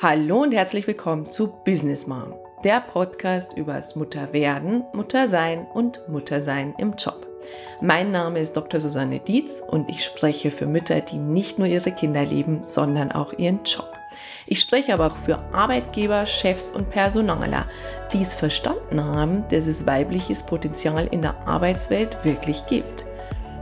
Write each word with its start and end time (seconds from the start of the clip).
Hallo 0.00 0.42
und 0.42 0.52
herzlich 0.54 0.86
willkommen 0.86 1.28
zu 1.28 1.56
Business 1.64 2.06
Mom, 2.06 2.32
der 2.62 2.80
Podcast 2.80 3.54
übers 3.56 3.96
Mutterwerden, 3.96 4.84
Muttersein 4.92 5.66
und 5.74 6.08
Muttersein 6.08 6.72
im 6.78 6.94
Job. 6.94 7.26
Mein 7.80 8.12
Name 8.12 8.38
ist 8.38 8.56
Dr. 8.56 8.78
Susanne 8.78 9.18
Dietz 9.18 9.60
und 9.60 9.90
ich 9.90 10.04
spreche 10.04 10.52
für 10.52 10.66
Mütter, 10.66 11.00
die 11.00 11.16
nicht 11.16 11.58
nur 11.58 11.66
ihre 11.66 11.90
Kinder 11.90 12.24
lieben, 12.24 12.60
sondern 12.62 13.10
auch 13.10 13.32
ihren 13.32 13.64
Job. 13.64 13.92
Ich 14.46 14.60
spreche 14.60 14.94
aber 14.94 15.08
auch 15.08 15.16
für 15.16 15.40
Arbeitgeber, 15.52 16.26
Chefs 16.26 16.70
und 16.70 16.90
Personaler, 16.90 17.66
die 18.12 18.22
es 18.22 18.36
verstanden 18.36 19.04
haben, 19.04 19.48
dass 19.48 19.66
es 19.66 19.84
weibliches 19.84 20.44
Potenzial 20.44 21.08
in 21.08 21.22
der 21.22 21.48
Arbeitswelt 21.48 22.24
wirklich 22.24 22.64
gibt. 22.66 23.04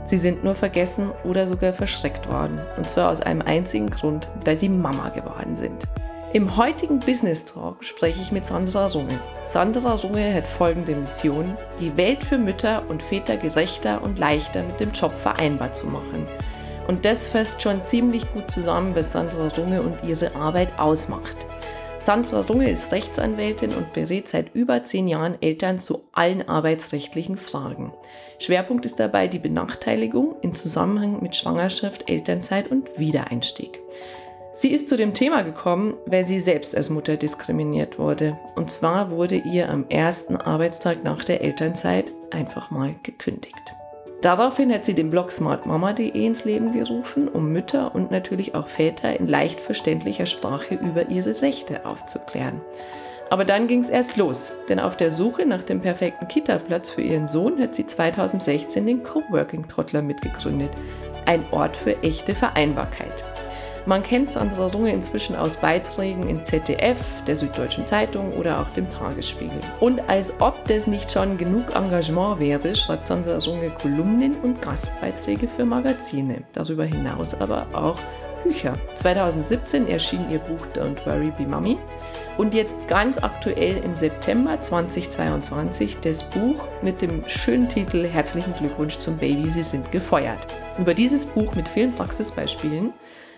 Sie 0.05 0.17
sind 0.17 0.43
nur 0.43 0.53
vergessen 0.53 1.11
oder 1.23 1.47
sogar 1.47 1.73
verschreckt 1.73 2.29
worden. 2.29 2.61
Und 2.77 2.87
zwar 2.87 3.11
aus 3.11 3.21
einem 3.21 3.41
einzigen 3.41 3.89
Grund, 3.89 4.29
weil 4.45 4.55
sie 4.55 4.69
Mama 4.69 5.09
geworden 5.09 5.55
sind. 5.55 5.87
Im 6.33 6.57
heutigen 6.57 6.99
Business 6.99 7.45
Talk 7.45 7.85
spreche 7.85 8.21
ich 8.21 8.33
mit 8.33 8.45
Sandra 8.45 8.87
Runge. 8.87 9.17
Sandra 9.45 9.93
Runge 9.95 10.33
hat 10.33 10.45
folgende 10.45 10.93
Mission, 10.93 11.55
die 11.79 11.95
Welt 11.95 12.21
für 12.21 12.37
Mütter 12.37 12.83
und 12.89 13.01
Väter 13.01 13.37
gerechter 13.37 14.01
und 14.01 14.19
leichter 14.19 14.61
mit 14.63 14.81
dem 14.81 14.91
Job 14.91 15.13
vereinbar 15.15 15.71
zu 15.71 15.87
machen. 15.87 16.27
Und 16.89 17.05
das 17.05 17.29
fasst 17.29 17.61
schon 17.61 17.85
ziemlich 17.85 18.29
gut 18.33 18.51
zusammen, 18.51 18.93
was 18.93 19.13
Sandra 19.13 19.47
Runge 19.57 19.81
und 19.81 20.03
ihre 20.03 20.35
Arbeit 20.35 20.77
ausmacht. 20.77 21.37
Sandra 21.99 22.41
Runge 22.41 22.69
ist 22.69 22.91
Rechtsanwältin 22.91 23.73
und 23.73 23.93
berät 23.93 24.27
seit 24.27 24.53
über 24.53 24.83
zehn 24.83 25.07
Jahren 25.07 25.41
Eltern 25.41 25.79
zu 25.79 26.09
allen 26.11 26.47
arbeitsrechtlichen 26.47 27.37
Fragen. 27.37 27.93
Schwerpunkt 28.39 28.85
ist 28.85 28.99
dabei 28.99 29.29
die 29.29 29.39
Benachteiligung 29.39 30.35
im 30.41 30.55
Zusammenhang 30.55 31.21
mit 31.21 31.37
Schwangerschaft, 31.37 32.09
Elternzeit 32.09 32.69
und 32.69 32.87
Wiedereinstieg. 32.97 33.79
Sie 34.59 34.71
ist 34.71 34.89
zu 34.89 34.97
dem 34.97 35.13
Thema 35.13 35.43
gekommen, 35.43 35.93
weil 36.07 36.25
sie 36.25 36.39
selbst 36.39 36.75
als 36.75 36.89
Mutter 36.89 37.15
diskriminiert 37.15 37.99
wurde. 37.99 38.39
Und 38.55 38.71
zwar 38.71 39.11
wurde 39.11 39.35
ihr 39.35 39.69
am 39.69 39.85
ersten 39.87 40.35
Arbeitstag 40.35 41.03
nach 41.03 41.23
der 41.23 41.41
Elternzeit 41.41 42.05
einfach 42.31 42.71
mal 42.71 42.95
gekündigt. 43.03 43.53
Daraufhin 44.23 44.73
hat 44.73 44.83
sie 44.83 44.95
den 44.95 45.11
Blog 45.11 45.31
smartmama.de 45.31 46.07
ins 46.09 46.43
Leben 46.43 46.73
gerufen, 46.73 47.27
um 47.27 47.51
Mütter 47.53 47.93
und 47.93 48.09
natürlich 48.09 48.55
auch 48.55 48.65
Väter 48.67 49.19
in 49.19 49.27
leicht 49.27 49.59
verständlicher 49.59 50.25
Sprache 50.25 50.73
über 50.73 51.09
ihre 51.09 51.39
Rechte 51.39 51.85
aufzuklären. 51.85 52.59
Aber 53.29 53.45
dann 53.45 53.67
ging 53.67 53.81
es 53.81 53.89
erst 53.89 54.17
los, 54.17 54.53
denn 54.69 54.79
auf 54.79 54.97
der 54.97 55.11
Suche 55.11 55.45
nach 55.45 55.61
dem 55.61 55.81
perfekten 55.81 56.27
Kita-Platz 56.27 56.89
für 56.89 57.03
ihren 57.03 57.27
Sohn 57.27 57.59
hat 57.59 57.75
sie 57.75 57.85
2016 57.85 58.87
den 58.87 59.03
Coworking 59.03 59.67
Trottler 59.67 60.01
mitgegründet, 60.01 60.71
ein 61.27 61.45
Ort 61.51 61.77
für 61.77 62.01
echte 62.01 62.33
Vereinbarkeit. 62.33 63.26
Man 63.87 64.03
kennt 64.03 64.29
Sandra 64.29 64.65
Runge 64.65 64.91
inzwischen 64.91 65.33
aus 65.37 65.55
Beiträgen 65.55 66.27
in 66.27 66.43
ZDF, 66.43 66.97
der 67.25 67.37
Süddeutschen 67.37 67.87
Zeitung 67.87 68.33
oder 68.33 68.59
auch 68.59 68.67
dem 68.73 68.89
Tagesspiegel. 68.89 69.61
Und 69.79 70.01
als 70.09 70.33
ob 70.41 70.67
das 70.67 70.87
nicht 70.87 71.09
schon 71.09 71.37
genug 71.37 71.73
Engagement 71.73 72.37
wäre, 72.37 72.75
schreibt 72.75 73.07
Sandra 73.07 73.37
Runge 73.37 73.69
Kolumnen 73.69 74.35
und 74.41 74.61
Gastbeiträge 74.61 75.47
für 75.47 75.63
Magazine. 75.63 76.43
Darüber 76.51 76.83
hinaus 76.83 77.33
aber 77.39 77.65
auch 77.71 77.95
Bücher. 78.43 78.77
2017 78.95 79.87
erschien 79.87 80.29
ihr 80.29 80.39
Buch 80.39 80.65
Don't 80.75 81.05
Worry 81.05 81.31
Be 81.37 81.47
Mommy 81.47 81.77
und 82.37 82.53
jetzt 82.53 82.89
ganz 82.89 83.17
aktuell 83.17 83.77
im 83.77 83.95
September 83.95 84.59
2022 84.59 86.01
das 86.01 86.29
Buch 86.29 86.67
mit 86.81 87.01
dem 87.01 87.27
schönen 87.27 87.69
Titel 87.69 88.05
Herzlichen 88.05 88.53
Glückwunsch 88.53 88.97
zum 88.97 89.17
Baby, 89.17 89.49
Sie 89.49 89.63
sind 89.63 89.91
gefeuert. 89.93 90.53
Über 90.77 90.93
dieses 90.93 91.25
Buch 91.25 91.55
mit 91.55 91.67
vielen 91.67 91.95
Praxisbeispielen 91.95 92.93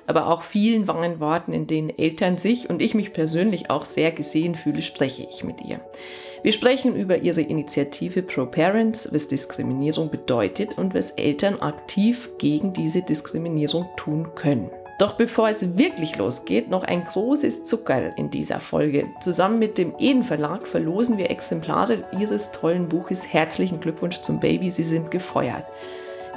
aber 0.10 0.28
auch 0.28 0.42
vielen 0.42 0.88
warmen 0.88 1.20
Worten, 1.20 1.54
in 1.54 1.68
denen 1.68 1.90
Eltern 1.90 2.38
sich 2.38 2.70
und 2.70 2.82
ich 2.82 2.96
mich 2.96 3.14
persönlich 3.14 3.70
auch 3.70 3.86
sehr 3.86 4.12
gesehen 4.12 4.56
fühle, 4.56 4.82
spreche 4.82 5.28
ich 5.30 5.44
mit 5.44 5.62
ihr. 5.62 5.80
Wir 6.42 6.52
sprechen 6.52 6.96
über 6.96 7.18
ihre 7.18 7.42
Initiative 7.42 8.24
Pro 8.24 8.46
Parents, 8.46 9.14
was 9.14 9.28
Diskriminierung 9.28 10.10
bedeutet 10.10 10.78
und 10.78 10.96
was 10.96 11.12
Eltern 11.12 11.62
aktiv 11.62 12.30
gegen 12.40 12.74
diese 12.74 13.02
Diskriminierung 13.04 13.88
tun 13.98 14.30
können. 14.36 14.72
Doch 15.00 15.14
bevor 15.14 15.50
es 15.50 15.78
wirklich 15.78 16.18
losgeht, 16.18 16.70
noch 16.70 16.84
ein 16.84 17.04
großes 17.04 17.66
Zuckerl 17.66 18.14
in 18.18 18.32
dieser 18.32 18.60
Folge. 18.60 19.08
Zusammen 19.22 19.60
mit 19.60 19.78
dem 19.78 19.94
Eden 20.00 20.24
Verlag 20.24 20.66
verlosen 20.66 21.18
wir 21.18 21.30
Exemplare 21.30 22.06
ihres 22.20 22.52
tollen 22.52 22.90
Buches 22.90 23.32
Herzlichen 23.32 23.80
Glückwunsch 23.80 24.20
zum 24.22 24.40
Baby, 24.40 24.72
Sie 24.72 24.84
sind 24.84 25.12
gefeuert. 25.12 25.66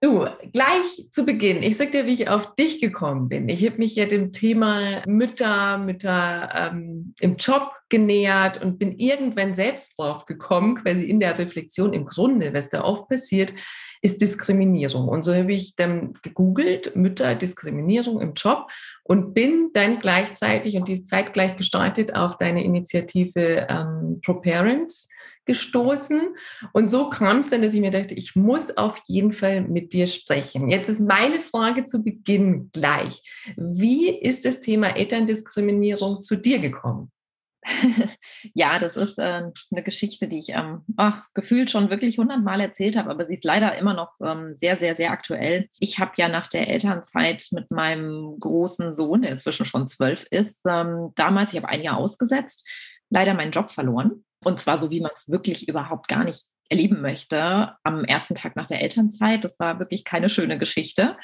Du, 0.04 0.28
gleich 0.52 1.10
zu 1.12 1.26
Beginn, 1.26 1.64
ich 1.64 1.78
sag 1.78 1.94
dir, 1.94 2.06
wie 2.06 2.14
ich 2.14 2.28
auf 2.28 2.56
dich 2.56 2.82
gekommen 2.82 3.30
bin. 3.30 3.48
Ich 3.48 3.66
habe 3.66 3.78
mich 3.78 3.96
ja 3.96 4.06
dem 4.06 4.34
Thema 4.34 5.02
Mütter, 5.08 5.78
Mütter 5.78 6.50
ähm, 6.54 7.14
im 7.22 7.38
Job 7.38 7.72
genähert 7.88 8.62
und 8.62 8.78
bin 8.80 9.00
irgendwann 9.00 9.54
selbst 9.54 9.98
drauf 9.98 10.26
gekommen, 10.26 10.76
quasi 10.76 11.06
in 11.06 11.22
der 11.22 11.40
Reflexion 11.40 11.94
im 11.94 12.06
Grunde, 12.06 12.54
was 12.54 12.70
da 12.70 12.84
oft 12.84 13.08
passiert, 13.08 13.54
ist 14.02 14.22
Diskriminierung. 14.22 15.08
Und 15.08 15.24
so 15.24 15.34
habe 15.34 15.54
ich 15.54 15.78
dann 15.78 16.16
gegoogelt, 16.22 16.98
Mütter, 16.98 17.34
Diskriminierung 17.36 18.20
im 18.20 18.34
Job 18.34 18.68
und 19.06 19.34
bin 19.34 19.70
dann 19.72 20.02
gleichzeitig 20.02 20.76
und 20.76 20.90
die 20.90 21.06
Zeit 21.06 21.32
gleich 21.32 21.56
gestartet 21.56 22.14
auf 22.14 22.38
deine 22.38 22.66
Initiative 22.66 23.68
ähm, 23.70 24.20
Pro 24.22 24.34
Parents 24.34 25.08
gestoßen. 25.46 26.36
Und 26.72 26.88
so 26.88 27.10
kam 27.10 27.40
es 27.40 27.50
dann, 27.50 27.62
dass 27.62 27.74
ich 27.74 27.82
mir 27.82 27.92
dachte, 27.92 28.14
ich 28.14 28.36
muss 28.36 28.76
auf 28.78 29.02
jeden 29.06 29.34
Fall 29.34 29.62
mit 29.62 29.94
dir 29.94 30.08
sprechen. 30.08 30.70
Jetzt 30.70 30.90
ist 30.90 31.02
meine 31.02 31.42
Frage 31.42 31.84
zu 31.84 32.04
Beginn 32.04 32.70
gleich. 32.72 33.22
Wie 33.56 34.10
ist 34.10 34.46
das 34.46 34.62
Thema 34.62 34.96
Elterndiskriminierung 34.96 36.22
zu 36.22 36.36
dir 36.36 36.60
gekommen? 36.60 37.12
ja, 38.54 38.80
das 38.80 38.98
ist 38.98 39.18
äh, 39.20 39.44
eine 39.72 39.84
Geschichte, 39.84 40.28
die 40.28 40.40
ich 40.40 40.50
ähm, 40.50 40.82
ach, 40.98 41.26
gefühlt 41.34 41.72
schon 41.72 41.90
wirklich 41.90 42.18
hundertmal 42.18 42.60
erzählt 42.60 42.98
habe, 42.98 43.10
aber 43.10 43.26
sie 43.26 43.34
ist 43.34 43.44
leider 43.44 43.78
immer 43.78 43.94
noch 43.94 44.14
ähm, 44.22 44.56
sehr, 44.56 44.78
sehr, 44.78 44.96
sehr 44.96 45.12
aktuell. 45.12 45.70
Ich 45.80 46.00
habe 46.00 46.12
ja 46.18 46.28
nach 46.28 46.48
der 46.48 46.68
Elternzeit 46.68 47.48
mit 47.52 47.72
meinem 47.72 48.38
großen 48.40 48.94
Sohn, 48.94 49.22
der 49.22 49.32
inzwischen 49.32 49.66
schon 49.66 49.88
zwölf 49.88 50.26
ist, 50.30 50.66
ähm, 50.68 51.12
damals, 51.16 51.54
ich 51.54 51.62
habe 51.62 51.70
ein 51.70 51.82
Jahr 51.82 51.98
ausgesetzt, 51.98 52.68
leider 53.10 53.34
meinen 53.34 53.52
Job 53.52 53.72
verloren. 53.72 54.26
Und 54.44 54.60
zwar 54.60 54.78
so, 54.78 54.90
wie 54.92 55.02
man 55.02 55.12
es 55.16 55.30
wirklich 55.30 55.68
überhaupt 55.68 56.08
gar 56.08 56.24
nicht 56.24 56.46
erleben 56.70 57.02
möchte 57.02 57.76
am 57.84 58.04
ersten 58.04 58.36
Tag 58.36 58.56
nach 58.56 58.66
der 58.66 58.82
Elternzeit. 58.82 59.44
Das 59.44 59.60
war 59.60 59.80
wirklich 59.80 60.04
keine 60.04 60.30
schöne 60.30 60.58
Geschichte. 60.58 61.18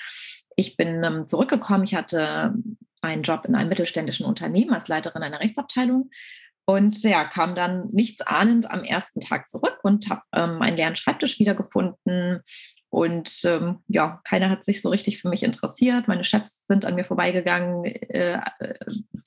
Ich 0.55 0.77
bin 0.77 1.03
ähm, 1.03 1.23
zurückgekommen. 1.23 1.83
Ich 1.85 1.95
hatte 1.95 2.53
einen 3.01 3.23
Job 3.23 3.45
in 3.45 3.55
einem 3.55 3.69
mittelständischen 3.69 4.25
Unternehmen 4.25 4.73
als 4.73 4.87
Leiterin 4.87 5.23
einer 5.23 5.39
Rechtsabteilung 5.39 6.09
und 6.69 7.01
ja, 7.01 7.23
kam 7.23 7.55
dann 7.55 7.87
nichts 7.87 8.21
ahnend 8.21 8.69
am 8.69 8.83
ersten 8.83 9.21
Tag 9.21 9.49
zurück 9.49 9.79
und 9.81 10.07
habe 10.07 10.21
ähm, 10.33 10.61
einen 10.61 10.77
leeren 10.77 10.95
Schreibtisch 10.95 11.39
wiedergefunden, 11.39 12.41
und 12.89 13.41
ähm, 13.45 13.77
ja, 13.87 14.19
keiner 14.23 14.49
hat 14.49 14.65
sich 14.65 14.81
so 14.81 14.89
richtig 14.89 15.21
für 15.21 15.29
mich 15.29 15.43
interessiert. 15.43 16.07
Meine 16.07 16.23
Chefs 16.23 16.65
sind 16.65 16.85
an 16.85 16.95
mir 16.95 17.05
vorbeigegangen. 17.05 17.85
Äh, 17.85 18.41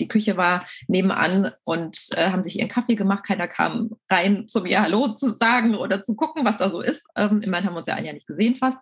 die 0.00 0.08
Küche 0.08 0.36
war 0.36 0.66
nebenan 0.88 1.52
und 1.62 1.96
äh, 2.16 2.30
haben 2.30 2.42
sich 2.42 2.58
ihren 2.58 2.68
Kaffee 2.68 2.96
gemacht. 2.96 3.24
Keiner 3.24 3.46
kam 3.46 3.96
rein, 4.10 4.48
zu 4.48 4.62
mir 4.62 4.82
Hallo 4.82 5.08
zu 5.08 5.30
sagen 5.30 5.76
oder 5.76 6.02
zu 6.02 6.16
gucken, 6.16 6.44
was 6.44 6.56
da 6.56 6.70
so 6.70 6.80
ist. 6.80 7.06
Ähm, 7.14 7.40
immerhin 7.42 7.66
haben 7.66 7.74
wir 7.74 7.78
uns 7.78 7.88
ja 7.88 7.94
ein 7.94 8.04
Jahr 8.04 8.14
nicht 8.14 8.26
gesehen 8.26 8.56
fast. 8.56 8.80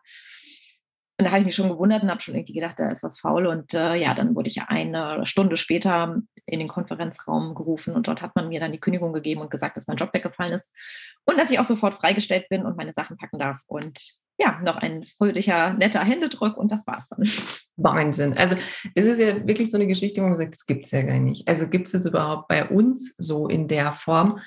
Und 1.19 1.27
da 1.27 1.33
habe 1.33 1.41
ich 1.41 1.47
mich 1.47 1.55
schon 1.55 1.69
gewundert 1.69 2.03
und 2.03 2.11
habe 2.11 2.23
schon 2.23 2.35
irgendwie 2.35 2.55
gedacht, 2.55 2.79
da 2.79 2.91
ist 2.91 3.03
was 3.03 3.21
faul. 3.21 3.47
Und 3.47 3.75
äh, 3.75 3.97
ja, 3.97 4.15
dann 4.15 4.35
wurde 4.35 4.49
ich 4.49 4.63
eine 4.63 5.27
Stunde 5.27 5.59
später 5.59 6.23
in 6.47 6.59
den 6.59 6.69
Konferenzraum 6.69 7.55
gerufen 7.55 7.95
und 7.95 8.09
dort 8.09 8.23
hat 8.23 8.35
man 8.35 8.49
mir 8.49 8.59
dann 8.59 8.73
die 8.73 8.81
Kündigung 8.81 9.13
gegeben 9.13 9.43
und 9.43 9.51
gesagt, 9.51 9.77
dass 9.77 9.87
mein 9.87 9.99
Job 9.99 10.15
weggefallen 10.15 10.55
ist 10.55 10.73
und 11.27 11.39
dass 11.39 11.51
ich 11.51 11.59
auch 11.59 11.65
sofort 11.65 11.95
freigestellt 11.95 12.49
bin 12.49 12.65
und 12.65 12.79
meine 12.79 12.95
Sachen 12.95 13.19
packen 13.19 13.39
darf. 13.39 13.61
Und 13.67 14.01
ja, 14.41 14.59
noch 14.65 14.77
ein 14.79 15.05
fröhlicher, 15.05 15.75
netter 15.75 16.03
Händedruck 16.03 16.57
und 16.57 16.73
das 16.73 16.87
war's 16.87 17.07
dann. 17.09 17.29
Wahnsinn. 17.77 18.37
Also 18.37 18.57
es 18.95 19.07
ist 19.07 19.21
ja 19.21 19.47
wirklich 19.47 19.71
so 19.71 19.77
eine 19.77 19.87
Geschichte, 19.87 20.23
wo 20.23 20.27
man 20.27 20.39
sagt, 20.39 20.55
das 20.55 20.67
gibt 20.67 20.87
es 20.87 20.93
ja 20.93 21.03
gar 21.03 21.19
nicht. 21.19 21.47
Also 21.47 21.69
gibt 21.69 21.89
es 21.89 21.95
es 21.95 22.07
überhaupt 22.07 22.49
bei 22.49 22.67
uns 22.69 23.15
so 23.19 23.49
in 23.49 23.69
der 23.69 23.93
Form? 23.93 24.41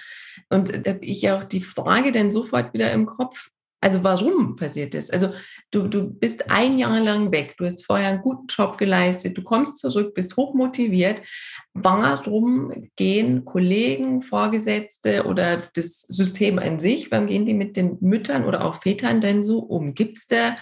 Und 0.50 0.70
da 0.70 0.94
habe 0.94 1.06
ich 1.06 1.30
auch 1.30 1.44
die 1.44 1.62
Frage 1.62 2.12
dann 2.12 2.32
sofort 2.32 2.74
wieder 2.74 2.92
im 2.92 3.06
Kopf, 3.06 3.50
also 3.84 4.02
warum 4.02 4.56
passiert 4.56 4.94
das? 4.94 5.10
Also 5.10 5.34
du, 5.70 5.90
du 5.90 6.10
bist 6.10 6.50
ein 6.50 6.78
Jahr 6.78 7.02
lang 7.02 7.34
weg, 7.34 7.56
du 7.58 7.66
hast 7.66 7.86
vorher 7.86 8.08
einen 8.08 8.22
guten 8.22 8.48
Job 8.48 8.78
geleistet, 8.78 9.38
du 9.38 9.44
kommst 9.44 9.78
zurück, 9.80 10.14
bist 10.14 10.38
hochmotiviert. 10.38 11.22
Warum 11.74 12.90
gehen 12.96 13.44
Kollegen, 13.44 14.22
Vorgesetzte 14.22 15.26
oder 15.26 15.70
das 15.76 16.02
System 16.04 16.60
an 16.60 16.80
sich, 16.80 17.12
warum 17.12 17.28
gehen 17.28 17.46
die 17.46 17.54
mit 17.54 17.76
den 17.76 17.98
Müttern 18.00 18.46
oder 18.46 18.64
auch 18.64 18.76
Vätern 18.76 19.20
denn 19.20 19.44
so 19.44 19.60
um? 19.60 19.94
Gibt 19.94 20.18
es 20.18 20.28
da 20.28 20.56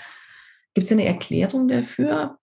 gibt's 0.74 0.92
eine 0.92 1.06
Erklärung 1.06 1.68
dafür? 1.68 2.40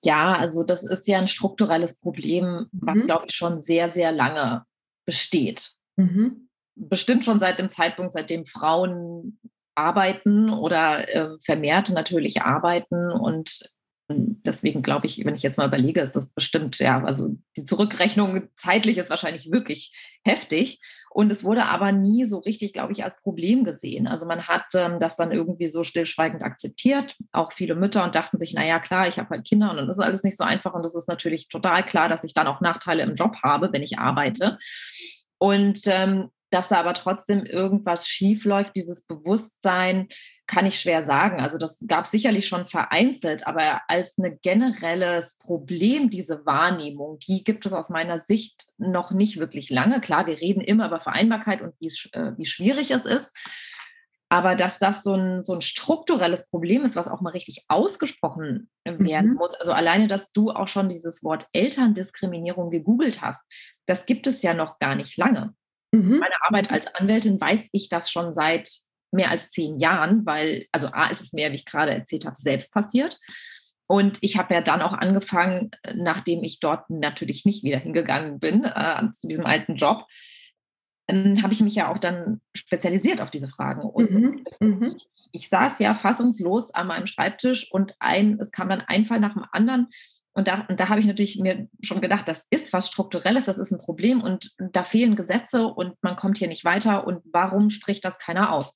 Ja, 0.00 0.36
also 0.36 0.62
das 0.62 0.84
ist 0.84 1.06
ja 1.06 1.18
ein 1.18 1.28
strukturelles 1.28 1.98
Problem, 1.98 2.66
was, 2.72 2.96
mhm. 2.96 3.06
glaube 3.06 3.26
ich, 3.28 3.34
schon 3.34 3.60
sehr, 3.60 3.92
sehr 3.92 4.12
lange 4.12 4.64
besteht. 5.04 5.72
Mhm. 5.96 6.48
Bestimmt 6.76 7.26
schon 7.26 7.40
seit 7.40 7.58
dem 7.58 7.68
Zeitpunkt, 7.68 8.14
seitdem 8.14 8.46
Frauen 8.46 9.38
arbeiten 9.78 10.50
oder 10.50 11.08
äh, 11.08 11.38
vermehrt 11.42 11.90
natürlich 11.90 12.42
arbeiten. 12.42 13.10
Und 13.10 13.60
ähm, 14.10 14.40
deswegen 14.44 14.82
glaube 14.82 15.06
ich, 15.06 15.24
wenn 15.24 15.34
ich 15.34 15.42
jetzt 15.42 15.56
mal 15.58 15.68
überlege, 15.68 16.00
ist 16.00 16.16
das 16.16 16.28
bestimmt, 16.30 16.78
ja, 16.78 17.02
also 17.04 17.36
die 17.56 17.64
Zurückrechnung 17.64 18.48
zeitlich 18.56 18.98
ist 18.98 19.10
wahrscheinlich 19.10 19.50
wirklich 19.50 19.92
heftig. 20.24 20.80
Und 21.10 21.32
es 21.32 21.42
wurde 21.42 21.64
aber 21.64 21.90
nie 21.92 22.26
so 22.26 22.38
richtig, 22.38 22.72
glaube 22.72 22.92
ich, 22.92 23.02
als 23.02 23.22
Problem 23.22 23.64
gesehen. 23.64 24.06
Also 24.06 24.26
man 24.26 24.46
hat 24.46 24.66
ähm, 24.74 24.98
das 24.98 25.16
dann 25.16 25.32
irgendwie 25.32 25.66
so 25.66 25.82
stillschweigend 25.82 26.42
akzeptiert, 26.42 27.16
auch 27.32 27.52
viele 27.52 27.74
Mütter 27.74 28.04
und 28.04 28.14
dachten 28.14 28.38
sich, 28.38 28.52
naja, 28.54 28.78
klar, 28.78 29.08
ich 29.08 29.18
habe 29.18 29.30
halt 29.30 29.46
Kinder 29.46 29.70
und 29.70 29.78
dann 29.78 29.88
ist 29.88 29.98
alles 29.98 30.22
nicht 30.22 30.36
so 30.36 30.44
einfach. 30.44 30.74
Und 30.74 30.84
es 30.84 30.94
ist 30.94 31.08
natürlich 31.08 31.48
total 31.48 31.84
klar, 31.84 32.08
dass 32.08 32.24
ich 32.24 32.34
dann 32.34 32.46
auch 32.46 32.60
Nachteile 32.60 33.02
im 33.02 33.14
Job 33.14 33.36
habe, 33.42 33.72
wenn 33.72 33.82
ich 33.82 33.98
arbeite. 33.98 34.58
Und 35.38 35.80
ähm, 35.86 36.30
dass 36.50 36.68
da 36.68 36.78
aber 36.78 36.94
trotzdem 36.94 37.44
irgendwas 37.44 38.08
schief 38.08 38.44
läuft, 38.44 38.76
dieses 38.76 39.04
Bewusstsein, 39.04 40.08
kann 40.48 40.64
ich 40.64 40.80
schwer 40.80 41.04
sagen. 41.04 41.40
Also 41.40 41.58
das 41.58 41.84
gab 41.86 42.06
es 42.06 42.10
sicherlich 42.10 42.48
schon 42.48 42.66
vereinzelt, 42.66 43.46
aber 43.46 43.82
als 43.86 44.16
ein 44.16 44.38
generelles 44.42 45.36
Problem, 45.38 46.08
diese 46.08 46.44
Wahrnehmung, 46.46 47.18
die 47.18 47.44
gibt 47.44 47.66
es 47.66 47.74
aus 47.74 47.90
meiner 47.90 48.18
Sicht 48.20 48.64
noch 48.78 49.12
nicht 49.12 49.38
wirklich 49.38 49.68
lange. 49.68 50.00
Klar, 50.00 50.26
wir 50.26 50.40
reden 50.40 50.62
immer 50.62 50.86
über 50.86 51.00
Vereinbarkeit 51.00 51.60
und 51.60 51.74
wie, 51.80 51.92
äh, 52.12 52.32
wie 52.36 52.46
schwierig 52.46 52.90
es 52.90 53.04
ist. 53.04 53.36
Aber 54.30 54.54
dass 54.54 54.78
das 54.78 55.02
so 55.02 55.14
ein, 55.14 55.42
so 55.42 55.54
ein 55.54 55.62
strukturelles 55.62 56.48
Problem 56.48 56.84
ist, 56.84 56.96
was 56.96 57.08
auch 57.08 57.20
mal 57.20 57.30
richtig 57.30 57.64
ausgesprochen 57.68 58.70
werden 58.84 59.30
mhm. 59.30 59.36
muss, 59.36 59.54
also 59.54 59.72
alleine, 59.72 60.06
dass 60.06 60.32
du 60.32 60.50
auch 60.50 60.68
schon 60.68 60.88
dieses 60.88 61.22
Wort 61.24 61.46
Elterndiskriminierung 61.52 62.70
gegoogelt 62.70 63.22
hast, 63.22 63.40
das 63.86 64.04
gibt 64.04 64.26
es 64.26 64.42
ja 64.42 64.52
noch 64.52 64.78
gar 64.78 64.94
nicht 64.94 65.16
lange. 65.16 65.54
Mhm. 65.92 66.18
Meine 66.18 66.34
Arbeit 66.42 66.70
als 66.70 66.86
Anwältin 66.94 67.40
weiß 67.40 67.70
ich 67.72 67.88
das 67.88 68.10
schon 68.10 68.32
seit 68.32 68.70
mehr 69.10 69.30
als 69.30 69.50
zehn 69.50 69.78
Jahren, 69.78 70.26
weil, 70.26 70.66
also 70.72 70.88
A 70.88 71.08
ist 71.08 71.22
es 71.22 71.32
mehr, 71.32 71.50
wie 71.50 71.56
ich 71.56 71.64
gerade 71.64 71.92
erzählt 71.92 72.26
habe, 72.26 72.36
selbst 72.36 72.72
passiert. 72.72 73.18
Und 73.86 74.18
ich 74.20 74.36
habe 74.36 74.52
ja 74.52 74.60
dann 74.60 74.82
auch 74.82 74.92
angefangen, 74.92 75.70
nachdem 75.94 76.44
ich 76.44 76.60
dort 76.60 76.90
natürlich 76.90 77.46
nicht 77.46 77.64
wieder 77.64 77.78
hingegangen 77.78 78.38
bin, 78.38 78.64
äh, 78.64 79.10
zu 79.12 79.28
diesem 79.28 79.46
alten 79.46 79.76
Job, 79.76 80.04
ähm, 81.08 81.42
habe 81.42 81.54
ich 81.54 81.62
mich 81.62 81.74
ja 81.74 81.90
auch 81.90 81.96
dann 81.96 82.42
spezialisiert 82.54 83.22
auf 83.22 83.30
diese 83.30 83.48
Fragen. 83.48 83.80
Und 83.80 84.10
mhm. 84.10 84.44
mhm. 84.60 84.82
ich, 84.84 85.30
ich, 85.32 85.48
saß 85.48 85.78
ja 85.78 85.94
fassungslos 85.94 86.74
an 86.74 86.88
meinem 86.88 87.06
Schreibtisch 87.06 87.72
und 87.72 87.94
ein, 87.98 88.38
es 88.40 88.52
kam 88.52 88.68
dann 88.68 88.82
ein 88.82 89.06
Fall 89.06 89.20
nach 89.20 89.32
dem 89.32 89.46
anderen. 89.52 89.88
Und 90.34 90.46
da, 90.46 90.66
und 90.68 90.78
da 90.78 90.88
habe 90.88 91.00
ich 91.00 91.06
natürlich 91.06 91.38
mir 91.38 91.68
schon 91.82 92.00
gedacht, 92.00 92.28
das 92.28 92.44
ist 92.50 92.72
was 92.72 92.88
Strukturelles, 92.88 93.46
das 93.46 93.58
ist 93.58 93.72
ein 93.72 93.80
Problem 93.80 94.20
und 94.20 94.52
da 94.58 94.84
fehlen 94.84 95.16
Gesetze 95.16 95.66
und 95.66 95.94
man 96.02 96.16
kommt 96.16 96.38
hier 96.38 96.48
nicht 96.48 96.64
weiter 96.64 97.06
und 97.06 97.22
warum 97.32 97.70
spricht 97.70 98.04
das 98.04 98.18
keiner 98.18 98.52
aus? 98.52 98.74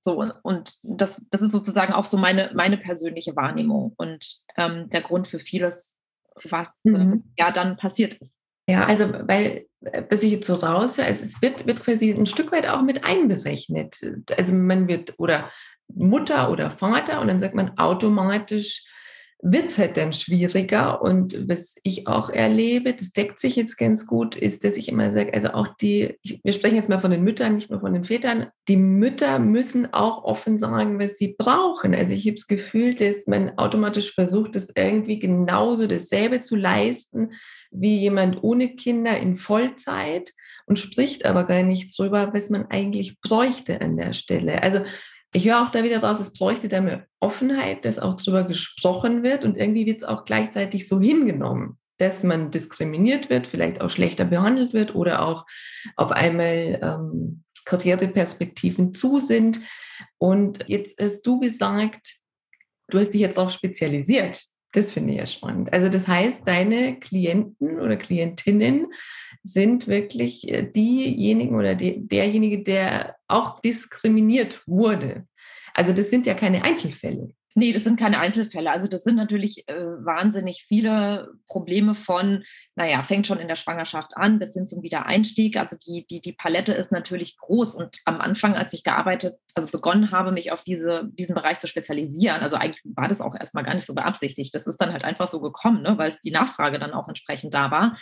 So, 0.00 0.24
und 0.42 0.74
das, 0.82 1.22
das 1.30 1.40
ist 1.40 1.52
sozusagen 1.52 1.92
auch 1.92 2.04
so 2.04 2.16
meine, 2.16 2.50
meine 2.54 2.78
persönliche 2.78 3.36
Wahrnehmung 3.36 3.94
und 3.96 4.36
ähm, 4.56 4.90
der 4.90 5.02
Grund 5.02 5.28
für 5.28 5.38
vieles, 5.38 5.98
was 6.42 6.80
äh, 6.84 6.90
mhm. 6.90 7.12
äh, 7.12 7.42
ja 7.42 7.52
dann 7.52 7.76
passiert 7.76 8.14
ist. 8.14 8.36
Ja, 8.68 8.86
also 8.86 9.12
weil, 9.28 9.66
was 10.10 10.22
ich 10.22 10.32
jetzt 10.32 10.46
so 10.46 10.54
raus, 10.54 10.98
also 10.98 11.24
es 11.24 11.42
wird, 11.42 11.66
wird 11.66 11.80
quasi 11.80 12.10
ein 12.10 12.26
Stück 12.26 12.50
weit 12.50 12.66
auch 12.66 12.82
mit 12.82 13.04
einberechnet. 13.04 14.00
Also 14.36 14.54
man 14.54 14.88
wird 14.88 15.14
oder 15.18 15.50
Mutter 15.88 16.50
oder 16.50 16.70
Vater 16.70 17.20
und 17.20 17.28
dann 17.28 17.40
sagt 17.40 17.54
man 17.54 17.76
automatisch, 17.76 18.86
wird 19.46 19.66
es 19.66 19.76
halt 19.76 19.98
dann 19.98 20.14
schwieriger. 20.14 21.02
Und 21.02 21.48
was 21.48 21.76
ich 21.82 22.06
auch 22.06 22.30
erlebe, 22.30 22.94
das 22.94 23.12
deckt 23.12 23.38
sich 23.38 23.56
jetzt 23.56 23.76
ganz 23.76 24.06
gut, 24.06 24.36
ist, 24.36 24.64
dass 24.64 24.78
ich 24.78 24.88
immer 24.88 25.12
sage, 25.12 25.34
also 25.34 25.50
auch 25.50 25.68
die, 25.82 26.18
wir 26.22 26.52
sprechen 26.52 26.76
jetzt 26.76 26.88
mal 26.88 26.98
von 26.98 27.10
den 27.10 27.22
Müttern, 27.22 27.54
nicht 27.54 27.70
nur 27.70 27.80
von 27.80 27.92
den 27.92 28.04
Vätern, 28.04 28.46
die 28.68 28.78
Mütter 28.78 29.38
müssen 29.38 29.92
auch 29.92 30.24
offen 30.24 30.56
sagen, 30.56 30.98
was 30.98 31.18
sie 31.18 31.34
brauchen. 31.36 31.94
Also 31.94 32.14
ich 32.14 32.24
habe 32.24 32.36
das 32.36 32.46
Gefühl, 32.46 32.94
dass 32.94 33.26
man 33.26 33.58
automatisch 33.58 34.14
versucht, 34.14 34.56
das 34.56 34.72
irgendwie 34.74 35.18
genauso 35.18 35.86
dasselbe 35.86 36.40
zu 36.40 36.56
leisten 36.56 37.32
wie 37.70 37.98
jemand 37.98 38.42
ohne 38.42 38.74
Kinder 38.76 39.18
in 39.18 39.34
Vollzeit 39.34 40.30
und 40.64 40.78
spricht 40.78 41.26
aber 41.26 41.44
gar 41.44 41.64
nicht 41.64 41.98
drüber, 41.98 42.32
was 42.32 42.48
man 42.48 42.66
eigentlich 42.70 43.20
bräuchte 43.20 43.82
an 43.82 43.98
der 43.98 44.14
Stelle. 44.14 44.62
Also 44.62 44.80
ich 45.34 45.46
höre 45.46 45.62
auch 45.62 45.70
da 45.70 45.82
wieder 45.82 45.98
raus, 45.98 46.20
es 46.20 46.32
bräuchte 46.32 46.68
da 46.68 46.80
mehr 46.80 47.06
Offenheit, 47.18 47.84
dass 47.84 47.98
auch 47.98 48.14
darüber 48.14 48.44
gesprochen 48.44 49.24
wird 49.24 49.44
und 49.44 49.56
irgendwie 49.56 49.84
wird 49.84 49.98
es 49.98 50.04
auch 50.04 50.24
gleichzeitig 50.24 50.86
so 50.86 51.00
hingenommen, 51.00 51.78
dass 51.98 52.22
man 52.22 52.52
diskriminiert 52.52 53.30
wird, 53.30 53.48
vielleicht 53.48 53.80
auch 53.80 53.90
schlechter 53.90 54.24
behandelt 54.24 54.72
wird 54.72 54.94
oder 54.94 55.26
auch 55.26 55.44
auf 55.96 56.12
einmal 56.12 56.78
ähm, 56.80 57.42
Karriereperspektiven 57.64 58.94
zu 58.94 59.18
sind. 59.18 59.60
Und 60.18 60.68
jetzt 60.68 61.00
hast 61.00 61.22
du 61.22 61.40
gesagt, 61.40 62.16
du 62.88 63.00
hast 63.00 63.10
dich 63.10 63.20
jetzt 63.20 63.38
auch 63.38 63.50
spezialisiert. 63.50 64.40
Das 64.74 64.90
finde 64.90 65.12
ich 65.12 65.20
ja 65.20 65.26
spannend. 65.26 65.72
Also 65.72 65.88
das 65.88 66.08
heißt, 66.08 66.48
deine 66.48 66.98
Klienten 66.98 67.78
oder 67.78 67.96
Klientinnen 67.96 68.88
sind 69.44 69.86
wirklich 69.86 70.50
äh, 70.50 70.64
diejenigen 70.64 71.54
oder 71.54 71.76
die, 71.76 72.06
derjenige, 72.08 72.64
der 72.64 73.14
auch 73.28 73.60
diskriminiert 73.60 74.66
wurde. 74.66 75.28
Also 75.74 75.92
das 75.92 76.10
sind 76.10 76.26
ja 76.26 76.34
keine 76.34 76.64
Einzelfälle. 76.64 77.28
Nee, 77.56 77.70
das 77.72 77.84
sind 77.84 78.00
keine 78.00 78.18
Einzelfälle. 78.18 78.72
Also 78.72 78.88
das 78.88 79.04
sind 79.04 79.14
natürlich 79.14 79.68
äh, 79.68 79.74
wahnsinnig 79.74 80.64
viele 80.66 81.34
Probleme 81.46 81.94
von, 81.94 82.42
naja, 82.74 83.04
fängt 83.04 83.28
schon 83.28 83.38
in 83.38 83.46
der 83.46 83.54
Schwangerschaft 83.54 84.10
an 84.16 84.40
bis 84.40 84.54
hin 84.54 84.66
zum 84.66 84.82
Wiedereinstieg. 84.82 85.56
Also 85.56 85.76
die, 85.86 86.04
die, 86.10 86.20
die 86.20 86.32
Palette 86.32 86.72
ist 86.72 86.90
natürlich 86.90 87.36
groß. 87.38 87.76
Und 87.76 87.98
am 88.06 88.20
Anfang, 88.20 88.54
als 88.56 88.72
ich 88.72 88.82
gearbeitet, 88.82 89.36
also 89.54 89.68
begonnen 89.68 90.10
habe, 90.10 90.32
mich 90.32 90.50
auf 90.50 90.64
diese, 90.64 91.08
diesen 91.12 91.36
Bereich 91.36 91.60
zu 91.60 91.68
spezialisieren, 91.68 92.40
also 92.40 92.56
eigentlich 92.56 92.82
war 92.84 93.06
das 93.06 93.20
auch 93.20 93.36
erstmal 93.36 93.62
gar 93.62 93.74
nicht 93.74 93.86
so 93.86 93.94
beabsichtigt. 93.94 94.52
Das 94.52 94.66
ist 94.66 94.78
dann 94.78 94.92
halt 94.92 95.04
einfach 95.04 95.28
so 95.28 95.40
gekommen, 95.40 95.82
ne, 95.82 95.96
weil 95.96 96.08
es 96.08 96.20
die 96.20 96.32
Nachfrage 96.32 96.80
dann 96.80 96.92
auch 96.92 97.06
entsprechend 97.06 97.54
da 97.54 97.70
war 97.70 97.94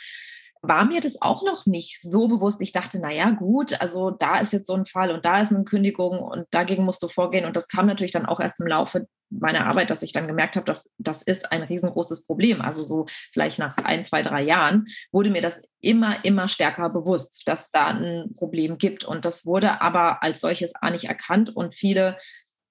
war 0.63 0.85
mir 0.85 1.01
das 1.01 1.21
auch 1.21 1.43
noch 1.43 1.67
nicht 1.67 2.01
so 2.01 2.29
bewusst. 2.29 2.63
Ich 2.63 2.71
dachte, 2.71 3.01
naja, 3.01 3.31
gut, 3.31 3.81
also 3.81 4.11
da 4.13 4.39
ist 4.39 4.53
jetzt 4.53 4.69
so 4.69 4.75
ein 4.75 4.87
Fall 4.87 5.11
und 5.11 5.25
da 5.25 5.41
ist 5.41 5.53
eine 5.53 5.65
Kündigung 5.65 6.21
und 6.21 6.47
dagegen 6.53 6.85
musst 6.85 7.03
du 7.03 7.09
vorgehen. 7.09 7.45
Und 7.45 7.57
das 7.57 7.67
kam 7.67 7.87
natürlich 7.87 8.13
dann 8.13 8.27
auch 8.27 8.39
erst 8.39 8.61
im 8.61 8.69
Laufe 8.69 9.09
meiner 9.29 9.67
Arbeit, 9.67 9.91
dass 9.91 10.03
ich 10.03 10.13
dann 10.13 10.29
gemerkt 10.29 10.55
habe, 10.55 10.65
dass 10.65 10.89
das 10.99 11.21
ist 11.23 11.51
ein 11.51 11.65
riesengroßes 11.65 12.27
Problem. 12.27 12.61
Also 12.61 12.85
so 12.85 13.07
vielleicht 13.33 13.59
nach 13.59 13.77
ein, 13.79 14.05
zwei, 14.05 14.23
drei 14.23 14.43
Jahren 14.43 14.87
wurde 15.11 15.31
mir 15.31 15.43
das 15.43 15.63
immer, 15.81 16.25
immer 16.25 16.47
stärker 16.47 16.91
bewusst, 16.91 17.43
dass 17.47 17.73
da 17.73 17.89
ein 17.89 18.33
Problem 18.37 18.79
gibt. 18.79 19.05
Und 19.05 19.25
das 19.25 19.45
wurde 19.45 19.81
aber 19.81 20.23
als 20.23 20.41
solches 20.41 20.75
auch 20.81 20.91
nicht 20.91 21.07
erkannt 21.07 21.55
und 21.55 21.75
viele 21.75 22.19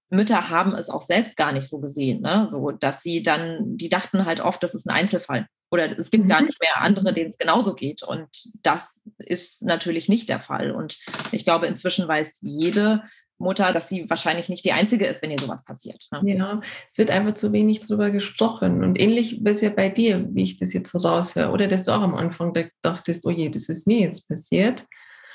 Mütter 0.10 0.50
haben 0.50 0.76
es 0.76 0.90
auch 0.90 1.02
selbst 1.02 1.36
gar 1.36 1.52
nicht 1.52 1.68
so 1.68 1.80
gesehen, 1.80 2.22
ne? 2.22 2.46
so 2.50 2.72
dass 2.72 3.02
sie 3.02 3.24
dann, 3.24 3.78
die 3.78 3.88
dachten 3.90 4.26
halt 4.26 4.42
oft, 4.42 4.62
das 4.62 4.76
ist 4.76 4.86
ein 4.86 4.94
Einzelfall 4.94 5.48
oder 5.72 5.98
es 5.98 6.12
gibt 6.12 6.26
mhm. 6.26 6.30
gar 6.30 6.42
nicht 6.42 6.60
mehr 6.60 6.82
andere, 6.82 7.14
denen 7.14 7.30
es 7.30 7.38
genauso 7.38 7.74
geht. 7.74 8.04
Und 8.04 8.28
das 8.62 9.02
ist 9.18 9.62
natürlich 9.64 10.10
nicht 10.10 10.28
der 10.30 10.42
Fall. 10.42 10.72
Und 10.72 11.00
ich 11.32 11.46
glaube, 11.46 11.66
inzwischen 11.66 12.08
weiß 12.08 12.40
jede 12.42 13.04
Mutter, 13.38 13.72
dass 13.72 13.90
sie 13.90 14.08
wahrscheinlich 14.10 14.50
nicht 14.50 14.66
die 14.66 14.74
einzige 14.74 15.08
ist, 15.08 15.22
wenn 15.22 15.32
ihr 15.32 15.40
sowas 15.40 15.66
passiert. 15.66 16.08
Ne? 16.12 16.36
Ja, 16.36 16.62
es 16.88 16.98
wird 16.98 17.10
einfach 17.10 17.34
zu 17.34 17.54
wenig 17.54 17.80
drüber 17.80 18.12
gesprochen. 18.12 18.84
Und 18.84 19.00
ähnlich 19.00 19.42
ist 19.44 19.48
es 19.48 19.62
ja 19.62 19.70
bei 19.70 19.90
dir, 19.90 20.28
wie 20.32 20.44
ich 20.44 20.58
das 20.58 20.74
jetzt 20.74 20.92
so 20.92 21.08
raushöre, 21.08 21.52
oder 21.52 21.68
dass 21.68 21.84
du 21.84 21.92
auch 21.92 22.02
am 22.02 22.16
Anfang 22.16 22.54
dachtest, 22.82 23.26
oh 23.26 23.32
je, 23.32 23.50
das 23.50 23.70
ist 23.70 23.88
mir 23.88 24.00
jetzt 24.00 24.28
passiert. 24.28 24.86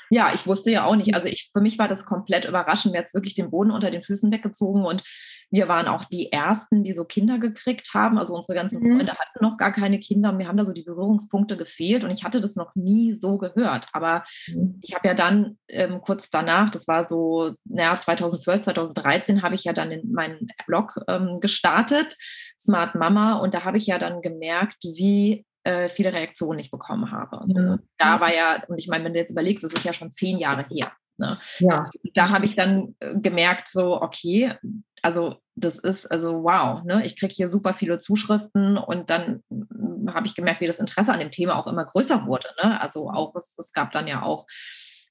Ja, 0.09 0.33
ich 0.33 0.47
wusste 0.47 0.71
ja 0.71 0.85
auch 0.85 0.95
nicht. 0.95 1.13
Also 1.13 1.27
ich, 1.27 1.49
für 1.53 1.61
mich 1.61 1.79
war 1.79 1.87
das 1.87 2.05
komplett 2.05 2.45
überraschend. 2.45 2.93
Mir 2.93 2.99
hat 2.99 3.13
wirklich 3.13 3.35
den 3.35 3.51
Boden 3.51 3.71
unter 3.71 3.91
den 3.91 4.03
Füßen 4.03 4.31
weggezogen 4.31 4.85
und 4.85 5.03
wir 5.49 5.67
waren 5.67 5.87
auch 5.87 6.03
die 6.05 6.31
Ersten, 6.31 6.83
die 6.83 6.91
so 6.91 7.05
Kinder 7.05 7.39
gekriegt 7.39 7.91
haben. 7.93 8.17
Also 8.17 8.33
unsere 8.33 8.53
ganzen 8.53 8.81
mhm. 8.81 8.97
Freunde 8.97 9.13
hatten 9.13 9.43
noch 9.43 9.57
gar 9.57 9.71
keine 9.71 9.99
Kinder. 9.99 10.31
Mir 10.31 10.47
haben 10.47 10.57
da 10.57 10.65
so 10.65 10.73
die 10.73 10.83
Berührungspunkte 10.83 11.55
gefehlt 11.55 12.03
und 12.03 12.11
ich 12.11 12.23
hatte 12.23 12.41
das 12.41 12.55
noch 12.55 12.75
nie 12.75 13.13
so 13.13 13.37
gehört. 13.37 13.87
Aber 13.93 14.23
mhm. 14.47 14.79
ich 14.81 14.93
habe 14.93 15.07
ja 15.07 15.13
dann 15.13 15.57
ähm, 15.69 16.01
kurz 16.01 16.29
danach, 16.29 16.69
das 16.69 16.87
war 16.87 17.07
so, 17.07 17.53
naja, 17.63 17.95
2012, 17.95 18.61
2013, 18.61 19.41
habe 19.41 19.55
ich 19.55 19.63
ja 19.63 19.73
dann 19.73 19.91
in 19.91 20.11
meinen 20.11 20.47
Blog 20.65 20.99
ähm, 21.07 21.39
gestartet, 21.39 22.15
Smart 22.59 22.95
Mama. 22.95 23.35
Und 23.35 23.53
da 23.53 23.63
habe 23.63 23.77
ich 23.77 23.87
ja 23.87 23.99
dann 23.99 24.21
gemerkt, 24.21 24.83
wie 24.83 25.45
äh, 25.67 25.89
viele 25.89 26.13
Reaktionen 26.13 26.59
ich 26.59 26.71
bekommen 26.71 27.11
habe. 27.11 27.39
Und 27.39 27.57
ja. 27.57 27.77
Da 27.97 28.21
war 28.21 28.33
ja, 28.33 28.63
und 28.67 28.77
ich 28.77 28.87
meine, 28.87 29.03
wenn 29.03 29.13
du 29.13 29.19
jetzt 29.19 29.31
überlegst, 29.31 29.63
das 29.65 29.73
ist 29.73 29.83
ja 29.83 29.91
schon 29.91 30.13
zehn 30.13 30.37
Jahre 30.37 30.63
her. 30.63 30.93
Ne? 31.17 31.37
Ja. 31.59 31.89
Da 32.13 32.29
habe 32.29 32.45
ich 32.45 32.55
dann 32.55 32.95
äh, 32.99 33.19
gemerkt, 33.19 33.67
so, 33.67 34.01
okay, 34.01 34.53
also 35.01 35.35
das 35.55 35.77
ist, 35.77 36.05
also 36.05 36.43
wow, 36.43 36.83
ne? 36.83 37.05
ich 37.05 37.19
kriege 37.19 37.33
hier 37.33 37.49
super 37.49 37.73
viele 37.73 37.97
Zuschriften 37.97 38.77
und 38.77 39.09
dann 39.09 39.43
hm, 39.49 40.13
habe 40.13 40.25
ich 40.25 40.35
gemerkt, 40.35 40.61
wie 40.61 40.67
das 40.67 40.79
Interesse 40.79 41.11
an 41.11 41.19
dem 41.19 41.31
Thema 41.31 41.57
auch 41.57 41.67
immer 41.67 41.85
größer 41.85 42.25
wurde. 42.27 42.47
Ne? 42.63 42.79
Also 42.79 43.09
auch, 43.09 43.35
es, 43.35 43.57
es 43.57 43.73
gab 43.73 43.91
dann 43.91 44.07
ja 44.07 44.21
auch 44.21 44.45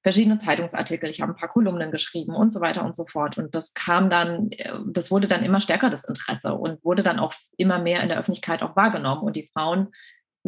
verschiedene 0.02 0.38
Zeitungsartikel, 0.38 1.10
ich 1.10 1.20
habe 1.20 1.32
ein 1.32 1.36
paar 1.36 1.48
Kolumnen 1.48 1.90
geschrieben 1.90 2.32
und 2.32 2.52
so 2.52 2.60
weiter 2.60 2.84
und 2.84 2.94
so 2.94 3.04
fort. 3.06 3.38
Und 3.38 3.56
das 3.56 3.74
kam 3.74 4.08
dann, 4.08 4.50
äh, 4.52 4.72
das 4.86 5.10
wurde 5.10 5.26
dann 5.26 5.42
immer 5.42 5.60
stärker, 5.60 5.90
das 5.90 6.04
Interesse 6.04 6.54
und 6.54 6.82
wurde 6.84 7.02
dann 7.02 7.18
auch 7.18 7.34
immer 7.56 7.80
mehr 7.80 8.02
in 8.02 8.08
der 8.08 8.18
Öffentlichkeit 8.18 8.62
auch 8.62 8.76
wahrgenommen. 8.76 9.22
Und 9.22 9.34
die 9.34 9.50
Frauen 9.52 9.88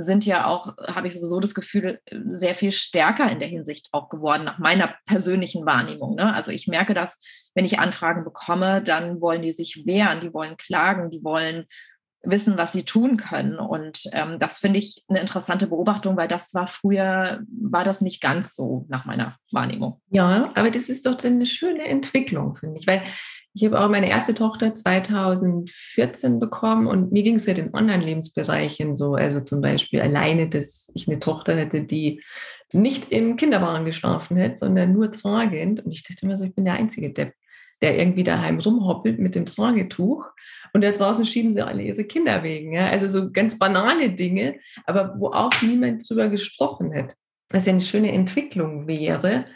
sind 0.02 0.24
ja 0.24 0.46
auch, 0.46 0.76
habe 0.86 1.06
ich 1.06 1.14
sowieso 1.14 1.40
das 1.40 1.54
Gefühl, 1.54 2.00
sehr 2.26 2.54
viel 2.54 2.72
stärker 2.72 3.30
in 3.30 3.38
der 3.38 3.48
Hinsicht 3.48 3.88
auch 3.92 4.08
geworden, 4.08 4.44
nach 4.44 4.58
meiner 4.58 4.94
persönlichen 5.06 5.66
Wahrnehmung. 5.66 6.14
Ne? 6.14 6.34
Also 6.34 6.52
ich 6.52 6.66
merke 6.66 6.94
dass, 6.94 7.20
wenn 7.54 7.64
ich 7.64 7.78
Anfragen 7.78 8.24
bekomme, 8.24 8.82
dann 8.82 9.20
wollen 9.20 9.42
die 9.42 9.52
sich 9.52 9.82
wehren, 9.86 10.20
die 10.20 10.32
wollen 10.32 10.56
klagen, 10.56 11.10
die 11.10 11.22
wollen 11.24 11.66
wissen, 12.22 12.56
was 12.56 12.72
sie 12.72 12.84
tun 12.84 13.16
können. 13.16 13.58
Und 13.58 14.02
ähm, 14.12 14.38
das 14.38 14.58
finde 14.58 14.78
ich 14.78 15.04
eine 15.08 15.20
interessante 15.20 15.66
Beobachtung, 15.66 16.16
weil 16.16 16.28
das 16.28 16.52
war 16.54 16.66
früher, 16.66 17.40
war 17.48 17.84
das 17.84 18.00
nicht 18.00 18.20
ganz 18.20 18.56
so 18.56 18.86
nach 18.88 19.04
meiner 19.04 19.36
Wahrnehmung. 19.52 20.00
Ja, 20.10 20.52
aber 20.54 20.70
das 20.70 20.88
ist 20.88 21.06
doch 21.06 21.22
eine 21.22 21.46
schöne 21.46 21.84
Entwicklung, 21.84 22.54
finde 22.54 22.80
ich, 22.80 22.86
weil 22.86 23.02
ich 23.58 23.64
habe 23.64 23.80
auch 23.80 23.88
meine 23.88 24.08
erste 24.08 24.34
Tochter 24.34 24.72
2014 24.72 26.38
bekommen 26.38 26.86
und 26.86 27.10
mir 27.10 27.24
ging 27.24 27.34
es 27.34 27.46
ja 27.46 27.54
in 27.54 27.74
Online-Lebensbereichen 27.74 28.94
so, 28.94 29.14
also 29.14 29.40
zum 29.40 29.60
Beispiel 29.60 30.00
alleine, 30.00 30.48
dass 30.48 30.92
ich 30.94 31.08
eine 31.08 31.18
Tochter 31.18 31.56
hätte, 31.56 31.82
die 31.82 32.22
nicht 32.72 33.10
im 33.10 33.36
Kinderwagen 33.36 33.84
geschlafen 33.84 34.36
hätte, 34.36 34.58
sondern 34.58 34.92
nur 34.92 35.10
tragend. 35.10 35.84
Und 35.84 35.90
ich 35.90 36.04
dachte 36.04 36.24
immer 36.24 36.36
so, 36.36 36.44
ich 36.44 36.54
bin 36.54 36.66
der 36.66 36.74
einzige 36.74 37.12
Depp, 37.12 37.34
der 37.82 37.98
irgendwie 37.98 38.22
daheim 38.22 38.60
rumhoppelt 38.60 39.18
mit 39.18 39.34
dem 39.34 39.46
Tragetuch. 39.46 40.24
Und 40.72 40.84
da 40.84 40.92
draußen 40.92 41.26
schieben 41.26 41.52
sie 41.52 41.62
alle 41.62 41.82
ihre 41.82 42.04
Kinder 42.04 42.44
wegen. 42.44 42.74
Ja? 42.74 42.90
Also 42.90 43.08
so 43.08 43.32
ganz 43.32 43.58
banale 43.58 44.10
Dinge, 44.10 44.60
aber 44.86 45.16
wo 45.18 45.32
auch 45.32 45.62
niemand 45.62 46.08
drüber 46.08 46.28
gesprochen 46.28 46.94
hat. 46.94 47.14
Was 47.48 47.66
ja 47.66 47.72
eine 47.72 47.80
schöne 47.80 48.12
Entwicklung 48.12 48.86
wäre. 48.86 49.46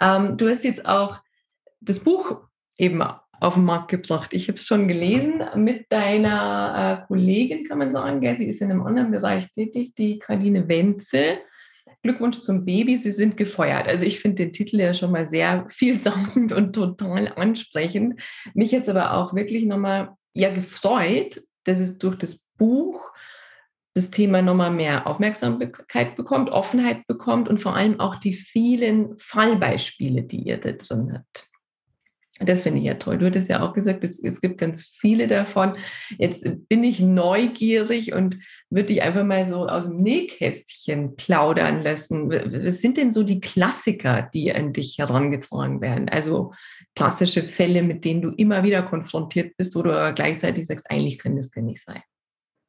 Ähm, 0.00 0.38
du 0.38 0.48
hast 0.48 0.64
jetzt 0.64 0.86
auch 0.86 1.18
das 1.82 1.98
Buch 1.98 2.40
eben 2.78 3.02
auf 3.40 3.54
den 3.54 3.64
Markt 3.64 3.88
gebracht. 3.88 4.32
Ich 4.32 4.48
habe 4.48 4.56
es 4.56 4.66
schon 4.66 4.86
gelesen 4.86 5.42
mit 5.56 5.86
deiner 5.90 7.02
äh, 7.02 7.06
Kollegin, 7.06 7.64
kann 7.64 7.78
man 7.78 7.90
sagen. 7.90 8.20
Gell? 8.20 8.36
Sie 8.36 8.46
ist 8.46 8.60
in 8.60 8.70
einem 8.70 8.82
anderen 8.82 9.10
Bereich 9.10 9.50
tätig, 9.50 9.94
die 9.96 10.18
Karline 10.18 10.68
Wenzel. 10.68 11.38
Glückwunsch 12.02 12.40
zum 12.40 12.64
Baby, 12.64 12.96
Sie 12.96 13.12
sind 13.12 13.36
gefeuert. 13.36 13.86
Also 13.86 14.06
ich 14.06 14.20
finde 14.20 14.44
den 14.44 14.52
Titel 14.52 14.78
ja 14.80 14.94
schon 14.94 15.10
mal 15.10 15.28
sehr 15.28 15.66
vielsagend 15.68 16.52
und 16.52 16.74
total 16.74 17.32
ansprechend. 17.34 18.20
Mich 18.54 18.70
jetzt 18.70 18.88
aber 18.88 19.14
auch 19.14 19.34
wirklich 19.34 19.64
nochmal 19.64 20.10
ja 20.34 20.52
gefreut, 20.52 21.40
dass 21.64 21.80
es 21.80 21.98
durch 21.98 22.16
das 22.16 22.46
Buch 22.56 23.10
das 23.94 24.10
Thema 24.10 24.40
nochmal 24.40 24.70
mehr 24.70 25.06
Aufmerksamkeit 25.06 26.14
bekommt, 26.14 26.50
Offenheit 26.50 27.06
bekommt 27.06 27.48
und 27.48 27.58
vor 27.58 27.74
allem 27.74 27.98
auch 27.98 28.16
die 28.16 28.34
vielen 28.34 29.18
Fallbeispiele, 29.18 30.22
die 30.22 30.42
ihr 30.42 30.58
da 30.58 30.72
drin 30.72 31.12
habt. 31.12 31.49
Das 32.42 32.62
finde 32.62 32.80
ich 32.80 32.86
ja 32.86 32.94
toll. 32.94 33.18
Du 33.18 33.26
hattest 33.26 33.50
ja 33.50 33.60
auch 33.60 33.74
gesagt, 33.74 34.02
es, 34.02 34.18
es, 34.22 34.40
gibt 34.40 34.56
ganz 34.56 34.82
viele 34.82 35.26
davon. 35.26 35.76
Jetzt 36.18 36.48
bin 36.68 36.82
ich 36.82 36.98
neugierig 37.00 38.14
und 38.14 38.38
würde 38.70 38.86
dich 38.86 39.02
einfach 39.02 39.24
mal 39.24 39.46
so 39.46 39.66
aus 39.66 39.84
dem 39.84 39.96
Nähkästchen 39.96 41.16
plaudern 41.16 41.82
lassen. 41.82 42.30
Was 42.30 42.80
sind 42.80 42.96
denn 42.96 43.12
so 43.12 43.24
die 43.24 43.40
Klassiker, 43.40 44.30
die 44.32 44.54
an 44.54 44.72
dich 44.72 44.96
herangetragen 44.98 45.82
werden? 45.82 46.08
Also 46.08 46.54
klassische 46.94 47.42
Fälle, 47.42 47.82
mit 47.82 48.06
denen 48.06 48.22
du 48.22 48.30
immer 48.30 48.62
wieder 48.62 48.82
konfrontiert 48.82 49.56
bist, 49.58 49.74
wo 49.74 49.82
du 49.82 50.12
gleichzeitig 50.14 50.66
sagst, 50.66 50.90
eigentlich 50.90 51.18
kann 51.18 51.36
das 51.36 51.50
gar 51.50 51.62
nicht 51.62 51.82
sein. 51.82 52.02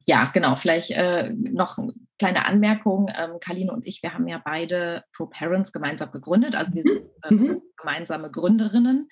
Ja, 0.06 0.30
genau. 0.32 0.56
Vielleicht 0.56 0.90
äh, 0.90 1.30
noch 1.30 1.78
eine 1.78 1.94
kleine 2.18 2.44
Anmerkung. 2.44 3.08
Ähm, 3.16 3.38
Kaline 3.40 3.72
und 3.72 3.86
ich, 3.86 4.02
wir 4.02 4.14
haben 4.14 4.26
ja 4.26 4.40
beide 4.44 5.04
Pro 5.14 5.26
Parents 5.26 5.72
gemeinsam 5.72 6.10
gegründet. 6.10 6.54
Also 6.54 6.74
wir 6.74 6.82
sind 6.82 7.02
äh, 7.22 7.34
mhm. 7.34 7.62
gemeinsame 7.76 8.30
Gründerinnen. 8.30 9.08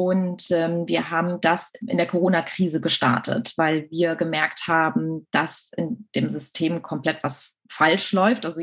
Und 0.00 0.50
ähm, 0.50 0.88
wir 0.88 1.10
haben 1.10 1.42
das 1.42 1.72
in 1.86 1.98
der 1.98 2.06
Corona-Krise 2.06 2.80
gestartet, 2.80 3.52
weil 3.56 3.86
wir 3.90 4.16
gemerkt 4.16 4.66
haben, 4.66 5.26
dass 5.30 5.70
in 5.76 6.08
dem 6.14 6.30
System 6.30 6.80
komplett 6.80 7.22
was 7.22 7.50
falsch 7.68 8.12
läuft. 8.12 8.46
Also 8.46 8.62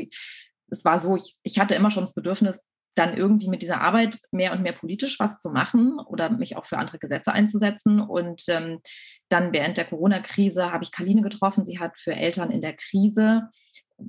es 0.68 0.84
war 0.84 0.98
so, 0.98 1.14
ich, 1.14 1.36
ich 1.44 1.60
hatte 1.60 1.76
immer 1.76 1.92
schon 1.92 2.02
das 2.02 2.14
Bedürfnis, 2.14 2.66
dann 2.96 3.14
irgendwie 3.14 3.46
mit 3.46 3.62
dieser 3.62 3.80
Arbeit 3.80 4.18
mehr 4.32 4.50
und 4.50 4.62
mehr 4.62 4.72
politisch 4.72 5.20
was 5.20 5.38
zu 5.38 5.50
machen 5.50 6.00
oder 6.00 6.28
mich 6.28 6.56
auch 6.56 6.66
für 6.66 6.76
andere 6.76 6.98
Gesetze 6.98 7.32
einzusetzen. 7.32 8.00
Und 8.00 8.42
ähm, 8.48 8.80
dann 9.28 9.52
während 9.52 9.76
der 9.76 9.84
Corona-Krise 9.84 10.72
habe 10.72 10.82
ich 10.82 10.90
Kaline 10.90 11.22
getroffen. 11.22 11.64
Sie 11.64 11.78
hat 11.78 11.96
für 12.00 12.16
Eltern 12.16 12.50
in 12.50 12.62
der 12.62 12.74
Krise 12.74 13.48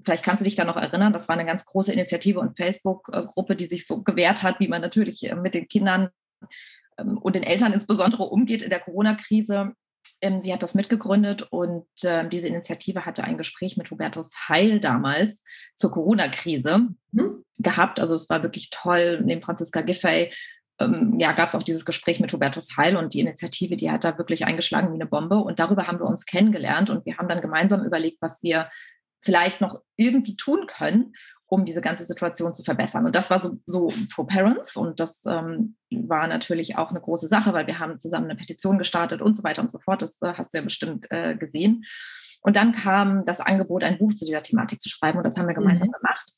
vielleicht 0.03 0.24
kannst 0.24 0.41
du 0.41 0.45
dich 0.45 0.55
da 0.55 0.65
noch 0.65 0.77
erinnern, 0.77 1.13
das 1.13 1.27
war 1.27 1.36
eine 1.36 1.48
ganz 1.48 1.65
große 1.65 1.91
Initiative 1.91 2.39
und 2.39 2.55
Facebook-Gruppe, 2.57 3.55
die 3.55 3.65
sich 3.65 3.88
so 3.88 4.03
gewehrt 4.03 4.43
hat, 4.43 4.59
wie 4.59 4.67
man 4.67 4.83
natürlich 4.83 5.27
äh, 5.27 5.36
mit 5.36 5.55
den 5.55 5.67
Kindern 5.67 6.09
und 7.03 7.36
den 7.36 7.44
Eltern 7.44 7.74
insbesondere 7.74 8.24
umgeht 8.24 8.62
in 8.62 8.70
der 8.70 8.79
Corona-Krise. 8.79 9.74
Ähm, 10.22 10.41
sie 10.41 10.53
hat 10.53 10.63
das 10.63 10.75
mitgegründet 10.75 11.48
und 11.51 11.88
ähm, 12.03 12.29
diese 12.29 12.48
Initiative 12.48 13.06
hatte 13.06 13.24
ein 13.24 13.38
Gespräch 13.38 13.77
mit 13.77 13.89
Hubertus 13.91 14.32
Heil 14.48 14.79
damals 14.79 15.44
zur 15.75 15.91
Corona-Krise 15.91 16.89
mhm. 17.12 17.44
gehabt. 17.58 18.00
Also 18.00 18.15
es 18.15 18.29
war 18.29 18.44
wirklich 18.44 18.70
toll. 18.70 19.22
Neben 19.24 19.41
Franziska 19.41 19.82
Giffey 19.82 20.32
ja, 21.18 21.34
gab 21.34 21.50
es 21.50 21.56
auch 21.56 21.63
dieses 21.63 21.84
Gespräch 21.84 22.22
mit 22.22 22.32
Hubertus 22.32 22.77
Heil 22.77 22.96
und 22.96 23.13
die 23.13 23.20
Initiative, 23.20 23.75
die 23.75 23.91
hat 23.91 24.06
da 24.06 24.18
wirklich 24.18 24.46
eingeschlagen 24.46 24.91
wie 24.91 24.96
eine 24.96 25.08
Bombe. 25.08 25.36
Und 25.36 25.60
darüber 25.60 25.88
haben 25.88 26.00
wir 26.00 26.06
uns 26.06 26.25
kennengelernt 26.25 26.89
und 26.89 27.06
wir 27.06 27.18
haben 27.18 27.27
dann 27.27 27.41
gemeinsam 27.41 27.84
überlegt, 27.84 28.22
was 28.22 28.41
wir 28.44 28.70
vielleicht 29.22 29.60
noch 29.60 29.82
irgendwie 29.98 30.38
tun 30.38 30.68
können 30.68 31.13
um 31.50 31.65
diese 31.65 31.82
ganze 31.82 32.06
Situation 32.06 32.53
zu 32.53 32.63
verbessern. 32.63 33.06
Und 33.06 33.15
das 33.15 33.29
war 33.32 33.41
so, 33.41 33.58
so 33.65 33.91
Pro 34.13 34.24
Parents 34.24 34.77
und 34.77 35.00
das 35.00 35.24
ähm, 35.25 35.75
war 35.89 36.27
natürlich 36.27 36.77
auch 36.77 36.91
eine 36.91 37.01
große 37.01 37.27
Sache, 37.27 37.53
weil 37.53 37.65
wir 37.65 37.79
haben 37.79 37.98
zusammen 37.98 38.25
eine 38.29 38.36
Petition 38.36 38.77
gestartet 38.77 39.22
und 39.22 39.36
so 39.36 39.44
weiter 39.44 39.63
und 39.63 39.72
so 39.72 39.79
fort. 39.79 40.03
Das 40.03 40.22
äh, 40.22 40.34
hast 40.36 40.53
du 40.53 40.60
ja 40.60 40.63
bestimmt 40.63 41.08
äh, 41.10 41.36
gesehen. 41.36 41.84
Und 42.41 42.56
dann 42.56 42.72
kam 42.72 43.25
das 43.25 43.41
Angebot, 43.41 43.84
ein 43.84 43.98
Buch 43.98 44.13
zu 44.13 44.25
dieser 44.25 44.44
Thematik 44.44 44.79
zu 44.79 44.89
schreiben 44.89 45.18
und 45.18 45.25
das 45.25 45.38
haben 45.38 45.48
wir 45.48 45.56
gemeinsam 45.56 45.88
mhm. 45.88 45.91
gemacht. 45.91 46.32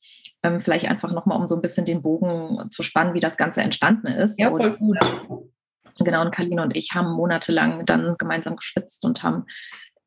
Ähm, 0.44 0.62
vielleicht 0.62 0.88
einfach 0.88 1.12
nochmal, 1.12 1.38
um 1.38 1.48
so 1.48 1.56
ein 1.56 1.62
bisschen 1.62 1.86
den 1.86 2.01
Bogen 2.01 2.72
zu 2.72 2.82
spannen, 2.82 3.13
wie 3.13 3.20
das 3.20 3.38
Ganze 3.38 3.62
entstanden 3.62 4.08
ist. 4.08 4.39
Ja, 4.39 4.50
voll 4.50 4.77
gut. 4.77 4.98
Und, 5.27 6.06
genau, 6.06 6.22
und 6.22 6.32
Kaline 6.32 6.63
und 6.63 6.75
ich 6.75 6.91
haben 6.96 7.12
monatelang 7.12 7.86
dann 7.86 8.15
gemeinsam 8.18 8.56
geschwitzt 8.56 9.03
und 9.06 9.22
haben 9.22 9.46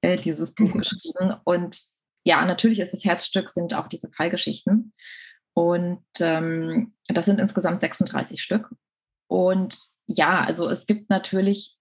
äh, 0.00 0.18
dieses 0.18 0.54
Buch 0.54 0.74
mhm. 0.74 0.78
geschrieben. 0.78 1.34
Und 1.44 1.93
ja, 2.24 2.44
natürlich 2.44 2.80
ist 2.80 2.92
das 2.92 3.04
Herzstück, 3.04 3.50
sind 3.50 3.74
auch 3.74 3.86
diese 3.86 4.10
Fallgeschichten. 4.10 4.92
Und 5.52 6.02
ähm, 6.20 6.94
das 7.06 7.26
sind 7.26 7.40
insgesamt 7.40 7.80
36 7.80 8.42
Stück. 8.42 8.70
Und 9.28 9.78
ja, 10.06 10.42
also 10.42 10.68
es 10.68 10.86
gibt 10.86 11.10
natürlich 11.10 11.76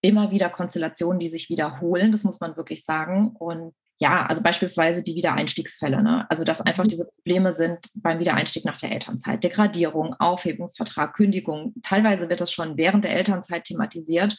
immer 0.00 0.30
wieder 0.30 0.48
Konstellationen, 0.50 1.20
die 1.20 1.28
sich 1.28 1.48
wiederholen, 1.48 2.12
das 2.12 2.24
muss 2.24 2.40
man 2.40 2.56
wirklich 2.56 2.84
sagen. 2.84 3.34
Und 3.38 3.74
ja, 3.98 4.26
also 4.26 4.42
beispielsweise 4.42 5.02
die 5.02 5.16
Wiedereinstiegsfälle. 5.16 6.02
Ne? 6.02 6.26
Also 6.30 6.44
dass 6.44 6.60
einfach 6.60 6.84
mhm. 6.84 6.88
diese 6.88 7.06
Probleme 7.06 7.52
sind 7.52 7.78
beim 7.94 8.20
Wiedereinstieg 8.20 8.64
nach 8.64 8.78
der 8.78 8.92
Elternzeit. 8.92 9.42
Degradierung, 9.42 10.14
Aufhebungsvertrag, 10.14 11.14
Kündigung. 11.14 11.74
Teilweise 11.82 12.28
wird 12.28 12.40
das 12.40 12.52
schon 12.52 12.76
während 12.76 13.04
der 13.04 13.16
Elternzeit 13.16 13.64
thematisiert 13.64 14.38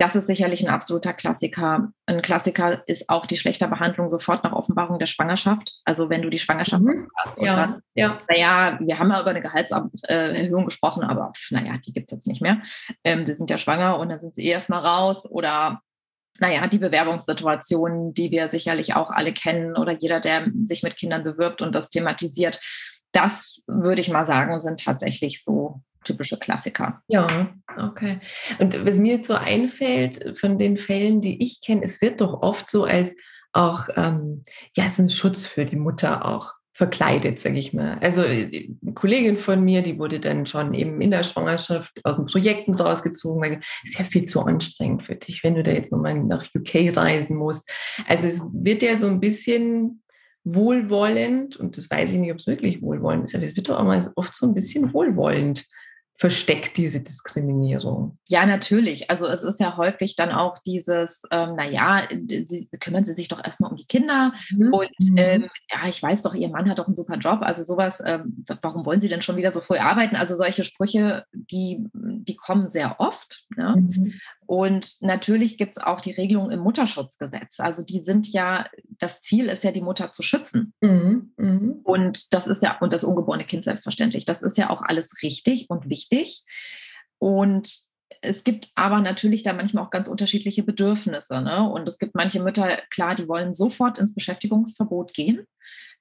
das 0.00 0.16
ist 0.16 0.28
sicherlich 0.28 0.66
ein 0.66 0.72
absoluter 0.72 1.12
Klassiker. 1.12 1.92
Ein 2.06 2.22
Klassiker 2.22 2.82
ist 2.88 3.10
auch 3.10 3.26
die 3.26 3.36
schlechte 3.36 3.68
Behandlung 3.68 4.08
sofort 4.08 4.42
nach 4.44 4.54
Offenbarung 4.54 4.98
der 4.98 5.04
Schwangerschaft. 5.04 5.74
Also 5.84 6.08
wenn 6.08 6.22
du 6.22 6.30
die 6.30 6.38
Schwangerschaft 6.38 6.82
mhm. 6.82 7.06
hast. 7.18 7.40
Ja, 7.42 7.54
dann, 7.54 7.82
ja. 7.92 8.18
Naja, 8.26 8.78
wir 8.80 8.98
haben 8.98 9.10
ja 9.10 9.20
über 9.20 9.28
eine 9.28 9.42
Gehaltserhöhung 9.42 10.64
gesprochen, 10.64 11.02
aber 11.02 11.32
naja, 11.50 11.74
die 11.84 11.92
gibt 11.92 12.06
es 12.06 12.12
jetzt 12.12 12.26
nicht 12.26 12.40
mehr. 12.40 12.62
Ähm, 13.04 13.26
die 13.26 13.34
sind 13.34 13.50
ja 13.50 13.58
schwanger 13.58 13.98
und 13.98 14.08
dann 14.08 14.22
sind 14.22 14.34
sie 14.34 14.46
eh 14.46 14.52
erstmal 14.52 14.86
raus. 14.86 15.30
Oder 15.30 15.82
naja, 16.38 16.66
die 16.66 16.78
Bewerbungssituationen, 16.78 18.14
die 18.14 18.30
wir 18.30 18.50
sicherlich 18.50 18.94
auch 18.94 19.10
alle 19.10 19.34
kennen 19.34 19.76
oder 19.76 19.92
jeder, 19.92 20.18
der 20.18 20.46
sich 20.64 20.82
mit 20.82 20.96
Kindern 20.96 21.24
bewirbt 21.24 21.60
und 21.60 21.74
das 21.74 21.90
thematisiert. 21.90 22.58
das 23.12 23.62
würde 23.66 24.00
ich 24.00 24.08
mal 24.08 24.24
sagen, 24.24 24.60
sind 24.60 24.82
tatsächlich 24.82 25.44
so 25.44 25.82
typische 26.04 26.38
Klassiker. 26.38 27.02
Ja, 27.08 27.54
okay. 27.78 28.20
Und 28.58 28.84
was 28.86 28.98
mir 28.98 29.16
jetzt 29.16 29.28
so 29.28 29.34
einfällt 29.34 30.38
von 30.38 30.58
den 30.58 30.76
Fällen, 30.76 31.20
die 31.20 31.42
ich 31.42 31.60
kenne, 31.60 31.82
es 31.82 32.00
wird 32.00 32.20
doch 32.20 32.42
oft 32.42 32.70
so 32.70 32.84
als 32.84 33.14
auch, 33.52 33.88
ähm, 33.96 34.42
ja, 34.76 34.84
es 34.84 34.92
ist 34.92 34.98
ein 34.98 35.10
Schutz 35.10 35.46
für 35.46 35.64
die 35.64 35.76
Mutter 35.76 36.24
auch 36.24 36.54
verkleidet, 36.72 37.38
sage 37.38 37.58
ich 37.58 37.74
mal. 37.74 37.98
Also 38.00 38.22
äh, 38.22 38.70
eine 38.82 38.94
Kollegin 38.94 39.36
von 39.36 39.62
mir, 39.62 39.82
die 39.82 39.98
wurde 39.98 40.18
dann 40.18 40.46
schon 40.46 40.72
eben 40.72 41.00
in 41.02 41.10
der 41.10 41.24
Schwangerschaft 41.24 42.00
aus 42.04 42.16
den 42.16 42.24
Projekten 42.24 42.74
rausgezogen, 42.74 43.42
weil 43.42 43.60
es 43.84 43.90
ist 43.90 43.98
ja 43.98 44.04
viel 44.06 44.24
zu 44.24 44.40
anstrengend 44.40 45.02
für 45.02 45.14
dich, 45.14 45.44
wenn 45.44 45.56
du 45.56 45.62
da 45.62 45.72
jetzt 45.72 45.92
nochmal 45.92 46.14
nach 46.14 46.46
UK 46.54 46.96
reisen 46.96 47.36
musst. 47.36 47.70
Also 48.06 48.26
es 48.26 48.40
wird 48.54 48.82
ja 48.82 48.96
so 48.96 49.08
ein 49.08 49.20
bisschen 49.20 50.02
wohlwollend, 50.44 51.56
und 51.58 51.76
das 51.76 51.90
weiß 51.90 52.12
ich 52.12 52.18
nicht, 52.18 52.32
ob 52.32 52.38
es 52.38 52.46
wirklich 52.46 52.80
wohlwollend 52.80 53.24
ist, 53.24 53.34
aber 53.34 53.44
es 53.44 53.56
wird 53.56 53.68
doch 53.68 53.78
auch 53.78 53.84
mal 53.84 54.02
oft 54.16 54.34
so 54.34 54.46
ein 54.46 54.54
bisschen 54.54 54.94
wohlwollend 54.94 55.66
versteckt 56.20 56.76
diese 56.76 57.02
Diskriminierung? 57.02 58.18
Ja, 58.28 58.44
natürlich. 58.44 59.08
Also 59.08 59.26
es 59.26 59.42
ist 59.42 59.58
ja 59.58 59.78
häufig 59.78 60.16
dann 60.16 60.32
auch 60.32 60.58
dieses, 60.58 61.22
ähm, 61.30 61.56
naja, 61.56 62.06
sie, 62.10 62.68
kümmern 62.78 63.06
Sie 63.06 63.14
sich 63.14 63.28
doch 63.28 63.42
erstmal 63.42 63.70
um 63.70 63.78
die 63.78 63.86
Kinder 63.86 64.34
mhm. 64.50 64.70
und 64.70 64.90
mhm. 64.98 65.16
ähm, 65.16 65.48
ja, 65.72 65.88
ich 65.88 66.02
weiß 66.02 66.20
doch, 66.20 66.34
Ihr 66.34 66.50
Mann 66.50 66.68
hat 66.68 66.78
doch 66.78 66.86
einen 66.86 66.94
super 66.94 67.16
Job, 67.16 67.38
also 67.40 67.62
sowas, 67.62 68.02
ähm, 68.04 68.44
warum 68.60 68.84
wollen 68.84 69.00
Sie 69.00 69.08
denn 69.08 69.22
schon 69.22 69.38
wieder 69.38 69.50
so 69.50 69.60
früh 69.60 69.78
arbeiten? 69.78 70.14
Also 70.14 70.36
solche 70.36 70.62
Sprüche, 70.62 71.24
die, 71.32 71.86
die 71.94 72.36
kommen 72.36 72.68
sehr 72.68 73.00
oft. 73.00 73.46
Ne? 73.56 73.76
Mhm. 73.78 74.12
Und 74.50 74.96
natürlich 75.00 75.58
gibt 75.58 75.76
es 75.76 75.78
auch 75.78 76.00
die 76.00 76.10
Regelungen 76.10 76.50
im 76.50 76.58
Mutterschutzgesetz. 76.58 77.60
Also 77.60 77.84
die 77.84 78.00
sind 78.00 78.32
ja, 78.32 78.68
das 78.98 79.20
Ziel 79.20 79.48
ist 79.48 79.62
ja, 79.62 79.70
die 79.70 79.80
Mutter 79.80 80.10
zu 80.10 80.24
schützen. 80.24 80.74
Mhm, 80.80 81.32
mh. 81.36 81.74
Und 81.84 82.34
das 82.34 82.48
ist 82.48 82.60
ja, 82.60 82.76
und 82.80 82.92
das 82.92 83.04
ungeborene 83.04 83.44
Kind 83.44 83.64
selbstverständlich. 83.64 84.24
Das 84.24 84.42
ist 84.42 84.58
ja 84.58 84.70
auch 84.70 84.82
alles 84.82 85.22
richtig 85.22 85.70
und 85.70 85.88
wichtig. 85.88 86.42
Und 87.18 87.72
es 88.22 88.42
gibt 88.42 88.70
aber 88.74 89.00
natürlich 89.00 89.44
da 89.44 89.52
manchmal 89.52 89.84
auch 89.84 89.90
ganz 89.90 90.08
unterschiedliche 90.08 90.64
Bedürfnisse. 90.64 91.40
Ne? 91.42 91.70
Und 91.70 91.86
es 91.86 92.00
gibt 92.00 92.16
manche 92.16 92.42
Mütter, 92.42 92.76
klar, 92.90 93.14
die 93.14 93.28
wollen 93.28 93.54
sofort 93.54 93.98
ins 94.00 94.16
Beschäftigungsverbot 94.16 95.14
gehen. 95.14 95.46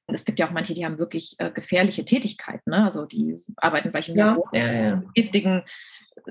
Es 0.08 0.26
gibt 0.26 0.40
ja 0.40 0.48
auch 0.48 0.52
manche, 0.52 0.74
die 0.74 0.86
haben 0.86 0.98
wirklich 0.98 1.36
äh, 1.38 1.52
gefährliche 1.52 2.04
Tätigkeiten. 2.04 2.72
Ne? 2.72 2.84
Also 2.84 3.06
die 3.06 3.38
arbeiten 3.58 3.92
gleich 3.92 4.10
im 4.10 4.18
ja, 4.18 4.32
Labor, 4.32 4.50
ja, 4.56 4.72
ja. 4.72 5.04
giftigen 5.14 5.62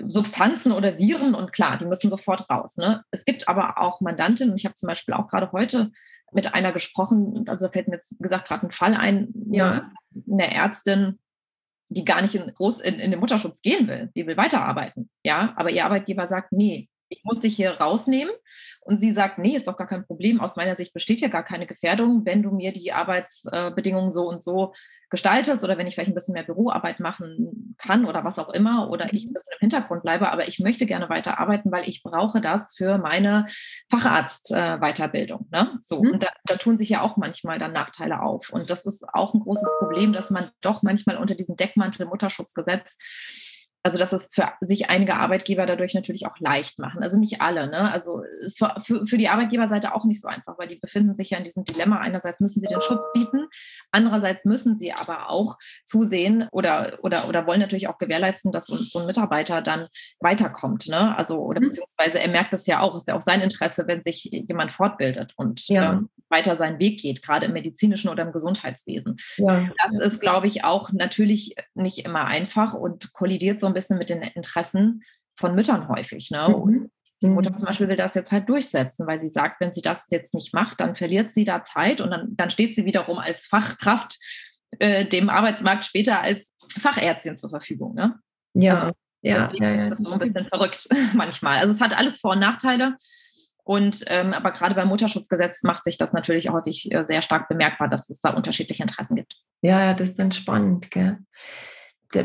Substanzen 0.08 0.72
oder 0.72 0.98
Viren 0.98 1.34
und 1.34 1.52
klar, 1.52 1.78
die 1.78 1.86
müssen 1.86 2.10
sofort 2.10 2.48
raus. 2.50 2.76
Ne? 2.76 3.04
Es 3.10 3.24
gibt 3.24 3.48
aber 3.48 3.78
auch 3.78 4.00
Mandantinnen, 4.00 4.56
ich 4.56 4.64
habe 4.64 4.74
zum 4.74 4.86
Beispiel 4.86 5.14
auch 5.14 5.28
gerade 5.28 5.52
heute 5.52 5.90
mit 6.32 6.54
einer 6.54 6.72
gesprochen, 6.72 7.44
also 7.48 7.68
fällt 7.68 7.88
mir 7.88 7.96
jetzt 7.96 8.14
gesagt 8.18 8.48
gerade 8.48 8.66
ein 8.66 8.70
Fall 8.70 8.94
ein, 8.94 9.28
ja. 9.50 9.90
eine 10.30 10.52
Ärztin, 10.52 11.18
die 11.88 12.04
gar 12.04 12.20
nicht 12.20 12.34
in, 12.34 12.52
groß 12.52 12.80
in, 12.80 12.94
in 12.94 13.10
den 13.10 13.20
Mutterschutz 13.20 13.62
gehen 13.62 13.88
will, 13.88 14.10
die 14.14 14.26
will 14.26 14.36
weiterarbeiten, 14.36 15.08
ja, 15.24 15.54
aber 15.56 15.70
ihr 15.70 15.84
Arbeitgeber 15.84 16.28
sagt, 16.28 16.52
nee, 16.52 16.88
ich 17.08 17.22
muss 17.24 17.40
dich 17.40 17.56
hier 17.56 17.72
rausnehmen. 17.72 18.34
Und 18.80 18.96
sie 18.96 19.10
sagt, 19.10 19.38
nee, 19.38 19.54
ist 19.54 19.68
doch 19.68 19.76
gar 19.76 19.86
kein 19.86 20.06
Problem. 20.06 20.40
Aus 20.40 20.56
meiner 20.56 20.76
Sicht 20.76 20.94
besteht 20.94 21.18
hier 21.18 21.28
gar 21.28 21.44
keine 21.44 21.66
Gefährdung, 21.66 22.24
wenn 22.24 22.42
du 22.42 22.50
mir 22.50 22.72
die 22.72 22.92
Arbeitsbedingungen 22.92 24.10
so 24.10 24.28
und 24.28 24.42
so 24.42 24.72
gestaltest 25.10 25.64
oder 25.64 25.78
wenn 25.78 25.86
ich 25.86 25.94
vielleicht 25.94 26.10
ein 26.10 26.14
bisschen 26.14 26.34
mehr 26.34 26.42
Büroarbeit 26.42 27.00
machen 27.00 27.74
kann 27.78 28.04
oder 28.04 28.24
was 28.24 28.38
auch 28.38 28.50
immer 28.50 28.90
oder 28.90 29.12
ich 29.12 29.24
ein 29.24 29.30
mhm. 29.30 29.34
bisschen 29.34 29.54
im 29.54 29.60
Hintergrund 29.60 30.02
bleibe, 30.02 30.30
aber 30.30 30.48
ich 30.48 30.58
möchte 30.58 30.86
gerne 30.86 31.08
weiter 31.08 31.38
arbeiten, 31.38 31.72
weil 31.72 31.88
ich 31.88 32.02
brauche 32.02 32.40
das 32.40 32.74
für 32.76 32.98
meine 32.98 33.46
Facharztweiterbildung. 33.90 35.48
Ne? 35.50 35.78
So, 35.80 36.02
mhm. 36.02 36.12
und 36.12 36.22
da, 36.22 36.28
da, 36.44 36.56
tun 36.56 36.76
sich 36.76 36.90
ja 36.90 37.00
auch 37.00 37.16
manchmal 37.16 37.58
dann 37.58 37.72
Nachteile 37.72 38.20
auf. 38.20 38.50
Und 38.50 38.68
das 38.70 38.84
ist 38.84 39.04
auch 39.14 39.32
ein 39.32 39.40
großes 39.40 39.70
Problem, 39.78 40.12
dass 40.12 40.30
man 40.30 40.50
doch 40.60 40.82
manchmal 40.82 41.16
unter 41.16 41.34
diesem 41.34 41.56
Deckmantel 41.56 42.06
Mutterschutzgesetz 42.06 42.98
also 43.88 43.98
dass 43.98 44.12
es 44.12 44.34
für 44.34 44.52
sich 44.60 44.90
einige 44.90 45.14
Arbeitgeber 45.14 45.64
dadurch 45.64 45.94
natürlich 45.94 46.26
auch 46.26 46.38
leicht 46.40 46.78
machen. 46.78 47.02
Also 47.02 47.18
nicht 47.18 47.40
alle. 47.40 47.70
Ne? 47.70 47.90
Also 47.90 48.22
ist 48.42 48.58
für, 48.58 49.06
für 49.06 49.16
die 49.16 49.30
Arbeitgeberseite 49.30 49.94
auch 49.94 50.04
nicht 50.04 50.20
so 50.20 50.28
einfach, 50.28 50.58
weil 50.58 50.68
die 50.68 50.76
befinden 50.76 51.14
sich 51.14 51.30
ja 51.30 51.38
in 51.38 51.44
diesem 51.44 51.64
Dilemma. 51.64 51.96
Einerseits 51.96 52.38
müssen 52.40 52.60
sie 52.60 52.66
den 52.66 52.82
Schutz 52.82 53.10
bieten, 53.14 53.46
andererseits 53.90 54.44
müssen 54.44 54.76
sie 54.76 54.92
aber 54.92 55.30
auch 55.30 55.56
zusehen 55.86 56.48
oder, 56.52 56.98
oder, 57.00 57.28
oder 57.28 57.46
wollen 57.46 57.60
natürlich 57.60 57.88
auch 57.88 57.96
gewährleisten, 57.96 58.52
dass 58.52 58.66
so 58.66 58.98
ein 58.98 59.06
Mitarbeiter 59.06 59.62
dann 59.62 59.88
weiterkommt. 60.20 60.86
Ne? 60.88 61.16
Also 61.16 61.38
oder 61.38 61.60
mhm. 61.60 61.68
beziehungsweise 61.68 62.20
er 62.20 62.28
merkt 62.28 62.52
das 62.52 62.66
ja 62.66 62.80
auch, 62.80 62.94
ist 62.94 63.08
ja 63.08 63.16
auch 63.16 63.22
sein 63.22 63.40
Interesse, 63.40 63.86
wenn 63.86 64.02
sich 64.02 64.24
jemand 64.24 64.70
fortbildet 64.70 65.32
und 65.36 65.66
ja. 65.68 65.94
ähm, 65.94 66.10
weiter 66.30 66.56
seinen 66.56 66.78
Weg 66.78 67.00
geht, 67.00 67.22
gerade 67.22 67.46
im 67.46 67.52
medizinischen 67.52 68.08
oder 68.08 68.22
im 68.22 68.32
Gesundheitswesen. 68.32 69.16
Ja. 69.36 69.70
Das 69.82 69.92
ist, 69.92 70.20
glaube 70.20 70.46
ich, 70.46 70.64
auch 70.64 70.92
natürlich 70.92 71.54
nicht 71.74 72.04
immer 72.04 72.24
einfach 72.24 72.74
und 72.74 73.12
kollidiert 73.12 73.60
so 73.60 73.66
ein 73.66 73.74
bisschen 73.74 73.98
mit 73.98 74.10
den 74.10 74.22
Interessen 74.22 75.02
von 75.36 75.54
Müttern 75.54 75.88
häufig. 75.88 76.30
Ne? 76.30 76.48
Mhm. 76.48 76.90
Die 77.22 77.28
Mutter 77.28 77.50
mhm. 77.50 77.56
zum 77.56 77.66
Beispiel 77.66 77.88
will 77.88 77.96
das 77.96 78.14
jetzt 78.14 78.30
halt 78.30 78.48
durchsetzen, 78.48 79.06
weil 79.06 79.20
sie 79.20 79.28
sagt, 79.28 79.60
wenn 79.60 79.72
sie 79.72 79.82
das 79.82 80.06
jetzt 80.10 80.34
nicht 80.34 80.54
macht, 80.54 80.80
dann 80.80 80.94
verliert 80.94 81.32
sie 81.32 81.44
da 81.44 81.64
Zeit 81.64 82.00
und 82.00 82.10
dann, 82.10 82.36
dann 82.36 82.50
steht 82.50 82.74
sie 82.74 82.84
wiederum 82.84 83.18
als 83.18 83.46
Fachkraft 83.46 84.18
äh, 84.78 85.06
dem 85.06 85.28
Arbeitsmarkt 85.28 85.84
später 85.84 86.20
als 86.20 86.52
Fachärztin 86.78 87.36
zur 87.36 87.50
Verfügung. 87.50 87.94
Ne? 87.94 88.18
Ja, 88.54 88.74
also, 88.74 88.92
ja, 89.22 89.50
ja, 89.54 89.74
ja, 89.74 89.88
ist 89.88 90.00
das 90.00 90.10
so 90.10 90.16
ein 90.16 90.18
bisschen 90.20 90.46
verrückt 90.46 90.88
manchmal. 91.14 91.58
Also 91.58 91.74
es 91.74 91.80
hat 91.80 91.96
alles 91.96 92.18
Vor- 92.18 92.32
und 92.32 92.40
Nachteile. 92.40 92.94
Und 93.68 94.02
ähm, 94.06 94.32
aber 94.32 94.52
gerade 94.52 94.74
beim 94.74 94.88
Mutterschutzgesetz 94.88 95.62
macht 95.62 95.84
sich 95.84 95.98
das 95.98 96.14
natürlich 96.14 96.48
häufig 96.48 96.90
äh, 96.90 97.04
sehr 97.06 97.20
stark 97.20 97.48
bemerkbar, 97.50 97.86
dass 97.88 98.08
es 98.08 98.18
da 98.18 98.30
unterschiedliche 98.30 98.82
Interessen 98.82 99.14
gibt. 99.14 99.36
Ja, 99.60 99.84
ja, 99.84 99.92
das 99.92 100.08
ist 100.08 100.18
dann 100.18 100.32
spannend, 100.32 100.90
gell? 100.90 101.18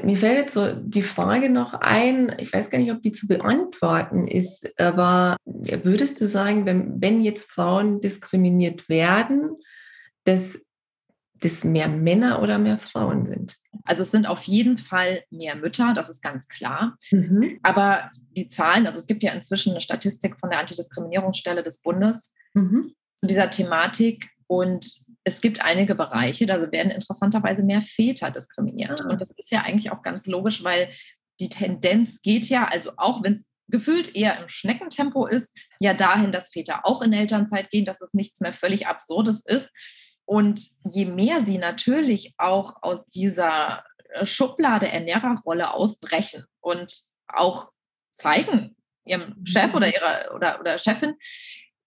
mir 0.04 0.18
fällt 0.18 0.38
jetzt 0.38 0.54
so 0.54 0.74
die 0.74 1.02
Frage 1.02 1.50
noch 1.50 1.74
ein, 1.74 2.34
ich 2.40 2.54
weiß 2.54 2.70
gar 2.70 2.80
nicht, 2.80 2.94
ob 2.94 3.02
die 3.02 3.12
zu 3.12 3.28
beantworten 3.28 4.26
ist, 4.26 4.66
aber 4.80 5.36
würdest 5.44 6.22
du 6.22 6.28
sagen, 6.28 6.66
wenn, 6.66 7.02
wenn 7.02 7.22
jetzt 7.22 7.52
Frauen 7.52 8.00
diskriminiert 8.00 8.88
werden, 8.88 9.58
dass 10.24 10.58
das 11.44 11.64
mehr 11.64 11.88
Männer 11.88 12.42
oder 12.42 12.58
mehr 12.58 12.80
Frauen 12.80 13.26
sind? 13.26 13.58
Also 13.86 14.04
es 14.04 14.12
sind 14.12 14.26
auf 14.26 14.44
jeden 14.44 14.78
Fall 14.78 15.24
mehr 15.30 15.56
Mütter, 15.56 15.94
das 15.94 16.10
ist 16.10 16.22
ganz 16.22 16.48
klar. 16.48 16.98
Mhm. 17.12 17.60
Aber 17.64 18.12
die 18.32 18.48
Zahlen, 18.48 18.88
also 18.88 19.00
es 19.00 19.08
gibt 19.08 19.24
ja 19.24 19.34
inzwischen 19.34 19.72
eine 19.72 19.82
Statistik 19.82 20.40
von 20.40 20.50
der 20.50 20.60
Antidiskriminierungsstelle 20.60 21.64
des 21.64 21.82
Bundes 21.82 22.34
mhm. 22.54 22.84
zu 23.18 23.28
dieser 23.28 23.50
Thematik 23.50 24.30
und 24.48 25.04
es 25.24 25.42
gibt 25.42 25.62
einige 25.62 25.96
Bereiche, 25.96 26.46
da 26.46 26.72
werden 26.72 26.92
interessanterweise 26.92 27.64
mehr 27.64 27.82
Väter 27.82 28.32
diskriminiert. 28.32 29.02
Ah. 29.02 29.10
Und 29.10 29.22
das 29.22 29.32
ist 29.32 29.52
ja 29.52 29.62
eigentlich 29.62 29.92
auch 29.92 30.02
ganz 30.02 30.28
logisch, 30.28 30.64
weil 30.64 30.90
die 31.40 31.50
Tendenz 31.50 32.22
geht 32.22 32.48
ja, 32.48 32.68
also 32.68 32.92
auch 32.98 33.24
wenn 33.24 33.36
es 33.36 33.46
gefühlt 33.70 34.16
eher 34.16 34.40
im 34.40 34.50
Schneckentempo 34.50 35.26
ist, 35.26 35.58
ja 35.80 35.94
dahin, 35.94 36.32
dass 36.32 36.52
Väter 36.52 36.86
auch 36.86 37.02
in 37.02 37.14
Elternzeit 37.14 37.70
gehen, 37.72 37.86
dass 37.86 38.02
es 38.02 38.14
nichts 38.14 38.42
mehr 38.42 38.54
völlig 38.54 38.88
Absurdes 38.88 39.46
ist. 39.46 39.74
Und 40.26 40.62
je 40.86 41.06
mehr 41.06 41.42
sie 41.42 41.58
natürlich 41.58 42.34
auch 42.38 42.82
aus 42.82 43.08
dieser 43.08 43.84
äh, 44.10 44.26
Schublade 44.26 44.88
Ernährerrolle 44.88 45.74
ausbrechen 45.74 46.46
und 46.62 46.98
auch 47.28 47.72
zeigen, 48.18 48.76
ihrem 49.06 49.36
Chef 49.46 49.74
oder 49.74 49.88
mhm. 49.88 49.94
ihrer 49.94 50.36
oder, 50.36 50.60
oder 50.60 50.78
Chefin, 50.78 51.16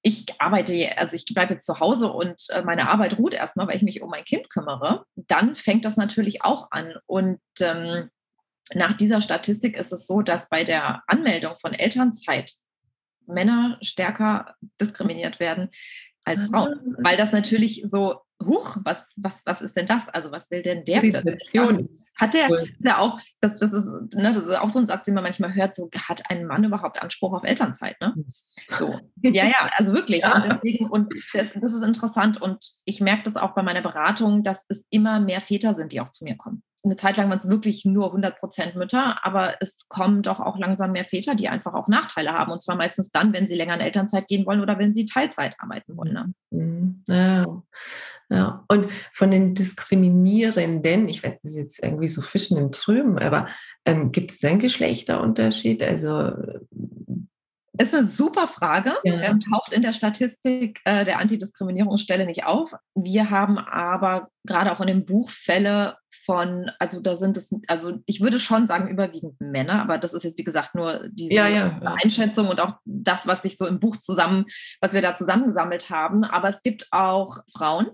ich 0.03 0.27
arbeite, 0.39 0.97
also 0.99 1.17
ich 1.17 1.25
bleibe 1.35 1.55
jetzt 1.55 1.67
zu 1.67 1.81
Hause 1.81 2.13
und 2.13 2.41
äh, 2.51 2.63
meine 2.63 2.89
Arbeit 2.91 3.19
ruht 3.19 3.35
erstmal, 3.35 3.67
weil 3.67 3.77
ich 3.77 3.83
mich 3.83 4.03
um 4.03 4.11
mein 4.11 4.25
Kind 4.25 4.49
kümmere, 4.51 5.05
dann 5.17 5.57
fängt 5.57 5.85
das 5.85 5.97
natürlich 5.97 6.43
auch 6.43 6.69
an. 6.71 6.95
Und 7.07 7.41
ähm, 7.61 8.11
nach 8.73 8.93
dieser 8.93 9.21
Statistik 9.21 9.77
ist 9.77 9.93
es 9.93 10.07
so, 10.07 10.23
dass 10.23 10.49
bei 10.49 10.63
der 10.63 11.03
Anmeldung 11.09 11.59
von 11.59 11.73
Elternzeit 11.73 12.53
Männer 13.27 13.79
stärker 13.83 14.55
diskriminiert 14.81 15.41
werden 15.41 15.71
als 16.23 16.45
ah. 16.45 16.47
Frauen, 16.53 16.97
weil 16.99 17.17
das 17.17 17.33
natürlich 17.33 17.83
so 17.85 18.21
huch, 18.45 18.77
was, 18.85 19.03
was, 19.17 19.43
was 19.47 19.63
ist 19.63 19.77
denn 19.77 19.87
das? 19.87 20.09
Also 20.09 20.31
was 20.31 20.51
will 20.51 20.63
denn 20.63 20.85
der? 20.85 20.99
Hat 22.17 22.35
der, 22.35 22.51
ist 22.51 22.85
ja 22.85 22.99
auch, 22.99 23.21
das, 23.41 23.59
das, 23.59 23.73
ist, 23.73 23.89
ne, 24.15 24.33
das 24.33 24.37
ist 24.37 24.59
auch 24.59 24.69
so 24.69 24.79
ein 24.79 24.87
Satz, 24.87 25.05
den 25.05 25.15
man 25.15 25.25
manchmal 25.25 25.55
hört, 25.55 25.75
so 25.75 25.89
hat 25.97 26.23
ein 26.31 26.47
Mann 26.47 26.65
überhaupt 26.65 27.01
Anspruch 27.03 27.33
auf 27.33 27.45
Elternzeit? 27.45 28.01
Ne? 28.01 28.15
So. 28.79 28.99
Ja, 29.23 29.45
ja, 29.45 29.71
also 29.77 29.93
wirklich. 29.93 30.23
Ja. 30.23 30.35
Und 30.35 30.45
deswegen, 30.45 30.91
und 30.91 31.13
das, 31.33 31.49
das 31.55 31.73
ist 31.73 31.83
interessant. 31.83 32.41
Und 32.41 32.71
ich 32.85 33.01
merke 33.01 33.25
das 33.25 33.37
auch 33.37 33.55
bei 33.55 33.63
meiner 33.63 33.83
Beratung, 33.83 34.43
dass 34.43 34.67
es 34.69 34.85
immer 34.91 35.21
mehr 35.21 35.41
Väter 35.41 35.75
sind, 35.75 35.93
die 35.93 36.01
auch 36.01 36.11
zu 36.11 36.25
mir 36.25 36.37
kommen 36.37 36.63
eine 36.87 36.97
Zeit 36.97 37.17
lang 37.17 37.29
waren 37.29 37.39
es 37.39 37.49
wirklich 37.49 37.85
nur 37.85 38.07
100 38.07 38.39
Prozent 38.39 38.77
Mütter, 38.77 39.25
aber 39.25 39.57
es 39.61 39.89
kommen 39.89 40.23
doch 40.23 40.41
auch 40.41 40.57
langsam 40.57 40.93
mehr 40.93 41.05
Väter, 41.05 41.35
die 41.35 41.49
einfach 41.49 41.75
auch 41.75 41.89
Nachteile 41.89 42.33
haben. 42.33 42.53
Und 42.53 42.63
zwar 42.63 42.77
meistens 42.77 43.11
dann, 43.11 43.33
wenn 43.33 43.49
sie 43.49 43.57
länger 43.57 43.75
in 43.75 43.81
Elternzeit 43.81 44.27
gehen 44.29 44.47
wollen 44.47 44.61
oder 44.61 44.79
wenn 44.79 44.95
sie 44.95 45.05
Teilzeit 45.05 45.57
arbeiten 45.59 45.97
wollen. 45.97 46.13
Ne? 46.13 46.35
Mhm. 46.51 47.03
Ja. 47.09 47.63
Ja. 48.29 48.65
Und 48.69 48.91
von 49.13 49.31
den 49.31 49.55
Diskriminierenden, 49.55 51.09
ich 51.09 51.23
weiß, 51.23 51.41
das 51.43 51.53
ist 51.53 51.57
jetzt 51.57 51.83
irgendwie 51.83 52.09
so 52.09 52.23
Fischen 52.23 52.57
im 52.57 52.73
Trüben, 52.73 53.19
aber 53.19 53.49
ähm, 53.85 54.11
gibt 54.11 54.33
es 54.33 54.39
da 54.39 54.49
einen 54.49 54.59
Geschlechterunterschied? 54.59 55.83
Also 55.83 56.33
Ist 57.79 57.95
eine 57.95 58.05
super 58.05 58.49
Frage. 58.49 58.95
Ja. 59.05 59.21
Ähm, 59.21 59.41
taucht 59.41 59.73
in 59.73 59.83
der 59.83 59.93
Statistik 59.93 60.81
äh, 60.85 61.05
der 61.05 61.19
Antidiskriminierungsstelle 61.21 62.27
nicht 62.27 62.45
auf. 62.45 62.73
Wir 62.95 63.31
haben 63.31 63.59
aber 63.59 64.29
gerade 64.45 64.73
auch 64.73 64.81
in 64.81 64.89
dem 64.89 65.05
Buch 65.05 65.31
Fälle 65.31 65.97
von, 66.25 66.71
also 66.81 67.01
da 67.01 67.17
sind 67.17 67.37
es, 67.37 67.55
also 67.69 67.99
ich 68.07 68.21
würde 68.21 68.41
schon 68.41 68.67
sagen, 68.67 68.89
überwiegend 68.89 69.41
Männer, 69.41 69.83
aber 69.83 69.99
das 69.99 70.15
ist 70.15 70.25
jetzt, 70.25 70.39
wie 70.39 70.45
gesagt, 70.45 70.75
nur 70.75 71.07
diese 71.13 71.35
ja, 71.35 71.49
ja, 71.49 71.97
Einschätzung 72.03 72.49
und 72.49 72.61
auch 72.61 72.75
das, 72.85 73.29
was 73.29 73.43
sich 73.43 73.57
so 73.57 73.67
im 73.67 73.79
Buch 73.79 73.99
zusammen, 73.99 74.47
was 74.81 74.93
wir 74.93 75.03
da 75.03 75.15
zusammengesammelt 75.15 75.91
haben. 75.91 76.25
Aber 76.25 76.49
es 76.49 76.65
gibt 76.65 76.89
auch 76.91 77.39
Frauen. 77.57 77.93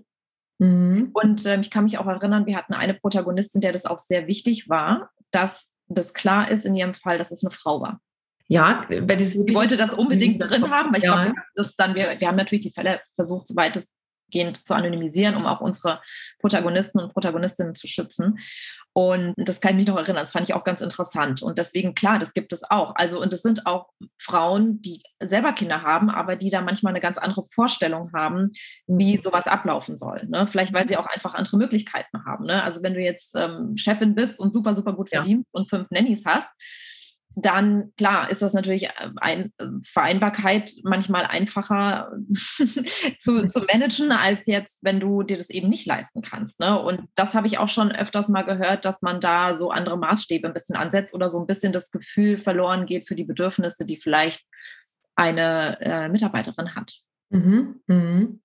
Mhm. 0.63 1.09
Und 1.13 1.45
äh, 1.45 1.59
ich 1.59 1.69
kann 1.69 1.83
mich 1.83 1.97
auch 1.97 2.07
erinnern, 2.07 2.45
wir 2.45 2.55
hatten 2.55 2.73
eine 2.73 2.93
Protagonistin, 2.93 3.59
der 3.59 3.73
das 3.73 3.85
auch 3.85 3.99
sehr 3.99 4.27
wichtig 4.27 4.69
war, 4.69 5.09
dass 5.31 5.71
das 5.87 6.13
klar 6.13 6.49
ist 6.49 6.65
in 6.65 6.73
ihrem 6.73 6.93
Fall, 6.93 7.17
dass 7.17 7.31
es 7.31 7.43
eine 7.43 7.51
Frau 7.51 7.81
war. 7.81 7.99
Ja, 8.47 8.85
weil 8.89 9.17
das 9.17 9.35
ich 9.35 9.53
wollte 9.53 9.77
das 9.77 9.93
unbedingt 9.93 10.41
drin 10.41 10.69
haben, 10.69 10.91
weil 10.91 10.99
ich 10.99 11.03
ja. 11.03 11.23
glaube, 11.23 11.37
das 11.55 11.75
dann 11.75 11.95
wir, 11.95 12.15
wir 12.17 12.27
haben 12.27 12.37
natürlich 12.37 12.63
die 12.63 12.71
Fälle 12.71 13.01
versucht, 13.15 13.47
so 13.47 13.55
weit 13.55 13.75
es 13.75 13.89
weitestgehend 14.33 14.57
zu 14.57 14.73
anonymisieren, 14.73 15.35
um 15.35 15.45
auch 15.45 15.61
unsere 15.61 16.01
Protagonisten 16.39 16.99
und 16.99 17.13
Protagonistinnen 17.13 17.75
zu 17.75 17.87
schützen. 17.87 18.39
Und 18.95 19.33
das 19.37 19.59
kann 19.59 19.71
ich 19.71 19.77
mich 19.77 19.87
noch 19.87 19.97
erinnern, 19.97 20.21
das 20.21 20.33
fand 20.33 20.47
ich 20.47 20.53
auch 20.53 20.63
ganz 20.63 20.79
interessant. 20.79 21.41
Und 21.41 21.57
deswegen, 21.57 21.95
klar, 21.95 22.19
das 22.19 22.35
gibt 22.35 22.53
es 22.53 22.63
auch. 22.69 22.93
Also, 22.95 23.19
und 23.19 23.33
es 23.33 23.41
sind 23.41 23.65
auch 23.65 23.89
Frauen, 24.19 24.81
die 24.81 25.01
selber 25.19 25.53
Kinder 25.53 25.81
haben, 25.81 26.11
aber 26.11 26.35
die 26.35 26.51
da 26.51 26.61
manchmal 26.61 26.91
eine 26.91 26.99
ganz 26.99 27.17
andere 27.17 27.43
Vorstellung 27.51 28.11
haben, 28.13 28.51
wie 28.85 29.17
sowas 29.17 29.47
ablaufen 29.47 29.97
soll. 29.97 30.27
Ne? 30.27 30.45
Vielleicht, 30.45 30.73
weil 30.73 30.87
sie 30.87 30.97
auch 30.97 31.07
einfach 31.07 31.33
andere 31.33 31.57
Möglichkeiten 31.57 32.23
haben. 32.23 32.45
Ne? 32.45 32.61
Also, 32.61 32.83
wenn 32.83 32.93
du 32.93 33.01
jetzt 33.01 33.35
ähm, 33.35 33.75
Chefin 33.77 34.13
bist 34.13 34.39
und 34.39 34.53
super, 34.53 34.75
super 34.75 34.93
gut 34.93 35.09
verdienst 35.09 35.49
ja. 35.51 35.59
und 35.59 35.71
fünf 35.71 35.89
Nannies 35.89 36.23
hast, 36.27 36.49
dann 37.35 37.91
klar 37.97 38.29
ist 38.29 38.41
das 38.41 38.53
natürlich 38.53 38.85
äh, 38.85 39.09
ein, 39.17 39.53
äh, 39.57 39.65
Vereinbarkeit 39.83 40.71
manchmal 40.83 41.25
einfacher 41.25 42.11
zu, 43.19 43.47
zu 43.47 43.59
managen, 43.61 44.11
als 44.11 44.45
jetzt, 44.45 44.83
wenn 44.83 44.99
du 44.99 45.23
dir 45.23 45.37
das 45.37 45.49
eben 45.49 45.69
nicht 45.69 45.85
leisten 45.85 46.21
kannst. 46.21 46.59
Ne? 46.59 46.79
Und 46.79 47.01
das 47.15 47.33
habe 47.33 47.47
ich 47.47 47.57
auch 47.57 47.69
schon 47.69 47.91
öfters 47.91 48.29
mal 48.29 48.43
gehört, 48.43 48.85
dass 48.85 49.01
man 49.01 49.19
da 49.19 49.55
so 49.55 49.71
andere 49.71 49.97
Maßstäbe 49.97 50.47
ein 50.47 50.53
bisschen 50.53 50.75
ansetzt 50.75 51.13
oder 51.15 51.29
so 51.29 51.39
ein 51.39 51.47
bisschen 51.47 51.73
das 51.73 51.91
Gefühl 51.91 52.37
verloren 52.37 52.85
geht 52.85 53.07
für 53.07 53.15
die 53.15 53.23
Bedürfnisse, 53.23 53.85
die 53.85 53.97
vielleicht 53.97 54.41
eine 55.15 55.77
äh, 55.81 56.09
Mitarbeiterin 56.09 56.75
hat. 56.75 56.93
Mhm, 57.33 57.81
mhm. 57.87 58.39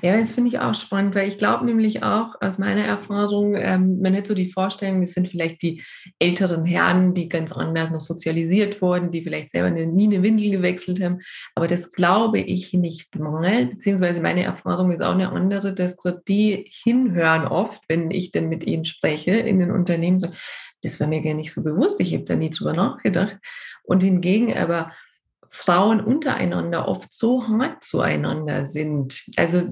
Ja, 0.00 0.18
das 0.18 0.32
finde 0.32 0.48
ich 0.48 0.58
auch 0.58 0.74
spannend, 0.74 1.14
weil 1.14 1.28
ich 1.28 1.36
glaube 1.36 1.66
nämlich 1.66 2.02
auch 2.02 2.36
aus 2.40 2.56
meiner 2.58 2.82
Erfahrung, 2.82 3.54
ähm, 3.54 4.00
man 4.00 4.16
hat 4.16 4.26
so 4.26 4.32
die 4.34 4.50
Vorstellung, 4.50 5.02
das 5.02 5.12
sind 5.12 5.28
vielleicht 5.28 5.60
die 5.60 5.82
älteren 6.18 6.64
Herren, 6.64 7.12
die 7.12 7.28
ganz 7.28 7.52
anders 7.52 7.90
noch 7.90 8.00
sozialisiert 8.00 8.80
wurden, 8.80 9.10
die 9.10 9.22
vielleicht 9.22 9.50
selber 9.50 9.68
nie 9.68 10.06
eine 10.06 10.22
Windel 10.22 10.50
gewechselt 10.52 11.02
haben. 11.02 11.18
Aber 11.54 11.68
das 11.68 11.92
glaube 11.92 12.38
ich 12.40 12.72
nicht 12.72 13.18
mal, 13.18 13.66
beziehungsweise 13.66 14.22
meine 14.22 14.44
Erfahrung 14.44 14.90
ist 14.90 15.02
auch 15.02 15.12
eine 15.12 15.32
andere, 15.32 15.74
dass 15.74 15.96
dort 15.96 16.26
die 16.26 16.72
hinhören 16.82 17.46
oft, 17.46 17.82
wenn 17.88 18.10
ich 18.10 18.30
denn 18.30 18.48
mit 18.48 18.64
ihnen 18.64 18.86
spreche 18.86 19.32
in 19.32 19.58
den 19.58 19.70
Unternehmen, 19.70 20.18
so, 20.18 20.28
das 20.82 20.98
war 20.98 21.08
mir 21.08 21.20
gar 21.20 21.34
nicht 21.34 21.52
so 21.52 21.62
bewusst, 21.62 22.00
ich 22.00 22.14
habe 22.14 22.24
da 22.24 22.36
nie 22.36 22.48
drüber 22.48 22.72
nachgedacht. 22.72 23.36
Und 23.82 24.02
hingegen 24.02 24.56
aber 24.56 24.92
Frauen 25.50 26.00
untereinander 26.00 26.86
oft 26.88 27.12
so 27.12 27.46
hart 27.48 27.82
zueinander 27.82 28.66
sind. 28.66 29.22
Also 29.36 29.62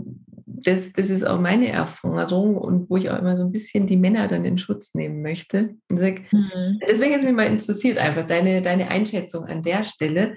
das, 0.45 0.93
das 0.93 1.09
ist 1.09 1.25
auch 1.25 1.41
meine 1.41 1.69
Erfahrung 1.69 2.57
und 2.57 2.91
wo 2.91 2.97
ich 2.97 3.11
auch 3.11 3.19
immer 3.19 3.37
so 3.37 3.45
ein 3.45 3.53
bisschen 3.53 3.87
die 3.87 3.97
Männer 3.97 4.27
dann 4.27 4.45
in 4.45 4.59
Schutz 4.59 4.95
nehmen 4.95 5.23
möchte. 5.23 5.77
Sag, 5.89 6.33
mhm. 6.33 6.81
Deswegen 6.87 7.15
ist 7.15 7.25
mich 7.25 7.33
mal 7.33 7.47
interessiert 7.47 7.99
einfach 7.99 8.27
deine, 8.27 8.61
deine 8.61 8.89
Einschätzung 8.91 9.45
an 9.45 9.63
der 9.63 9.85
Stelle. 9.85 10.37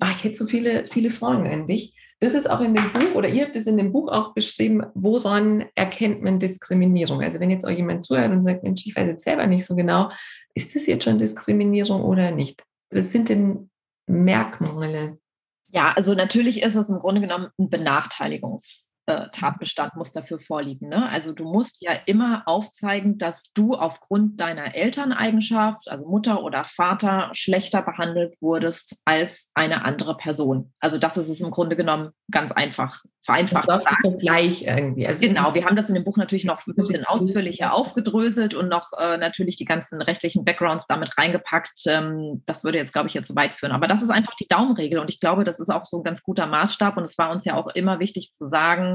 Ach, 0.00 0.10
ich 0.10 0.24
hätte 0.24 0.36
so 0.36 0.46
viele, 0.46 0.88
viele 0.88 1.10
Fragen 1.10 1.46
an 1.46 1.66
dich. 1.68 1.94
Das 2.18 2.34
ist 2.34 2.50
auch 2.50 2.60
in 2.60 2.74
dem 2.74 2.92
Buch, 2.92 3.14
oder 3.14 3.28
ihr 3.28 3.44
habt 3.44 3.54
es 3.54 3.66
in 3.66 3.76
dem 3.76 3.92
Buch 3.92 4.10
auch 4.10 4.34
beschrieben, 4.34 4.82
woran 4.94 5.66
erkennt 5.74 6.22
man 6.22 6.38
Diskriminierung? 6.38 7.20
Also 7.22 7.38
wenn 7.38 7.50
jetzt 7.50 7.66
auch 7.66 7.70
jemand 7.70 8.04
zuhört 8.04 8.32
und 8.32 8.42
sagt, 8.42 8.64
Mensch, 8.64 8.86
ich 8.86 8.96
weiß 8.96 9.06
jetzt 9.06 9.24
selber 9.24 9.46
nicht 9.46 9.66
so 9.66 9.76
genau, 9.76 10.10
ist 10.54 10.74
das 10.74 10.86
jetzt 10.86 11.04
schon 11.04 11.18
Diskriminierung 11.18 12.02
oder 12.02 12.30
nicht? 12.30 12.64
Was 12.90 13.12
sind 13.12 13.28
denn 13.28 13.70
Merkmale? 14.06 15.18
Ja, 15.68 15.92
also 15.92 16.14
natürlich 16.14 16.62
ist 16.62 16.76
es 16.76 16.88
im 16.88 16.98
Grunde 16.98 17.20
genommen 17.20 17.48
ein 17.58 17.68
Benachteiligungs- 17.68 18.86
äh, 19.06 19.28
Tatbestand 19.32 19.96
muss 19.96 20.12
dafür 20.12 20.38
vorliegen. 20.38 20.88
Ne? 20.88 21.08
Also 21.10 21.32
du 21.32 21.44
musst 21.44 21.82
ja 21.82 21.92
immer 22.06 22.42
aufzeigen, 22.46 23.18
dass 23.18 23.52
du 23.52 23.74
aufgrund 23.74 24.40
deiner 24.40 24.74
Elterneigenschaft, 24.74 25.88
also 25.88 26.06
Mutter 26.06 26.42
oder 26.42 26.64
Vater, 26.64 27.30
schlechter 27.32 27.82
behandelt 27.82 28.34
wurdest 28.40 28.96
als 29.04 29.50
eine 29.54 29.84
andere 29.84 30.16
Person. 30.16 30.72
Also 30.80 30.98
das 30.98 31.16
ist 31.16 31.28
es 31.28 31.40
im 31.40 31.50
Grunde 31.50 31.76
genommen 31.76 32.10
ganz 32.30 32.52
einfach, 32.52 33.04
vereinfacht. 33.24 33.68
Das 33.68 33.84
Vergleich 34.02 34.62
irgendwie. 34.62 35.06
Also 35.06 35.26
genau, 35.26 35.54
wir 35.54 35.64
haben 35.64 35.76
das 35.76 35.88
in 35.88 35.94
dem 35.94 36.04
Buch 36.04 36.16
natürlich 36.16 36.44
noch 36.44 36.66
ein 36.66 36.74
bisschen 36.74 37.04
ausführlicher 37.06 37.72
aufgedröselt 37.72 38.54
und 38.54 38.68
noch 38.68 38.90
äh, 38.98 39.16
natürlich 39.16 39.56
die 39.56 39.64
ganzen 39.64 40.00
rechtlichen 40.02 40.44
Backgrounds 40.44 40.86
damit 40.86 41.16
reingepackt. 41.16 41.86
Ähm, 41.86 42.42
das 42.46 42.64
würde 42.64 42.78
jetzt, 42.78 42.92
glaube 42.92 43.08
ich, 43.08 43.14
jetzt 43.14 43.28
zu 43.28 43.36
weit 43.36 43.54
führen. 43.54 43.72
Aber 43.72 43.88
das 43.88 44.02
ist 44.02 44.10
einfach 44.10 44.34
die 44.34 44.48
Daumenregel 44.48 44.98
und 44.98 45.08
ich 45.08 45.20
glaube, 45.20 45.44
das 45.44 45.60
ist 45.60 45.70
auch 45.70 45.86
so 45.86 45.98
ein 45.98 46.04
ganz 46.04 46.22
guter 46.22 46.46
Maßstab 46.46 46.96
und 46.96 47.04
es 47.04 47.16
war 47.18 47.30
uns 47.30 47.44
ja 47.44 47.54
auch 47.54 47.68
immer 47.68 47.98
wichtig 47.98 48.32
zu 48.32 48.48
sagen, 48.48 48.93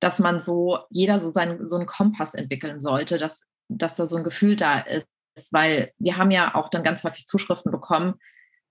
dass 0.00 0.18
man 0.18 0.40
so, 0.40 0.78
jeder 0.90 1.20
so, 1.20 1.28
seinen, 1.28 1.68
so 1.68 1.76
einen 1.76 1.86
Kompass 1.86 2.34
entwickeln 2.34 2.80
sollte, 2.80 3.18
dass, 3.18 3.46
dass 3.68 3.94
da 3.94 4.06
so 4.06 4.16
ein 4.16 4.24
Gefühl 4.24 4.56
da 4.56 4.80
ist. 4.80 5.06
Weil 5.50 5.92
wir 5.98 6.16
haben 6.16 6.30
ja 6.30 6.54
auch 6.54 6.68
dann 6.68 6.82
ganz 6.82 7.04
häufig 7.04 7.26
Zuschriften 7.26 7.72
bekommen, 7.72 8.14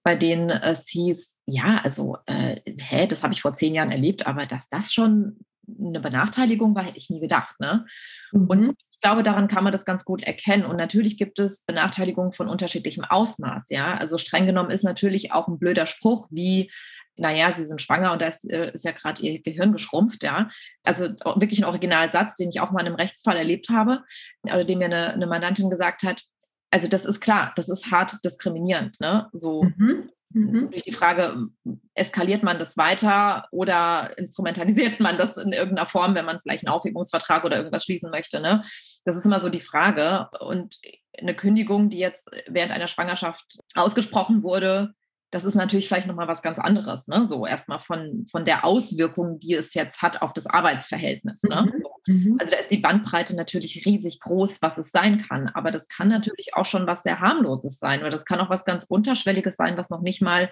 bei 0.04 0.16
denen 0.16 0.50
es 0.50 0.88
hieß, 0.90 1.40
ja, 1.46 1.80
also, 1.84 2.18
äh, 2.26 2.60
hä, 2.66 3.08
das 3.08 3.24
habe 3.24 3.34
ich 3.34 3.42
vor 3.42 3.54
zehn 3.54 3.74
Jahren 3.74 3.92
erlebt, 3.92 4.26
aber 4.26 4.46
dass 4.46 4.68
das 4.70 4.94
schon 4.94 5.40
eine 5.80 6.00
Benachteiligung 6.00 6.76
war, 6.76 6.84
hätte 6.84 6.98
ich 6.98 7.10
nie 7.10 7.20
gedacht. 7.20 7.60
Ne? 7.60 7.86
Mhm. 8.32 8.48
Und 8.48 8.76
ich 9.02 9.04
glaube, 9.04 9.24
daran 9.24 9.48
kann 9.48 9.64
man 9.64 9.74
das 9.74 9.84
ganz 9.84 10.06
gut 10.06 10.22
erkennen. 10.22 10.64
Und 10.64 10.78
natürlich 10.78 11.18
gibt 11.18 11.40
es 11.40 11.66
Benachteiligungen 11.66 12.34
von 12.34 12.48
unterschiedlichem 12.48 13.04
Ausmaß. 13.04 13.64
Ja, 13.70 13.98
also 13.98 14.20
streng 14.20 14.46
genommen 14.46 14.70
ist 14.70 14.84
natürlich 14.84 15.32
auch 15.32 15.48
ein 15.48 15.58
blöder 15.58 15.88
Spruch 15.88 16.28
wie 16.30 16.70
naja, 17.16 17.52
sie 17.56 17.66
sind 17.66 17.82
schwanger 17.82 18.14
und 18.14 18.22
da 18.22 18.28
ist, 18.28 18.48
äh, 18.50 18.72
ist 18.74 18.86
ja 18.86 18.92
gerade 18.92 19.22
ihr 19.24 19.42
Gehirn 19.42 19.74
geschrumpft, 19.74 20.24
ja. 20.24 20.48
Also 20.84 21.10
wirklich 21.36 21.60
ein 21.60 21.66
Originalsatz, 21.66 22.36
den 22.36 22.50
ich 22.50 22.62
auch 22.62 22.70
mal 22.70 22.82
in 22.82 22.88
einem 22.88 22.96
Rechtsfall 22.96 23.38
erlebt 23.38 23.70
habe, 23.70 24.04
oder 24.44 24.64
dem 24.64 24.78
mir 24.78 24.86
eine, 24.86 25.14
eine 25.14 25.28
Mandantin 25.28 25.72
gesagt 25.72 26.04
hat, 26.04 26.24
also 26.70 26.88
das 26.88 27.06
ist 27.06 27.20
klar, 27.22 27.54
das 27.56 27.70
ist 27.70 27.92
hart 27.92 28.24
diskriminierend, 28.24 29.00
ne? 29.02 29.30
So 29.34 29.64
mhm. 29.64 30.10
Mhm. 30.34 30.56
ist 30.56 30.62
natürlich 30.64 30.84
die 30.84 30.94
Frage, 30.94 31.48
eskaliert 31.94 32.44
man 32.44 32.60
das 32.60 32.78
weiter 32.78 33.48
oder 33.52 34.18
instrumentalisiert 34.18 35.00
man 35.00 35.18
das 35.18 35.38
in 35.38 35.54
irgendeiner 35.54 35.88
Form, 35.88 36.16
wenn 36.16 36.26
man 36.26 36.40
vielleicht 36.40 36.66
einen 36.66 36.74
Aufhebungsvertrag 36.74 37.44
oder 37.44 37.58
irgendwas 37.58 37.84
schließen 37.84 38.12
möchte. 38.12 38.40
Ne? 38.40 38.62
Das 39.06 39.16
ist 39.16 39.26
immer 39.26 39.40
so 39.40 39.50
die 39.50 39.62
Frage. 39.62 40.30
Und 40.40 40.78
eine 41.20 41.36
Kündigung, 41.36 41.90
die 41.90 42.00
jetzt 42.00 42.30
während 42.48 42.72
einer 42.72 42.88
Schwangerschaft 42.88 43.60
ausgesprochen 43.76 44.44
wurde, 44.44 44.94
das 45.32 45.46
ist 45.46 45.56
natürlich 45.56 45.88
vielleicht 45.88 46.08
nochmal 46.08 46.28
was 46.28 46.42
ganz 46.42 46.60
anderes, 46.60 47.08
ne? 47.08 47.26
So 47.28 47.48
erstmal 47.48 47.80
von, 47.80 48.28
von 48.30 48.44
der 48.44 48.66
Auswirkung, 48.66 49.40
die 49.40 49.56
es 49.56 49.74
jetzt 49.74 50.02
hat 50.02 50.22
auf 50.22 50.34
das 50.34 50.46
Arbeitsverhältnis. 50.46 51.44
Ne? 51.44 51.72
Mhm. 52.06 52.14
mhm. 52.14 52.38
Also 52.40 52.52
da 52.52 52.60
ist 52.60 52.70
die 52.70 52.78
Bandbreite 52.78 53.36
natürlich 53.36 53.86
riesig 53.86 54.20
groß, 54.20 54.62
was 54.62 54.78
es 54.78 54.92
sein 54.92 55.22
kann. 55.22 55.48
Aber 55.48 55.72
das 55.72 55.88
kann 55.88 56.10
natürlich 56.10 56.54
auch 56.56 56.66
schon 56.66 56.86
was 56.86 57.04
sehr 57.04 57.22
harmloses 57.22 57.80
sein 57.80 58.02
oder 58.02 58.10
das 58.10 58.26
kann 58.26 58.42
auch 58.42 58.50
was 58.50 58.66
ganz 58.66 58.84
Unterschwelliges 58.84 59.56
sein, 59.56 59.78
was 59.78 59.90
noch 59.90 60.02
nicht 60.02 60.22
mal 60.22 60.52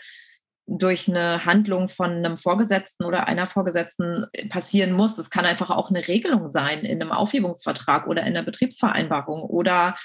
durch 0.78 1.10
eine 1.10 1.46
Handlung 1.46 1.90
von 1.90 2.12
einem 2.12 2.38
Vorgesetzten 2.38 3.06
oder 3.06 3.28
einer 3.28 3.48
Vorgesetzten 3.48 4.26
passieren 4.50 4.94
muss. 4.94 5.16
Das 5.16 5.30
kann 5.30 5.46
einfach 5.46 5.72
auch 5.72 5.90
eine 5.90 6.08
Regelung 6.08 6.48
sein 6.48 6.82
in 6.82 7.02
einem 7.02 7.12
Aufhebungsvertrag 7.12 8.08
oder 8.08 8.22
in 8.22 8.30
einer 8.30 8.44
Betriebsvereinbarung 8.44 9.42
oder 9.42 9.96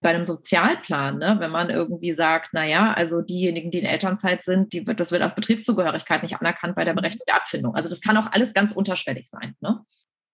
bei 0.00 0.10
einem 0.10 0.24
Sozialplan, 0.24 1.18
ne? 1.18 1.36
wenn 1.38 1.50
man 1.50 1.70
irgendwie 1.70 2.14
sagt, 2.14 2.52
naja, 2.54 2.92
also 2.92 3.22
diejenigen, 3.22 3.70
die 3.70 3.80
in 3.80 3.86
Elternzeit 3.86 4.42
sind, 4.42 4.72
die 4.72 4.84
das 4.84 5.12
wird 5.12 5.22
als 5.22 5.34
Betriebszugehörigkeit 5.34 6.22
nicht 6.22 6.36
anerkannt 6.36 6.74
bei 6.74 6.84
der 6.84 6.94
Berechnung 6.94 7.24
der 7.26 7.36
Abfindung. 7.36 7.74
Also 7.74 7.88
das 7.88 8.00
kann 8.00 8.16
auch 8.16 8.32
alles 8.32 8.54
ganz 8.54 8.72
unterschwellig 8.72 9.28
sein. 9.28 9.54
Ne? 9.60 9.80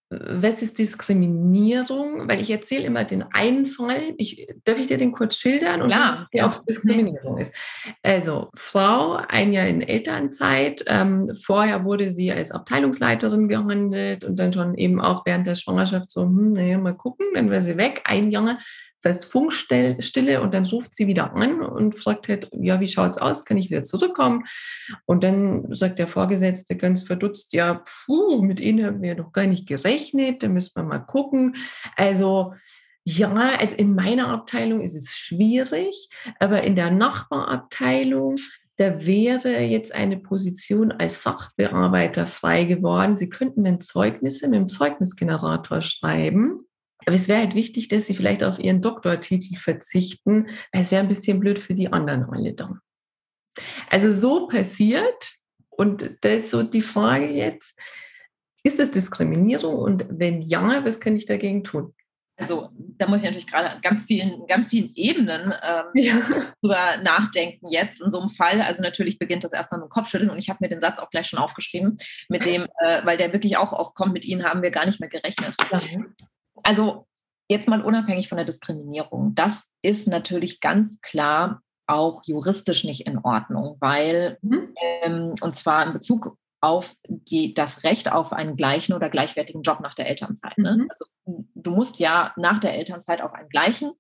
Was 0.09 0.63
ist 0.63 0.79
Diskriminierung? 0.79 2.29
Weil 2.29 2.41
ich 2.41 2.51
erzähle 2.51 2.85
immer 2.85 3.03
den 3.03 3.25
einen 3.33 3.67
Fall. 3.67 4.15
Ich, 4.19 4.47
darf 4.65 4.79
ich 4.79 4.87
dir 4.87 4.99
den 4.99 5.11
kurz 5.11 5.37
schildern? 5.37 5.83
Und 5.83 5.91
ja. 5.91 6.29
ob 6.43 6.53
es 6.53 6.65
Diskriminierung 6.65 7.39
ist. 7.39 7.53
Also, 8.03 8.51
Frau, 8.55 9.19
ein 9.29 9.53
Jahr 9.53 9.67
in 9.67 9.83
Elternzeit. 9.83 10.85
Ähm, 10.87 11.33
vorher 11.43 11.85
wurde 11.85 12.13
sie 12.13 12.33
als 12.33 12.53
Abteilungsleiterin 12.53 13.49
gehandelt 13.49 14.25
und 14.25 14.37
dann 14.37 14.53
schon 14.53 14.75
eben 14.77 15.01
auch 15.01 15.27
während 15.27 15.47
der 15.47 15.57
Schwangerschaft 15.57 16.09
so, 16.11 16.23
hm, 16.23 16.53
naja, 16.53 16.79
mal 16.79 16.95
gucken, 16.95 17.27
dann 17.35 17.51
wäre 17.51 17.63
sie 17.63 17.77
weg. 17.77 18.03
Ein 18.05 18.31
Junge 18.31 18.59
fest 19.01 19.27
Funkstille 19.27 20.41
und 20.41 20.55
dann 20.55 20.65
ruft 20.65 20.95
sie 20.95 21.07
wieder 21.07 21.35
an 21.35 21.61
und 21.61 21.95
fragt 21.95 22.29
halt, 22.29 22.49
ja, 22.53 22.81
wie 22.81 22.89
schaut's 22.89 23.19
aus? 23.19 23.45
Kann 23.45 23.57
ich 23.57 23.71
wieder 23.71 23.85
zurückkommen? 23.85 24.45
Und 25.05 25.23
dann 25.23 25.75
sagt 25.75 25.99
der 25.99 26.09
Vorgesetzte 26.09 26.77
ganz 26.77 27.03
verdutzt, 27.03 27.53
ja, 27.53 27.85
puh, 28.05 28.43
mit 28.43 28.61
Ihnen 28.61 28.85
haben 28.85 29.03
wir 29.03 29.15
noch 29.15 29.33
gar 29.33 29.47
nicht 29.47 29.67
gerechnet, 29.69 30.43
da 30.43 30.49
müssen 30.49 30.73
wir 30.75 30.83
mal 30.83 30.99
gucken. 30.99 31.57
Also, 31.97 32.55
ja, 33.05 33.57
also 33.59 33.77
in 33.77 33.95
meiner 33.95 34.29
Abteilung 34.29 34.81
ist 34.81 34.97
es 34.97 35.15
schwierig, 35.15 36.09
aber 36.41 36.65
in 36.65 36.75
der 36.75 36.91
Nachbarabteilung, 36.91 38.37
da 38.79 39.07
wäre 39.07 39.61
jetzt 39.61 39.95
eine 39.95 40.19
Position 40.19 40.93
als 40.93 41.23
Sachbearbeiter 41.23 42.27
frei 42.27 42.65
geworden. 42.65 43.17
Sie 43.17 43.29
könnten 43.29 43.65
dann 43.65 43.81
Zeugnisse 43.81 44.49
mit 44.49 44.59
dem 44.59 44.69
Zeugnisgenerator 44.69 45.81
schreiben. 45.81 46.66
Aber 47.07 47.17
es 47.17 47.29
wäre 47.29 47.39
halt 47.39 47.55
wichtig, 47.55 47.89
dass 47.89 48.07
Sie 48.07 48.15
vielleicht 48.15 48.43
auf 48.43 48.59
Ihren 48.59 48.83
Doktortitel 48.83 49.57
verzichten, 49.57 50.49
weil 50.73 50.83
es 50.83 50.91
wäre 50.91 51.03
ein 51.03 51.09
bisschen 51.09 51.41
blöd 51.41 51.59
für 51.59 51.75
die 51.75 51.93
anderen 51.93 52.25
alle 52.25 52.53
dann. 52.53 52.81
Also 53.89 54.13
so 54.13 54.49
passiert, 54.49 55.33
und 55.71 56.11
da 56.21 56.31
ist 56.31 56.51
so 56.51 56.63
die 56.63 56.83
Frage 56.83 57.31
jetzt, 57.31 57.79
ist 58.65 58.81
es 58.81 58.91
Diskriminierung 58.91 59.77
und 59.77 60.07
wenn 60.11 60.43
ja, 60.43 60.85
was 60.85 60.99
kann 60.99 61.17
ich 61.17 61.27
dagegen 61.27 61.63
tun? 61.63 61.95
Also 62.39 62.69
da 62.77 63.07
muss 63.07 63.21
ich 63.21 63.27
natürlich 63.27 63.47
gerade 63.47 63.71
an 63.71 63.81
ganz 63.81 64.05
vielen, 64.05 64.47
ganz 64.47 64.69
vielen 64.69 64.93
Ebenen 64.95 65.55
ähm, 65.63 65.85
ja. 65.95 66.53
drüber 66.61 66.99
nachdenken 67.03 67.67
jetzt 67.69 68.03
in 68.03 68.11
so 68.11 68.21
einem 68.21 68.29
Fall. 68.29 68.61
Also 68.61 68.83
natürlich 68.83 69.19
beginnt 69.19 69.45
das 69.45 69.53
erstmal 69.53 69.81
mit 69.81 69.89
dem 69.89 69.91
Kopfschütteln 69.91 70.31
und 70.31 70.39
ich 70.39 70.51
habe 70.51 70.59
mir 70.61 70.69
den 70.69 70.83
Satz 70.83 70.99
auch 70.99 71.09
gleich 71.09 71.29
schon 71.29 71.39
aufgeschrieben, 71.39 71.97
mit 72.29 72.45
dem, 72.45 72.67
äh, 72.81 73.07
weil 73.07 73.17
der 73.17 73.33
wirklich 73.33 73.57
auch 73.57 73.73
oft 73.73 73.95
kommt, 73.95 74.13
mit 74.13 74.27
Ihnen 74.27 74.45
haben 74.45 74.63
wir 74.63 74.71
gar 74.71 74.85
nicht 74.85 75.01
mehr 75.01 75.09
gerechnet. 75.09 75.57
Also 76.63 77.07
jetzt 77.49 77.69
mal 77.69 77.83
unabhängig 77.83 78.29
von 78.29 78.37
der 78.37 78.45
Diskriminierung. 78.45 79.35
Das 79.35 79.65
ist 79.83 80.09
natürlich 80.09 80.61
ganz 80.61 81.01
klar 81.01 81.63
auch 81.87 82.23
juristisch 82.25 82.85
nicht 82.85 83.07
in 83.07 83.19
Ordnung, 83.19 83.77
weil, 83.81 84.39
mhm. 84.43 84.75
ähm, 85.03 85.35
und 85.41 85.55
zwar 85.55 85.87
in 85.87 85.93
Bezug 85.93 86.37
auf 86.61 86.97
die, 87.07 87.55
das 87.55 87.85
Recht 87.85 88.11
auf 88.11 88.33
einen 88.33 88.57
gleichen 88.57 88.93
oder 88.95 89.09
gleichwertigen 89.09 89.63
Job 89.63 89.81
nach 89.81 89.95
der 89.95 90.09
Elternzeit. 90.09 90.59
Ne? 90.59 90.77
Mhm. 90.77 90.89
Also 90.91 91.05
du 91.55 91.71
musst 91.71 92.01
ja 92.01 92.33
nach 92.37 92.59
der 92.59 92.75
Elternzeit 92.75 93.21
auf 93.21 93.33
einen 93.35 93.49
gleichen 93.49 93.93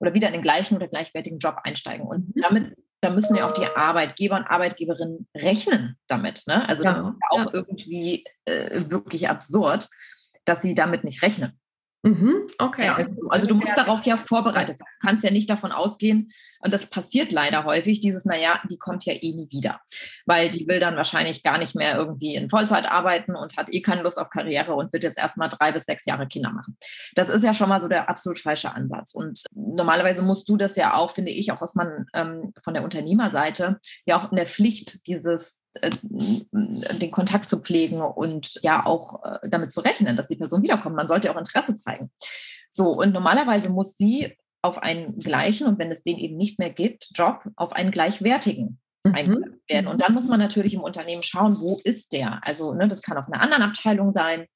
oder 0.00 0.14
wieder 0.14 0.26
in 0.26 0.32
den 0.32 0.42
gleichen 0.42 0.76
oder 0.76 0.88
gleichwertigen 0.88 1.38
Job 1.38 1.58
einsteigen. 1.62 2.06
Und 2.06 2.34
mhm. 2.34 2.40
damit, 2.40 2.76
da 3.02 3.10
müssen 3.10 3.36
ja 3.36 3.48
auch 3.48 3.52
die 3.52 3.66
Arbeitgeber 3.66 4.36
und 4.36 4.46
Arbeitgeberinnen 4.46 5.28
rechnen 5.36 5.96
damit. 6.08 6.42
Ne? 6.46 6.68
Also 6.68 6.82
ja, 6.82 6.90
das 6.90 6.98
ist 6.98 7.14
ja 7.20 7.28
auch 7.30 7.44
ja. 7.44 7.50
irgendwie 7.52 8.24
äh, 8.46 8.90
wirklich 8.90 9.28
absurd, 9.28 9.88
dass 10.44 10.62
sie 10.62 10.74
damit 10.74 11.04
nicht 11.04 11.22
rechnen. 11.22 11.60
Mhm, 12.02 12.46
okay. 12.58 12.86
Ja, 12.86 12.94
also, 12.94 13.28
also 13.28 13.46
du 13.48 13.54
musst 13.56 13.76
darauf 13.76 14.04
ja 14.04 14.16
vorbereitet 14.16 14.78
sein. 14.78 14.86
Du 15.00 15.06
kannst 15.06 15.24
ja 15.24 15.30
nicht 15.30 15.50
davon 15.50 15.72
ausgehen, 15.72 16.32
und 16.60 16.72
das 16.72 16.86
passiert 16.86 17.32
leider 17.32 17.64
häufig, 17.64 18.00
dieses, 18.00 18.24
naja, 18.24 18.60
die 18.70 18.78
kommt 18.78 19.04
ja 19.04 19.14
eh 19.14 19.32
nie 19.32 19.48
wieder. 19.50 19.80
Weil 20.26 20.50
die 20.50 20.66
will 20.66 20.80
dann 20.80 20.96
wahrscheinlich 20.96 21.42
gar 21.42 21.58
nicht 21.58 21.74
mehr 21.74 21.96
irgendwie 21.96 22.34
in 22.34 22.50
Vollzeit 22.50 22.84
arbeiten 22.84 23.36
und 23.36 23.56
hat 23.56 23.72
eh 23.72 23.80
keine 23.82 24.02
Lust 24.02 24.18
auf 24.18 24.30
Karriere 24.30 24.74
und 24.74 24.92
wird 24.92 25.04
jetzt 25.04 25.18
erstmal 25.18 25.48
drei 25.48 25.72
bis 25.72 25.84
sechs 25.84 26.04
Jahre 26.06 26.26
Kinder 26.26 26.50
machen. 26.50 26.76
Das 27.14 27.28
ist 27.28 27.44
ja 27.44 27.54
schon 27.54 27.68
mal 27.68 27.80
so 27.80 27.88
der 27.88 28.08
absolut 28.08 28.38
falsche 28.38 28.72
Ansatz. 28.72 29.14
Und 29.14 29.44
normalerweise 29.54 30.22
musst 30.22 30.48
du 30.48 30.56
das 30.56 30.76
ja 30.76 30.94
auch, 30.94 31.12
finde 31.12 31.30
ich, 31.30 31.52
auch 31.52 31.60
was 31.60 31.74
man 31.74 32.06
ähm, 32.14 32.52
von 32.62 32.74
der 32.74 32.84
Unternehmerseite 32.84 33.78
ja 34.04 34.18
auch 34.18 34.30
in 34.30 34.36
der 34.36 34.46
Pflicht 34.46 35.06
dieses 35.06 35.62
äh, 35.74 35.90
den 36.02 37.10
Kontakt 37.10 37.48
zu 37.48 37.60
pflegen 37.60 38.00
und 38.00 38.58
ja 38.62 38.84
auch 38.84 39.24
äh, 39.24 39.48
damit 39.48 39.72
zu 39.72 39.80
rechnen, 39.80 40.16
dass 40.16 40.26
die 40.26 40.36
Person 40.36 40.62
wiederkommt. 40.62 40.96
Man 40.96 41.08
sollte 41.08 41.30
auch 41.30 41.36
Interesse 41.36 41.76
zeigen. 41.76 42.10
So, 42.70 42.92
und 42.92 43.12
normalerweise 43.12 43.70
muss 43.70 43.96
sie 43.96 44.36
auf 44.62 44.78
einen 44.82 45.18
gleichen 45.18 45.66
und 45.66 45.78
wenn 45.78 45.92
es 45.92 46.02
den 46.02 46.18
eben 46.18 46.36
nicht 46.36 46.58
mehr 46.58 46.70
gibt, 46.70 47.10
Job 47.14 47.44
auf 47.56 47.72
einen 47.72 47.90
gleichwertigen 47.90 48.80
mhm. 49.04 49.14
eingesetzt 49.14 49.68
werden. 49.68 49.86
Und 49.88 50.00
dann 50.00 50.14
muss 50.14 50.28
man 50.28 50.40
natürlich 50.40 50.74
im 50.74 50.82
Unternehmen 50.82 51.22
schauen, 51.22 51.60
wo 51.60 51.80
ist 51.84 52.12
der? 52.12 52.44
Also 52.44 52.74
ne, 52.74 52.88
das 52.88 53.02
kann 53.02 53.16
auf 53.16 53.26
einer 53.26 53.42
anderen 53.42 53.62
Abteilung 53.62 54.12
sein, 54.12 54.46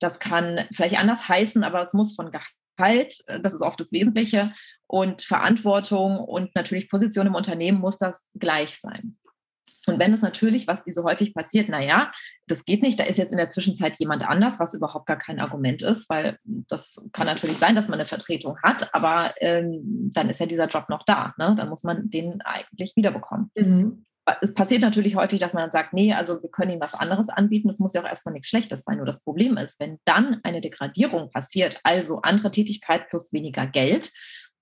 das 0.00 0.20
kann 0.20 0.66
vielleicht 0.72 0.98
anders 0.98 1.28
heißen, 1.28 1.64
aber 1.64 1.82
es 1.82 1.92
muss 1.92 2.14
von 2.14 2.30
Gehalt, 2.30 3.18
äh, 3.26 3.40
das 3.40 3.54
ist 3.54 3.62
oft 3.62 3.80
das 3.80 3.92
Wesentliche, 3.92 4.52
und 4.90 5.20
Verantwortung 5.20 6.18
und 6.18 6.54
natürlich 6.54 6.88
Position 6.88 7.26
im 7.26 7.34
Unternehmen 7.34 7.78
muss 7.78 7.98
das 7.98 8.26
gleich 8.34 8.80
sein. 8.80 9.17
Und 9.88 9.98
wenn 9.98 10.12
es 10.12 10.22
natürlich, 10.22 10.66
was 10.66 10.86
wie 10.86 10.92
so 10.92 11.04
häufig 11.04 11.34
passiert, 11.34 11.68
naja, 11.68 12.10
das 12.46 12.64
geht 12.64 12.82
nicht, 12.82 12.98
da 12.98 13.04
ist 13.04 13.18
jetzt 13.18 13.32
in 13.32 13.38
der 13.38 13.50
Zwischenzeit 13.50 13.96
jemand 13.98 14.28
anders, 14.28 14.58
was 14.58 14.74
überhaupt 14.74 15.06
gar 15.06 15.18
kein 15.18 15.40
Argument 15.40 15.82
ist, 15.82 16.08
weil 16.08 16.38
das 16.44 17.00
kann 17.12 17.26
natürlich 17.26 17.58
sein, 17.58 17.74
dass 17.74 17.88
man 17.88 17.98
eine 17.98 18.08
Vertretung 18.08 18.56
hat, 18.62 18.92
aber 18.94 19.30
ähm, 19.40 20.10
dann 20.12 20.30
ist 20.30 20.40
ja 20.40 20.46
dieser 20.46 20.68
Job 20.68 20.88
noch 20.88 21.02
da. 21.04 21.34
Ne? 21.38 21.54
Dann 21.56 21.68
muss 21.68 21.84
man 21.84 22.10
den 22.10 22.40
eigentlich 22.42 22.94
wiederbekommen. 22.96 23.50
Mhm. 23.56 24.04
Es 24.42 24.52
passiert 24.52 24.82
natürlich 24.82 25.16
häufig, 25.16 25.40
dass 25.40 25.54
man 25.54 25.62
dann 25.62 25.72
sagt, 25.72 25.94
nee, 25.94 26.12
also 26.12 26.42
wir 26.42 26.50
können 26.50 26.72
Ihnen 26.72 26.80
was 26.82 26.94
anderes 26.94 27.30
anbieten. 27.30 27.68
Das 27.68 27.78
muss 27.78 27.94
ja 27.94 28.02
auch 28.02 28.08
erstmal 28.08 28.34
nichts 28.34 28.48
Schlechtes 28.48 28.82
sein. 28.82 28.98
Nur 28.98 29.06
das 29.06 29.22
Problem 29.22 29.56
ist, 29.56 29.80
wenn 29.80 29.98
dann 30.04 30.40
eine 30.42 30.60
Degradierung 30.60 31.30
passiert, 31.30 31.80
also 31.82 32.20
andere 32.20 32.50
Tätigkeit 32.50 33.08
plus 33.08 33.32
weniger 33.32 33.66
Geld, 33.66 34.12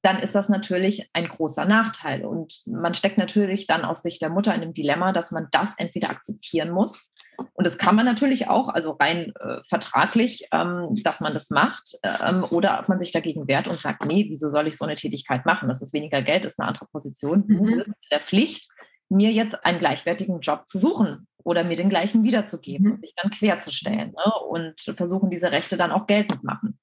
dann 0.07 0.21
ist 0.21 0.37
das 0.37 0.49
natürlich 0.49 1.11
ein 1.15 1.27
großer 1.27 1.65
Nachteil. 1.65 2.25
Und 2.25 2.63
man 2.65 2.95
steckt 2.95 3.19
natürlich 3.19 3.67
dann 3.67 3.85
aus 3.85 4.03
Sicht 4.03 4.23
der 4.23 4.31
Mutter 4.31 4.55
in 4.55 4.63
einem 4.63 4.73
Dilemma, 4.73 5.13
dass 5.13 5.33
man 5.33 5.49
das 5.51 5.75
entweder 5.79 6.11
akzeptieren 6.11 6.71
muss. 6.71 7.11
Und 7.55 7.67
das 7.67 7.77
kann 7.77 7.97
man 7.97 8.07
natürlich 8.07 8.49
auch, 8.49 8.69
also 8.69 8.93
rein 8.93 9.33
äh, 9.41 9.59
vertraglich, 9.69 10.47
ähm, 10.53 10.91
dass 11.03 11.21
man 11.21 11.35
das 11.35 11.51
macht, 11.51 11.97
ähm, 12.05 12.47
oder 12.49 12.79
ob 12.79 12.89
man 12.89 13.01
sich 13.01 13.11
dagegen 13.11 13.49
wehrt 13.49 13.67
und 13.67 13.79
sagt, 13.79 14.07
nee, 14.07 14.27
wieso 14.29 14.49
soll 14.49 14.69
ich 14.69 14.77
so 14.77 14.85
eine 14.85 14.95
Tätigkeit 14.95 15.45
machen? 15.45 15.69
Das 15.69 15.83
ist 15.83 15.93
weniger 15.93 16.23
Geld, 16.23 16.45
ist 16.45 16.61
eine 16.61 16.69
andere 16.69 16.87
Position. 16.87 17.45
Mhm. 17.49 17.83
Der 18.13 18.21
Pflicht, 18.21 18.69
mir 19.09 19.33
jetzt 19.33 19.65
einen 19.65 19.81
gleichwertigen 19.81 20.41
Job 20.41 20.69
zu 20.69 20.79
suchen 20.79 21.27
oder 21.45 21.65
mir 21.65 21.77
den 21.77 21.89
gleichen 21.89 22.23
wiederzugeben 22.23 22.87
mhm. 22.87 22.93
und 22.93 23.01
sich 23.01 23.15
dann 23.17 23.31
querzustellen 23.31 24.13
ne? 24.13 24.33
und 24.49 24.81
versuchen, 24.81 25.31
diese 25.31 25.51
Rechte 25.51 25.77
dann 25.77 25.93
auch 25.93 26.07
geltend 26.07 26.43
machen. 26.45 26.79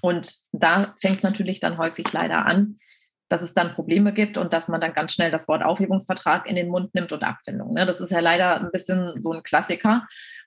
Und 0.00 0.32
da 0.52 0.94
fängt 1.00 1.18
es 1.18 1.24
natürlich 1.24 1.60
dann 1.60 1.78
häufig 1.78 2.12
leider 2.12 2.46
an, 2.46 2.76
dass 3.28 3.42
es 3.42 3.54
dann 3.54 3.74
Probleme 3.74 4.12
gibt 4.12 4.38
und 4.38 4.52
dass 4.52 4.68
man 4.68 4.80
dann 4.80 4.94
ganz 4.94 5.12
schnell 5.12 5.30
das 5.30 5.48
Wort 5.48 5.62
Aufhebungsvertrag 5.62 6.48
in 6.48 6.56
den 6.56 6.68
Mund 6.68 6.94
nimmt 6.94 7.12
und 7.12 7.22
Abfindung. 7.22 7.74
Ne? 7.74 7.84
Das 7.84 8.00
ist 8.00 8.10
ja 8.10 8.20
leider 8.20 8.60
ein 8.60 8.70
bisschen 8.70 9.20
so 9.22 9.32
ein 9.32 9.42
Klassiker. 9.42 10.06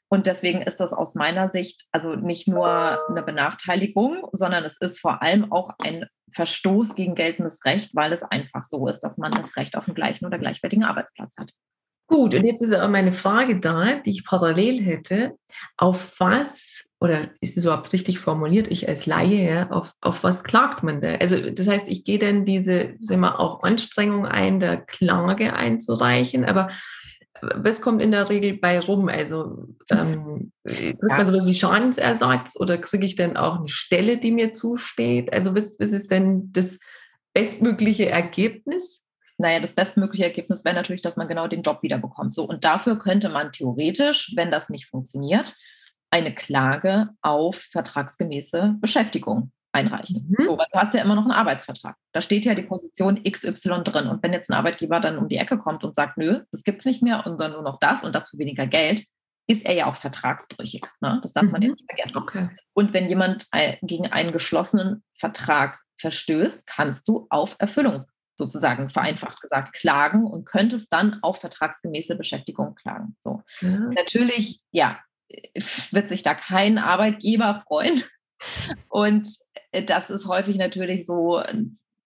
Und 0.10 0.28
deswegen 0.28 0.62
ist 0.62 0.80
das 0.80 0.91
aus 0.91 1.15
meiner 1.15 1.50
Sicht 1.52 1.86
also 1.91 2.15
nicht 2.15 2.47
nur 2.47 3.00
eine 3.10 3.24
Benachteiligung, 3.24 4.28
sondern 4.34 4.65
es 4.65 4.78
ist 4.82 5.00
vor 5.00 5.21
allem 5.21 5.52
auch 5.52 5.71
ein 5.80 6.06
Verstoß 6.34 6.95
gegen 6.95 7.15
geltendes 7.15 7.63
Recht, 7.65 7.91
weil 7.93 8.12
es 8.12 8.24
einfach 8.24 8.65
so 8.65 8.88
ist, 8.88 9.02
dass 9.02 9.17
man 9.17 9.32
das 9.32 9.56
Recht 9.56 9.78
auf 9.78 9.86
den 9.86 9.95
gleichen 9.95 10.26
oder 10.26 10.38
gleichwertigen 10.38 10.84
Arbeitsplatz 10.84 11.36
hat. 11.38 11.52
Gut, 12.08 12.36
und 12.36 12.43
jetzt 12.43 12.62
ist 12.62 12.74
aber 12.74 12.89
meine 12.89 13.13
Frage 13.13 13.62
da, 13.62 13.95
die 13.95 14.12
ich 14.12 14.26
parallel 14.26 14.82
hätte. 14.82 15.38
Auf 15.78 16.19
was, 16.19 16.89
oder 17.02 17.30
ist 17.42 17.58
es 17.58 17.66
überhaupt 17.66 17.92
richtig 17.94 18.20
formuliert, 18.20 18.68
ich 18.70 18.88
als 18.88 19.08
Laie, 19.08 19.44
ja, 19.44 19.70
auf, 19.72 19.94
auf 20.02 20.24
was 20.24 20.44
klagt 20.44 20.84
man 20.84 21.02
da? 21.02 21.16
Also 21.16 21.50
das 21.50 21.68
heißt, 21.68 21.88
ich 21.88 22.06
gehe 22.06 22.20
dann 22.20 22.46
diese, 22.46 22.94
sagen 23.00 23.22
wir, 23.22 23.40
auch 23.40 23.64
Anstrengung 23.64 24.28
ein, 24.28 24.60
der 24.60 24.78
Klage 24.78 25.54
einzureichen, 25.54 26.46
aber 26.46 26.70
was 27.42 27.82
kommt 27.82 28.04
in 28.04 28.12
der 28.12 28.30
Regel 28.30 28.54
bei 28.60 28.80
rum? 28.80 29.10
Also 29.10 29.68
ähm, 29.90 30.52
kriegt 30.64 31.02
man 31.02 31.26
sowas 31.26 31.48
wie 31.48 31.56
Schadensersatz 31.56 32.56
oder 32.56 32.78
kriege 32.78 33.06
ich 33.08 33.16
dann 33.16 33.36
auch 33.36 33.58
eine 33.58 33.68
Stelle, 33.68 34.20
die 34.20 34.32
mir 34.32 34.52
zusteht? 34.52 35.34
Also 35.34 35.56
was, 35.56 35.80
was 35.80 35.94
ist 35.94 36.12
denn 36.12 36.52
das 36.52 36.78
bestmögliche 37.34 38.12
Ergebnis? 38.12 39.04
Naja, 39.40 39.60
das 39.60 39.74
bestmögliche 39.74 40.26
Ergebnis 40.26 40.64
wäre 40.64 40.76
natürlich, 40.76 41.02
dass 41.02 41.18
man 41.18 41.28
genau 41.28 41.48
den 41.48 41.64
Job 41.64 41.82
wiederbekommt. 41.82 42.36
So, 42.36 42.44
und 42.44 42.64
dafür 42.64 43.00
könnte 43.00 43.30
man 43.30 43.52
theoretisch, 43.52 44.34
wenn 44.36 44.52
das 44.52 44.70
nicht 44.70 44.86
funktioniert, 44.86 45.56
eine 46.12 46.36
Klage 46.36 47.10
auf 47.21 47.56
vertragsgemäße 47.71 48.76
Beschäftigung 48.80 49.52
einreichen. 49.71 50.28
Mhm. 50.38 50.45
So, 50.47 50.58
weil 50.58 50.67
du 50.71 50.80
hast 50.80 50.93
ja 50.93 51.02
immer 51.02 51.15
noch 51.15 51.24
einen 51.24 51.32
Arbeitsvertrag. 51.32 51.95
Da 52.12 52.21
steht 52.21 52.45
ja 52.45 52.56
die 52.56 52.63
Position 52.63 53.24
XY 53.24 53.84
drin. 53.84 54.08
Und 54.08 54.21
wenn 54.21 54.34
jetzt 54.34 54.50
ein 54.50 54.58
Arbeitgeber 54.58 55.00
dann 55.00 55.17
um 55.17 55.30
die 55.30 55.38
Ecke 55.38 55.58
kommt 55.58 55.84
und 55.84 55.95
sagt, 55.95 56.17
nö, 56.17 56.41
das 56.52 56.63
gibt 56.63 56.80
es 56.80 56.86
nicht 56.86 57.02
mehr, 57.02 57.21
sondern 57.26 57.54
nur 57.54 57.63
noch 57.63 57.80
das 57.80 58.04
und 58.04 58.13
das 58.13 58.30
für 58.30 58.38
weniger 58.38 58.67
Geld, 58.67 59.06
ist 59.47 59.65
er 59.65 59.74
ja 59.74 59.86
auch 59.88 59.95
vertragsbrüchig. 59.95 60.84
Ne? 61.00 61.19
Das 61.24 61.34
darf 61.34 61.45
mhm. 61.45 61.52
man 61.52 61.62
ja 61.62 61.69
mhm. 61.69 61.74
nicht 61.76 61.86
vergessen. 61.89 62.17
Okay. 62.17 62.50
Und 62.74 62.93
wenn 62.93 63.08
jemand 63.08 63.47
gegen 63.82 64.08
einen 64.08 64.32
geschlossenen 64.34 65.04
Vertrag 65.17 65.80
verstößt, 65.97 66.67
kannst 66.67 67.08
du 67.08 67.28
auf 67.30 67.56
Erfüllung 67.60 68.06
sozusagen 68.38 68.89
vereinfacht 68.89 69.39
gesagt 69.41 69.74
klagen 69.74 70.26
und 70.26 70.45
könntest 70.45 70.91
dann 70.91 71.19
auf 71.21 71.39
vertragsgemäße 71.39 72.15
Beschäftigung 72.15 72.76
klagen. 72.76 73.15
So. 73.19 73.43
Ja. 73.62 73.69
Natürlich, 73.69 74.62
ja, 74.71 75.00
wird 75.91 76.10
sich 76.10 76.24
da 76.24 76.36
kein 76.36 76.78
Arbeitgeber 76.78 77.62
freuen, 77.67 78.04
und 78.89 79.28
äh, 79.72 79.84
das 79.84 80.10
ist 80.10 80.28
häufig 80.28 80.58
natürlich 80.58 81.06
so, 81.06 81.41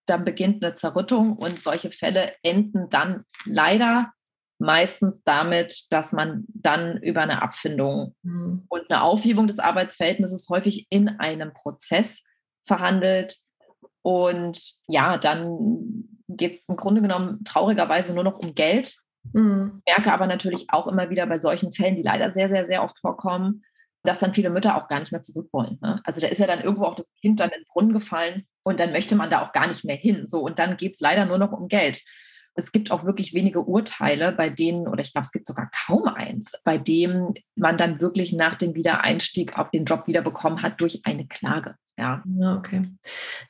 dann 0.06 0.26
beginnt 0.26 0.64
eine 0.64 0.76
Zerrüttung 0.76 1.34
und 1.34 1.62
solche 1.62 1.92
Fälle 1.92 2.34
enden 2.44 2.90
dann 2.90 3.24
leider 3.46 4.12
meistens 4.58 5.22
damit, 5.24 5.92
dass 5.92 6.14
man 6.14 6.46
dann 6.48 6.98
über 6.98 7.22
eine 7.22 7.42
Abfindung 7.42 8.16
mhm. 8.22 8.66
und 8.70 8.90
eine 8.90 9.02
Aufhebung 9.02 9.48
des 9.48 9.60
Arbeitsverhältnisses 9.60 10.48
häufig 10.50 10.88
in 10.90 11.10
einem 11.10 11.54
Prozess 11.54 12.22
verhandelt. 12.64 13.38
Und 14.02 14.60
ja, 14.88 15.18
dann 15.18 16.08
geht 16.30 16.54
es 16.54 16.70
im 16.70 16.78
Grunde 16.78 17.02
genommen 17.02 17.44
traurigerweise 17.44 18.14
nur 18.14 18.24
noch 18.24 18.38
um 18.38 18.56
Geld. 18.56 18.96
Mhm. 19.34 19.82
Merke 19.88 20.12
aber 20.14 20.28
natürlich 20.28 20.68
auch 20.70 20.88
immer 20.88 21.10
wieder 21.10 21.26
bei 21.26 21.38
solchen 21.38 21.74
Fällen, 21.74 21.96
die 21.96 22.04
leider 22.04 22.34
sehr, 22.34 22.50
sehr, 22.50 22.68
sehr 22.68 22.84
oft 22.84 23.00
vorkommen, 23.00 23.64
dass 24.04 24.20
dann 24.20 24.34
viele 24.34 24.50
Mütter 24.50 24.78
auch 24.78 24.88
gar 24.88 25.00
nicht 25.00 25.12
mehr 25.12 25.22
zurück 25.22 25.50
wollen. 25.52 25.80
Ne? 25.82 26.00
Also 26.04 26.22
da 26.22 26.28
ist 26.28 26.40
ja 26.40 26.48
dann 26.48 26.62
irgendwo 26.62 26.86
auch 26.86 26.96
das 26.96 27.12
Kind 27.22 27.40
dann 27.40 27.50
in 27.50 27.62
den 27.62 27.66
Brunnen 27.66 27.94
gefallen 27.94 28.46
und 28.64 28.80
dann 28.80 28.92
möchte 28.92 29.16
man 29.16 29.30
da 29.30 29.46
auch 29.46 29.52
gar 29.52 29.68
nicht 29.68 29.84
mehr 29.84 29.96
hin. 29.96 30.28
So, 30.28 30.42
und 30.42 30.60
dann 30.60 30.78
geht 30.78 30.94
es 30.94 31.00
leider 31.00 31.26
nur 31.26 31.38
noch 31.38 31.52
um 31.52 31.68
Geld. 31.68 32.02
es 32.56 32.72
gibt 32.72 32.92
auch 32.92 33.04
wirklich 33.04 33.34
wenige 33.34 33.62
Urteile, 33.62 34.32
bei 34.32 34.50
denen, 34.50 34.88
oder 34.88 35.02
ich 35.02 35.12
glaube, 35.12 35.26
es 35.26 35.32
gibt 35.32 35.46
sogar 35.46 35.70
kaum 35.86 36.06
eins, 36.06 36.54
bei 36.64 36.78
dem 36.78 37.34
man 37.56 37.78
dann 37.78 38.00
wirklich 38.00 38.32
nach 38.34 38.56
dem 38.56 38.76
Wiedereinstieg 38.76 39.58
auf 39.58 39.72
den 39.72 39.86
Job 39.86 40.08
wiederbekommen 40.08 40.62
hat 40.62 40.80
durch 40.80 41.02
eine 41.04 41.28
Klage. 41.28 41.76
Ja. 41.98 42.24
ja 42.38 42.58
okay. 42.58 42.90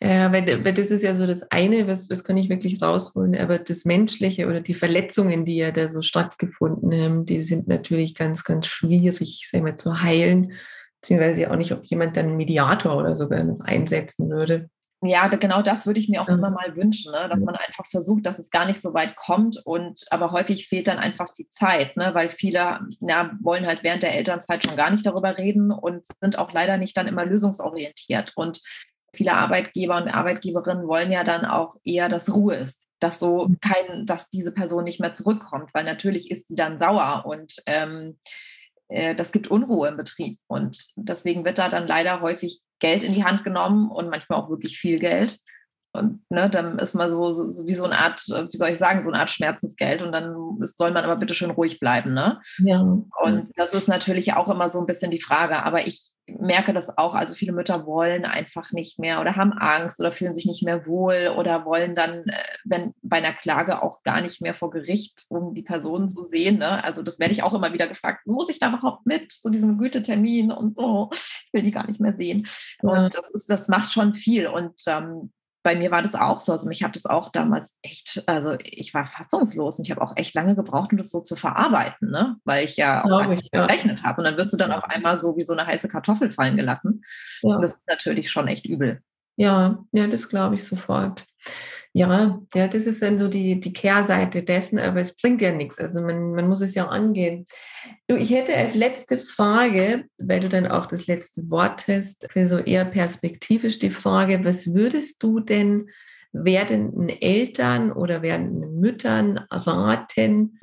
Ja, 0.02 0.32
weil, 0.32 0.64
weil 0.64 0.74
das 0.74 0.92
ist 0.92 1.02
ja 1.02 1.16
so 1.16 1.26
das 1.26 1.50
eine, 1.52 1.88
was, 1.88 2.10
was 2.10 2.24
kann 2.24 2.38
ich 2.38 2.50
wirklich 2.50 2.82
rausholen, 2.82 3.36
aber 3.36 3.58
das 3.58 3.86
Menschliche 3.86 4.48
oder 4.48 4.62
die 4.62 4.76
Verletzungen, 4.76 5.46
die 5.46 5.58
ja 5.58 5.72
da 5.72 5.90
so 5.90 6.02
stattgefunden 6.02 6.94
haben, 6.94 7.26
die 7.26 7.42
sind 7.42 7.68
natürlich 7.68 8.14
ganz, 8.14 8.44
ganz 8.44 8.68
schwierig, 8.68 9.48
sag 9.50 9.58
ich 9.58 9.64
mal, 9.64 9.78
zu 9.78 10.02
heilen 10.02 10.54
beziehungsweise 11.06 11.52
auch 11.52 11.56
nicht, 11.56 11.72
ob 11.72 11.86
jemand 11.86 12.18
dann 12.18 12.28
einen 12.28 12.38
Mediator 12.38 12.98
oder 12.98 13.16
sogar 13.16 13.46
einsetzen 13.64 14.28
würde. 14.30 14.70
Ja, 15.06 15.28
genau 15.28 15.62
das 15.62 15.86
würde 15.86 16.00
ich 16.00 16.10
mir 16.10 16.22
auch 16.22 16.28
immer 16.28 16.50
mal 16.50 16.76
wünschen, 16.76 17.12
ne? 17.12 17.28
dass 17.30 17.40
man 17.40 17.56
einfach 17.56 17.86
versucht, 17.86 18.26
dass 18.26 18.40
es 18.40 18.50
gar 18.50 18.66
nicht 18.66 18.82
so 18.82 18.94
weit 18.94 19.16
kommt. 19.16 19.62
Und 19.66 20.06
aber 20.10 20.32
häufig 20.32 20.68
fehlt 20.68 20.88
dann 20.88 20.98
einfach 20.98 21.34
die 21.34 21.50
Zeit, 21.50 21.96
ne? 21.98 22.14
weil 22.14 22.30
viele 22.30 22.80
ja, 23.02 23.32
wollen 23.42 23.66
halt 23.66 23.84
während 23.84 24.04
der 24.04 24.16
Elternzeit 24.16 24.66
schon 24.66 24.76
gar 24.76 24.90
nicht 24.90 25.06
darüber 25.06 25.38
reden 25.38 25.72
und 25.72 26.06
sind 26.20 26.38
auch 26.38 26.52
leider 26.54 26.78
nicht 26.78 26.98
dann 26.98 27.08
immer 27.08 27.26
lösungsorientiert. 27.26 28.34
Und 28.36 28.62
viele 29.14 29.34
Arbeitgeber 29.34 29.98
und 29.98 30.10
Arbeitgeberinnen 30.10 30.88
wollen 30.88 31.12
ja 31.12 31.24
dann 31.24 31.46
auch 31.46 31.76
eher, 31.84 32.10
dass 32.10 32.34
Ruhe 32.34 32.56
ist, 32.56 32.86
dass 33.00 33.20
so 33.20 33.48
mhm. 33.48 33.60
kein, 33.60 34.06
dass 34.06 34.30
diese 34.30 34.52
Person 34.52 34.84
nicht 34.84 35.00
mehr 35.00 35.14
zurückkommt, 35.14 35.74
weil 35.74 35.84
natürlich 35.84 36.32
ist 36.32 36.48
sie 36.48 36.56
dann 36.56 36.78
sauer 36.78 37.26
und 37.26 37.56
ähm, 37.66 38.18
äh, 38.88 39.16
das 39.16 39.32
gibt 39.32 39.48
Unruhe 39.48 39.88
im 39.88 39.98
Betrieb. 39.98 40.40
Und 40.48 40.88
deswegen 40.96 41.46
wird 41.46 41.58
da 41.58 41.70
dann 41.70 41.88
leider 41.88 42.22
häufig 42.22 42.62
Geld 42.80 43.04
in 43.04 43.14
die 43.14 43.24
Hand 43.24 43.44
genommen 43.44 43.90
und 43.90 44.10
manchmal 44.10 44.40
auch 44.40 44.50
wirklich 44.50 44.78
viel 44.78 45.00
Geld. 45.00 45.40
Und 45.96 46.22
ne, 46.30 46.50
dann 46.50 46.80
ist 46.80 46.94
man 46.94 47.10
so, 47.10 47.32
so, 47.52 47.66
wie 47.66 47.74
so 47.74 47.86
eine 47.86 47.98
Art, 47.98 48.22
wie 48.28 48.58
soll 48.58 48.70
ich 48.70 48.78
sagen, 48.78 49.04
so 49.04 49.10
eine 49.10 49.20
Art 49.20 49.32
Schmerzensgeld 49.32 50.02
und 50.02 50.12
dann 50.12 50.36
soll 50.62 50.92
man 50.92 51.04
aber 51.04 51.18
bitte 51.18 51.36
schön 51.36 51.52
ruhig 51.52 51.80
bleiben. 51.80 52.14
Ne? 52.14 52.42
Ja. 52.60 52.82
Und 52.82 53.50
das 53.56 53.74
ist 53.74 53.88
natürlich 53.88 54.34
auch 54.34 54.48
immer 54.48 54.70
so 54.70 54.80
ein 54.80 54.86
bisschen 54.86 55.12
die 55.12 55.22
Frage. 55.22 55.64
Aber 55.64 55.88
ich 55.88 56.12
merke 56.28 56.74
das 56.74 56.98
auch, 56.98 57.14
also 57.14 57.36
viele 57.36 57.52
Mütter 57.52 57.86
wollen 57.86 58.26
einfach 58.26 58.72
nicht 58.72 59.00
mehr 59.00 59.22
oder 59.22 59.36
haben 59.36 59.54
Angst 59.54 60.00
oder 60.00 60.12
fühlen 60.12 60.36
sich 60.36 60.46
nicht 60.46 60.64
mehr 60.64 60.86
wohl 60.88 61.34
oder 61.38 61.66
wollen 61.66 61.96
dann, 61.96 62.24
äh, 62.26 62.44
wenn 62.64 62.94
bei 63.02 63.18
einer 63.18 63.34
Klage 63.34 63.84
auch 63.84 64.02
gar 64.04 64.22
nicht 64.22 64.42
mehr 64.42 64.56
vor 64.56 64.72
Gericht, 64.72 65.26
um 65.30 65.54
die 65.54 65.62
Person 65.62 66.08
zu 66.10 66.24
sehen. 66.24 66.58
Ne? 66.58 66.84
Also 66.84 67.04
das 67.04 67.20
werde 67.20 67.34
ich 67.34 67.44
auch 67.44 67.54
immer 67.54 67.74
wieder 67.74 67.88
gefragt, 67.88 68.26
muss 68.26 68.50
ich 68.50 68.60
da 68.60 68.70
überhaupt 68.70 69.06
mit 69.06 69.32
zu 69.32 69.50
diesem 69.50 69.78
Gütetermin 69.78 70.52
und 70.52 70.78
oh, 70.78 71.10
ich 71.12 71.50
will 71.54 71.64
die 71.64 71.72
gar 71.72 71.86
nicht 71.86 72.00
mehr 72.00 72.14
sehen. 72.14 72.48
Ja. 72.82 72.90
Und 72.90 73.16
das 73.16 73.30
ist, 73.30 73.50
das 73.50 73.68
macht 73.68 73.92
schon 73.92 74.16
viel. 74.16 74.48
Und 74.48 74.74
ähm, 74.88 75.32
bei 75.66 75.76
mir 75.76 75.90
war 75.90 76.04
das 76.04 76.14
auch 76.14 76.40
so. 76.40 76.52
Also 76.52 76.68
mich 76.68 76.84
hat 76.84 76.96
das 76.96 77.08
auch 77.08 77.32
damals 77.32 77.76
echt, 77.82 78.24
also 78.28 78.56
ich 78.62 78.94
war 78.94 79.04
fassungslos 79.04 79.80
und 79.80 79.86
ich 79.86 79.92
habe 79.92 80.02
auch 80.04 80.16
echt 80.16 80.36
lange 80.36 80.56
gebraucht, 80.56 80.92
um 80.92 81.00
das 81.00 81.10
so 81.10 81.22
zu 81.22 81.36
verarbeiten, 81.36 82.12
ne? 82.12 82.36
weil 82.46 82.66
ich 82.66 82.78
ja 82.78 83.04
auch 83.04 83.32
ich, 83.32 83.50
ja. 83.52 83.66
gerechnet 83.66 84.04
habe. 84.04 84.20
Und 84.20 84.26
dann 84.26 84.38
wirst 84.38 84.54
du 84.54 84.58
dann 84.58 84.72
auf 84.72 84.84
einmal 84.84 85.18
so 85.18 85.36
wie 85.36 85.42
so 85.42 85.54
eine 85.54 85.66
heiße 85.66 85.88
Kartoffel 85.90 86.30
fallen 86.30 86.56
gelassen. 86.56 87.02
Ja. 87.42 87.56
Und 87.56 87.64
das 87.64 87.72
ist 87.72 87.88
natürlich 87.88 88.30
schon 88.30 88.48
echt 88.48 88.68
übel. 88.68 89.02
Ja, 89.38 89.84
ja, 89.92 90.06
das 90.06 90.30
glaube 90.30 90.54
ich 90.54 90.64
sofort. 90.64 91.26
Ja, 91.98 92.42
ja, 92.54 92.68
das 92.68 92.88
ist 92.88 93.02
dann 93.02 93.18
so 93.18 93.30
die, 93.30 93.62
die 93.62 93.72
Kehrseite 93.72 94.44
dessen, 94.44 94.80
aber 94.80 95.00
es 95.00 95.16
bringt 95.16 95.42
ja 95.42 95.54
nichts. 95.54 95.80
Also 95.80 96.02
man, 96.02 96.32
man 96.32 96.50
muss 96.50 96.60
es 96.60 96.76
ja 96.76 96.90
angehen. 96.90 97.46
Du, 98.10 98.18
ich 98.18 98.32
hätte 98.32 98.54
als 98.54 98.76
letzte 98.76 99.18
Frage, 99.18 100.04
weil 100.18 100.42
du 100.42 100.50
dann 100.50 100.68
auch 100.68 100.88
das 100.88 101.08
letzte 101.08 101.50
Wort 101.50 101.88
hast, 101.88 102.28
so 102.48 102.58
eher 102.58 102.84
perspektivisch 102.84 103.80
die 103.80 103.92
Frage, 103.92 104.44
was 104.44 104.74
würdest 104.74 105.24
du 105.24 105.40
denn 105.40 105.90
werdenden 106.34 107.08
Eltern 107.08 107.94
oder 107.94 108.22
werdenden 108.22 108.78
Müttern 108.78 109.38
raten, 109.50 110.60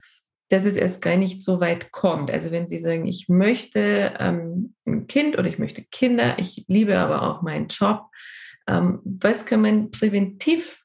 dass 0.50 0.66
es 0.66 0.76
erst 0.76 1.00
gar 1.00 1.16
nicht 1.16 1.42
so 1.42 1.60
weit 1.60 1.92
kommt. 1.92 2.30
Also 2.30 2.50
wenn 2.50 2.68
sie 2.68 2.78
sagen, 2.78 3.06
ich 3.06 3.30
möchte 3.30 4.12
ähm, 4.18 4.74
ein 4.86 5.06
Kind 5.06 5.38
oder 5.38 5.48
ich 5.48 5.58
möchte 5.58 5.82
Kinder, 5.90 6.38
ich 6.38 6.66
liebe 6.68 6.98
aber 6.98 7.22
auch 7.22 7.40
meinen 7.40 7.68
Job, 7.68 8.10
ähm, 8.68 9.00
was 9.04 9.46
kann 9.46 9.62
man 9.62 9.90
präventiv 9.90 10.81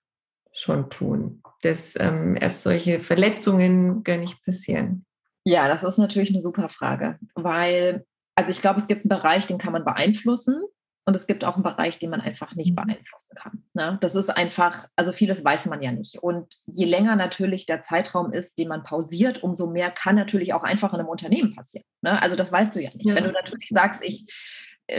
schon 0.58 0.90
tun, 0.90 1.42
dass 1.62 1.96
ähm, 2.00 2.38
erst 2.40 2.64
solche 2.64 3.00
Verletzungen 3.00 4.04
gar 4.04 4.18
nicht 4.18 4.44
passieren? 4.44 5.06
Ja, 5.44 5.68
das 5.68 5.84
ist 5.84 5.98
natürlich 5.98 6.30
eine 6.30 6.42
super 6.42 6.68
Frage, 6.68 7.20
weil, 7.36 8.06
also 8.36 8.52
ich 8.52 8.62
glaube, 8.62 8.80
es 8.80 8.88
gibt 8.88 9.04
einen 9.04 9.10
Bereich, 9.10 9.48
den 9.48 9.58
kann 9.58 9.74
man 9.74 9.86
beeinflussen. 9.86 10.62
Und 11.06 11.16
es 11.16 11.26
gibt 11.26 11.46
auch 11.46 11.54
einen 11.54 11.64
Bereich, 11.64 12.00
den 12.00 12.10
man 12.10 12.20
einfach 12.20 12.54
nicht 12.56 12.72
mhm. 12.72 12.76
beeinflussen 12.76 13.34
kann. 13.34 13.64
Ne? 13.74 13.98
Das 14.02 14.14
ist 14.14 14.30
einfach, 14.30 14.90
also 14.98 15.14
vieles 15.14 15.46
weiß 15.46 15.68
man 15.68 15.82
ja 15.82 15.94
nicht. 15.94 16.22
Und 16.22 16.54
je 16.66 16.84
länger 16.84 17.16
natürlich 17.16 17.66
der 17.66 17.80
Zeitraum 17.80 18.34
ist, 18.34 18.60
den 18.60 18.68
man 18.68 18.84
pausiert, 18.84 19.42
umso 19.42 19.68
mehr 19.68 19.90
kann 19.90 20.18
natürlich 20.18 20.54
auch 20.54 20.64
einfach 20.64 20.94
in 20.94 21.00
einem 21.00 21.08
Unternehmen 21.08 21.56
passieren. 21.56 21.86
Ne? 22.02 22.22
Also 22.22 22.36
das 22.36 22.52
weißt 22.52 22.76
du 22.76 22.82
ja 22.82 22.90
nicht. 22.94 23.06
Ja. 23.06 23.16
Wenn 23.16 23.24
du 23.24 23.32
natürlich 23.32 23.70
sagst, 23.70 24.04
ich 24.04 24.30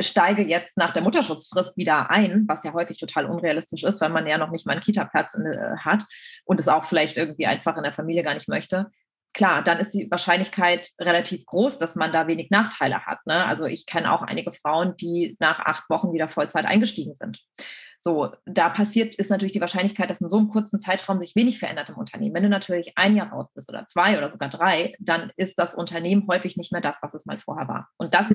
steige 0.01 0.43
jetzt 0.43 0.77
nach 0.77 0.93
der 0.93 1.03
Mutterschutzfrist 1.03 1.77
wieder 1.77 2.11
ein, 2.11 2.45
was 2.47 2.65
ja 2.65 2.73
häufig 2.73 2.99
total 2.99 3.27
unrealistisch 3.27 3.85
ist, 3.85 4.01
weil 4.01 4.11
man 4.11 4.27
ja 4.27 4.39
noch 4.39 4.51
nicht 4.51 4.67
mal 4.67 4.73
einen 4.73 4.83
Kita-Platz 4.83 5.35
äh, 5.35 5.77
hat 5.79 6.05
und 6.45 6.61
es 6.61 6.69
auch 6.69 6.85
vielleicht 6.85 7.17
irgendwie 7.17 7.47
einfach 7.47 7.77
in 7.77 7.83
der 7.83 7.93
Familie 7.93 8.23
gar 8.23 8.35
nicht 8.35 8.49
möchte. 8.49 8.91
Klar, 9.39 9.63
dann 9.63 9.79
ist 9.79 9.95
die 9.95 10.11
Wahrscheinlichkeit 10.11 10.91
relativ 10.99 11.47
groß, 11.47 11.79
dass 11.79 11.95
man 11.95 12.11
da 12.11 12.27
wenig 12.27 12.51
Nachteile 12.51 13.07
hat. 13.07 13.25
Ne? 13.25 13.47
Also 13.47 13.67
ich 13.67 13.87
kenne 13.87 14.13
auch 14.13 14.23
einige 14.23 14.51
Frauen, 14.51 14.97
die 14.97 15.37
nach 15.39 15.61
acht 15.61 15.89
Wochen 15.91 16.13
wieder 16.13 16.29
Vollzeit 16.29 16.65
eingestiegen 16.65 17.15
sind. 17.15 17.39
So, 18.01 18.33
da 18.47 18.69
passiert 18.69 19.15
ist 19.15 19.31
natürlich 19.31 19.53
die 19.53 19.61
Wahrscheinlichkeit, 19.61 20.11
dass 20.11 20.21
in 20.21 20.29
so 20.29 20.39
einem 20.39 20.49
kurzen 20.49 20.81
Zeitraum 20.81 21.21
sich 21.21 21.37
wenig 21.37 21.61
verändert 21.61 21.89
im 21.89 21.99
Unternehmen. 21.99 22.35
Wenn 22.35 22.43
du 22.43 22.49
natürlich 22.49 22.95
ein 22.97 23.15
Jahr 23.15 23.31
raus 23.31 23.53
bist 23.55 23.69
oder 23.69 23.87
zwei 23.87 24.19
oder 24.19 24.29
sogar 24.29 24.49
drei, 24.49 24.97
dann 24.99 25.31
ist 25.37 25.57
das 25.57 25.73
Unternehmen 25.73 26.27
häufig 26.29 26.57
nicht 26.57 26.73
mehr 26.73 26.81
das, 26.81 27.01
was 27.01 27.15
es 27.15 27.25
mal 27.25 27.39
vorher 27.39 27.69
war. 27.69 27.89
Und 27.97 28.15
das 28.15 28.27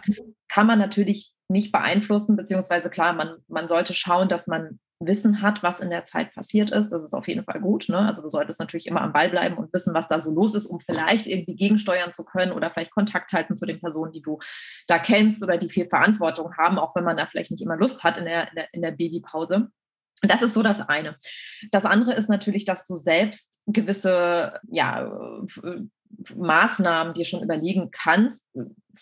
kann 0.47 0.67
man 0.67 0.79
natürlich 0.79 1.33
nicht 1.49 1.73
beeinflussen, 1.73 2.37
beziehungsweise 2.37 2.89
klar, 2.89 3.11
man, 3.11 3.39
man 3.49 3.67
sollte 3.67 3.93
schauen, 3.93 4.29
dass 4.29 4.47
man 4.47 4.79
Wissen 5.05 5.41
hat, 5.41 5.63
was 5.63 5.79
in 5.79 5.89
der 5.89 6.05
Zeit 6.05 6.33
passiert 6.33 6.71
ist. 6.71 6.89
Das 6.89 7.03
ist 7.03 7.13
auf 7.13 7.27
jeden 7.27 7.43
Fall 7.43 7.61
gut. 7.61 7.89
Ne? 7.89 7.97
Also 7.97 8.21
du 8.21 8.29
solltest 8.29 8.59
natürlich 8.59 8.87
immer 8.87 9.01
am 9.01 9.13
Ball 9.13 9.29
bleiben 9.29 9.57
und 9.57 9.73
wissen, 9.73 9.93
was 9.93 10.07
da 10.07 10.21
so 10.21 10.31
los 10.31 10.55
ist, 10.55 10.65
um 10.65 10.79
vielleicht 10.79 11.27
irgendwie 11.27 11.55
gegensteuern 11.55 12.13
zu 12.13 12.23
können 12.23 12.51
oder 12.51 12.69
vielleicht 12.71 12.91
Kontakt 12.91 13.33
halten 13.33 13.57
zu 13.57 13.65
den 13.65 13.79
Personen, 13.79 14.11
die 14.11 14.21
du 14.21 14.39
da 14.87 14.99
kennst 14.99 15.43
oder 15.43 15.57
die 15.57 15.69
viel 15.69 15.85
Verantwortung 15.85 16.55
haben, 16.57 16.77
auch 16.77 16.95
wenn 16.95 17.03
man 17.03 17.17
da 17.17 17.25
vielleicht 17.25 17.51
nicht 17.51 17.63
immer 17.63 17.77
Lust 17.77 18.03
hat 18.03 18.17
in 18.17 18.25
der, 18.25 18.49
in 18.49 18.55
der, 18.55 18.73
in 18.73 18.81
der 18.81 18.91
Babypause. 18.91 19.69
Das 20.21 20.41
ist 20.41 20.53
so 20.53 20.63
das 20.63 20.79
eine. 20.79 21.17
Das 21.71 21.85
andere 21.85 22.13
ist 22.13 22.29
natürlich, 22.29 22.63
dass 22.63 22.85
du 22.85 22.95
selbst 22.95 23.59
gewisse 23.67 24.59
ja, 24.69 25.11
Maßnahmen 26.35 27.13
dir 27.13 27.25
schon 27.25 27.43
überlegen 27.43 27.91
kannst, 27.91 28.45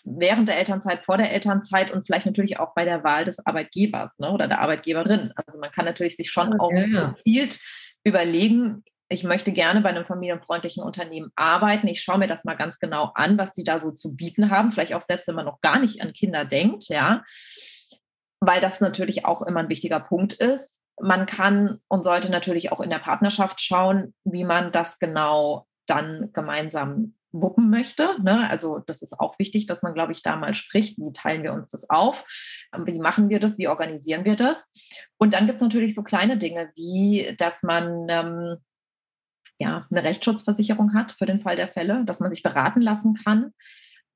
während 0.04 0.48
der 0.48 0.58
Elternzeit, 0.58 1.04
vor 1.04 1.16
der 1.16 1.32
Elternzeit 1.32 1.90
und 1.90 2.04
vielleicht 2.04 2.26
natürlich 2.26 2.58
auch 2.58 2.74
bei 2.74 2.84
der 2.84 3.04
Wahl 3.04 3.24
des 3.24 3.44
Arbeitgebers 3.44 4.18
ne, 4.18 4.30
oder 4.30 4.48
der 4.48 4.60
Arbeitgeberin. 4.60 5.32
Also 5.36 5.58
man 5.58 5.70
kann 5.70 5.84
natürlich 5.84 6.16
sich 6.16 6.30
schon 6.30 6.58
auch 6.58 6.72
ja. 6.72 7.08
gezielt 7.08 7.60
überlegen, 8.04 8.82
ich 9.12 9.24
möchte 9.24 9.52
gerne 9.52 9.82
bei 9.82 9.90
einem 9.90 10.06
familienfreundlichen 10.06 10.82
Unternehmen 10.82 11.30
arbeiten. 11.36 11.86
Ich 11.86 12.00
schaue 12.00 12.18
mir 12.18 12.28
das 12.28 12.44
mal 12.44 12.56
ganz 12.56 12.78
genau 12.78 13.12
an, 13.14 13.36
was 13.36 13.52
die 13.52 13.62
da 13.62 13.78
so 13.78 13.90
zu 13.90 14.16
bieten 14.16 14.50
haben. 14.50 14.72
Vielleicht 14.72 14.94
auch 14.94 15.02
selbst, 15.02 15.28
wenn 15.28 15.34
man 15.34 15.44
noch 15.44 15.60
gar 15.60 15.78
nicht 15.78 16.00
an 16.00 16.14
Kinder 16.14 16.46
denkt, 16.46 16.88
ja. 16.88 17.22
Weil 18.40 18.60
das 18.60 18.80
natürlich 18.80 19.26
auch 19.26 19.42
immer 19.42 19.60
ein 19.60 19.68
wichtiger 19.68 20.00
Punkt 20.00 20.32
ist. 20.32 20.80
Man 21.00 21.26
kann 21.26 21.78
und 21.88 22.04
sollte 22.04 22.30
natürlich 22.30 22.72
auch 22.72 22.80
in 22.80 22.90
der 22.90 22.98
Partnerschaft 22.98 23.60
schauen, 23.60 24.14
wie 24.24 24.44
man 24.44 24.72
das 24.72 24.98
genau 24.98 25.66
dann 25.86 26.30
gemeinsam 26.32 27.14
wuppen 27.32 27.70
möchte. 27.70 28.16
Ne? 28.22 28.48
Also 28.48 28.78
das 28.78 29.02
ist 29.02 29.18
auch 29.18 29.38
wichtig, 29.38 29.66
dass 29.66 29.82
man, 29.82 29.94
glaube 29.94 30.12
ich, 30.12 30.22
da 30.22 30.36
mal 30.36 30.54
spricht, 30.54 30.98
wie 30.98 31.12
teilen 31.12 31.42
wir 31.42 31.52
uns 31.52 31.68
das 31.68 31.88
auf, 31.88 32.24
ähm, 32.74 32.86
wie 32.86 32.98
machen 32.98 33.30
wir 33.30 33.40
das, 33.40 33.58
wie 33.58 33.68
organisieren 33.68 34.24
wir 34.24 34.36
das. 34.36 34.70
Und 35.16 35.34
dann 35.34 35.46
gibt 35.46 35.56
es 35.56 35.62
natürlich 35.62 35.94
so 35.94 36.02
kleine 36.02 36.36
Dinge, 36.36 36.70
wie 36.74 37.34
dass 37.38 37.62
man 37.62 38.06
ähm, 38.08 38.56
ja, 39.58 39.86
eine 39.90 40.04
Rechtsschutzversicherung 40.04 40.94
hat 40.94 41.12
für 41.12 41.26
den 41.26 41.40
Fall 41.40 41.56
der 41.56 41.68
Fälle, 41.68 42.04
dass 42.04 42.20
man 42.20 42.30
sich 42.30 42.42
beraten 42.42 42.80
lassen 42.80 43.14
kann, 43.14 43.52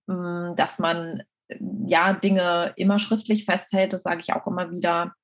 ähm, 0.08 0.54
dass 0.56 0.78
man 0.78 1.22
ja 1.86 2.12
Dinge 2.12 2.72
immer 2.76 2.98
schriftlich 2.98 3.44
festhält, 3.44 3.92
das 3.92 4.02
sage 4.02 4.20
ich 4.20 4.32
auch 4.32 4.46
immer 4.46 4.70
wieder, 4.72 5.14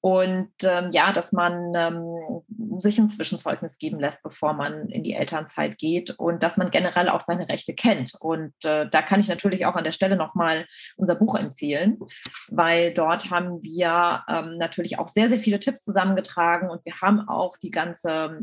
und 0.00 0.52
ähm, 0.62 0.90
ja, 0.92 1.12
dass 1.12 1.32
man 1.32 1.72
ähm, 1.74 2.80
sich 2.80 2.98
ein 2.98 3.08
Zwischenzeugnis 3.08 3.78
geben 3.78 3.98
lässt, 3.98 4.22
bevor 4.22 4.52
man 4.52 4.88
in 4.88 5.02
die 5.02 5.14
Elternzeit 5.14 5.78
geht 5.78 6.10
und 6.10 6.42
dass 6.42 6.56
man 6.56 6.70
generell 6.70 7.08
auch 7.08 7.20
seine 7.20 7.48
Rechte 7.48 7.74
kennt. 7.74 8.14
Und 8.20 8.52
äh, 8.64 8.88
da 8.88 9.02
kann 9.02 9.20
ich 9.20 9.28
natürlich 9.28 9.66
auch 9.66 9.74
an 9.74 9.84
der 9.84 9.92
Stelle 9.92 10.16
nochmal 10.16 10.66
unser 10.96 11.16
Buch 11.16 11.34
empfehlen, 11.34 11.98
weil 12.48 12.94
dort 12.94 13.30
haben 13.30 13.62
wir 13.62 14.22
ähm, 14.28 14.58
natürlich 14.58 14.98
auch 14.98 15.08
sehr, 15.08 15.28
sehr 15.28 15.38
viele 15.38 15.60
Tipps 15.60 15.82
zusammengetragen 15.82 16.70
und 16.70 16.84
wir 16.84 17.00
haben 17.00 17.28
auch 17.28 17.56
die 17.56 17.70
ganze 17.70 18.38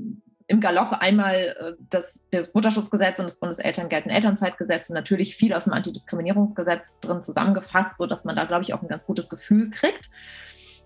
im 0.47 0.59
Galopp 0.59 0.91
einmal 0.99 1.55
äh, 1.57 1.73
das, 1.89 2.19
das, 2.31 2.53
Mutterschutzgesetz 2.53 3.19
und 3.19 3.25
das 3.25 3.39
Bundeselterngeld- 3.39 4.05
und 4.05 4.11
Elternzeitgesetz 4.11 4.89
und 4.89 4.95
natürlich 4.95 5.35
viel 5.35 5.53
aus 5.53 5.63
dem 5.65 5.73
Antidiskriminierungsgesetz 5.73 6.99
drin 6.99 7.21
zusammengefasst, 7.21 7.97
sodass 7.97 8.25
man 8.25 8.35
da, 8.35 8.45
glaube 8.45 8.63
ich, 8.63 8.73
auch 8.73 8.81
ein 8.81 8.89
ganz 8.89 9.05
gutes 9.05 9.29
Gefühl 9.29 9.69
kriegt. 9.69 10.09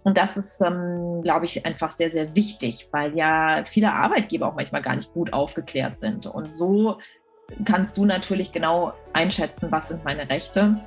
Und 0.07 0.17
das 0.17 0.37
ist, 0.37 0.61
ähm, 0.61 1.21
glaube 1.21 1.43
ich, 1.43 1.65
einfach 1.65 1.91
sehr, 1.91 2.09
sehr 2.09 2.33
wichtig, 2.33 2.87
weil 2.93 3.13
ja 3.17 3.61
viele 3.65 3.91
Arbeitgeber 3.91 4.47
auch 4.47 4.55
manchmal 4.55 4.81
gar 4.81 4.95
nicht 4.95 5.11
gut 5.11 5.33
aufgeklärt 5.33 5.97
sind. 5.97 6.25
Und 6.25 6.55
so 6.55 6.99
kannst 7.65 7.97
du 7.97 8.05
natürlich 8.05 8.53
genau 8.53 8.93
einschätzen, 9.11 9.69
was 9.69 9.89
sind 9.89 10.05
meine 10.05 10.29
Rechte. 10.29 10.79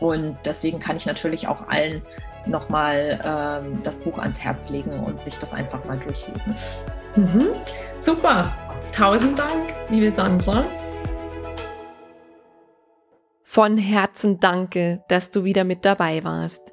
Und 0.00 0.36
deswegen 0.44 0.80
kann 0.80 0.96
ich 0.96 1.06
natürlich 1.06 1.46
auch 1.46 1.68
allen 1.68 2.02
nochmal 2.44 3.20
ähm, 3.24 3.84
das 3.84 3.98
Buch 3.98 4.18
ans 4.18 4.40
Herz 4.40 4.68
legen 4.68 4.98
und 4.98 5.20
sich 5.20 5.38
das 5.38 5.52
einfach 5.52 5.84
mal 5.84 6.00
durchlesen. 6.00 6.56
Mhm. 7.14 7.50
Super. 8.00 8.52
Tausend 8.90 9.38
Dank, 9.38 9.74
liebe 9.90 10.10
Sandra. 10.10 10.64
Von 13.44 13.78
Herzen 13.78 14.40
danke, 14.40 15.04
dass 15.06 15.30
du 15.30 15.44
wieder 15.44 15.62
mit 15.62 15.84
dabei 15.84 16.24
warst. 16.24 16.72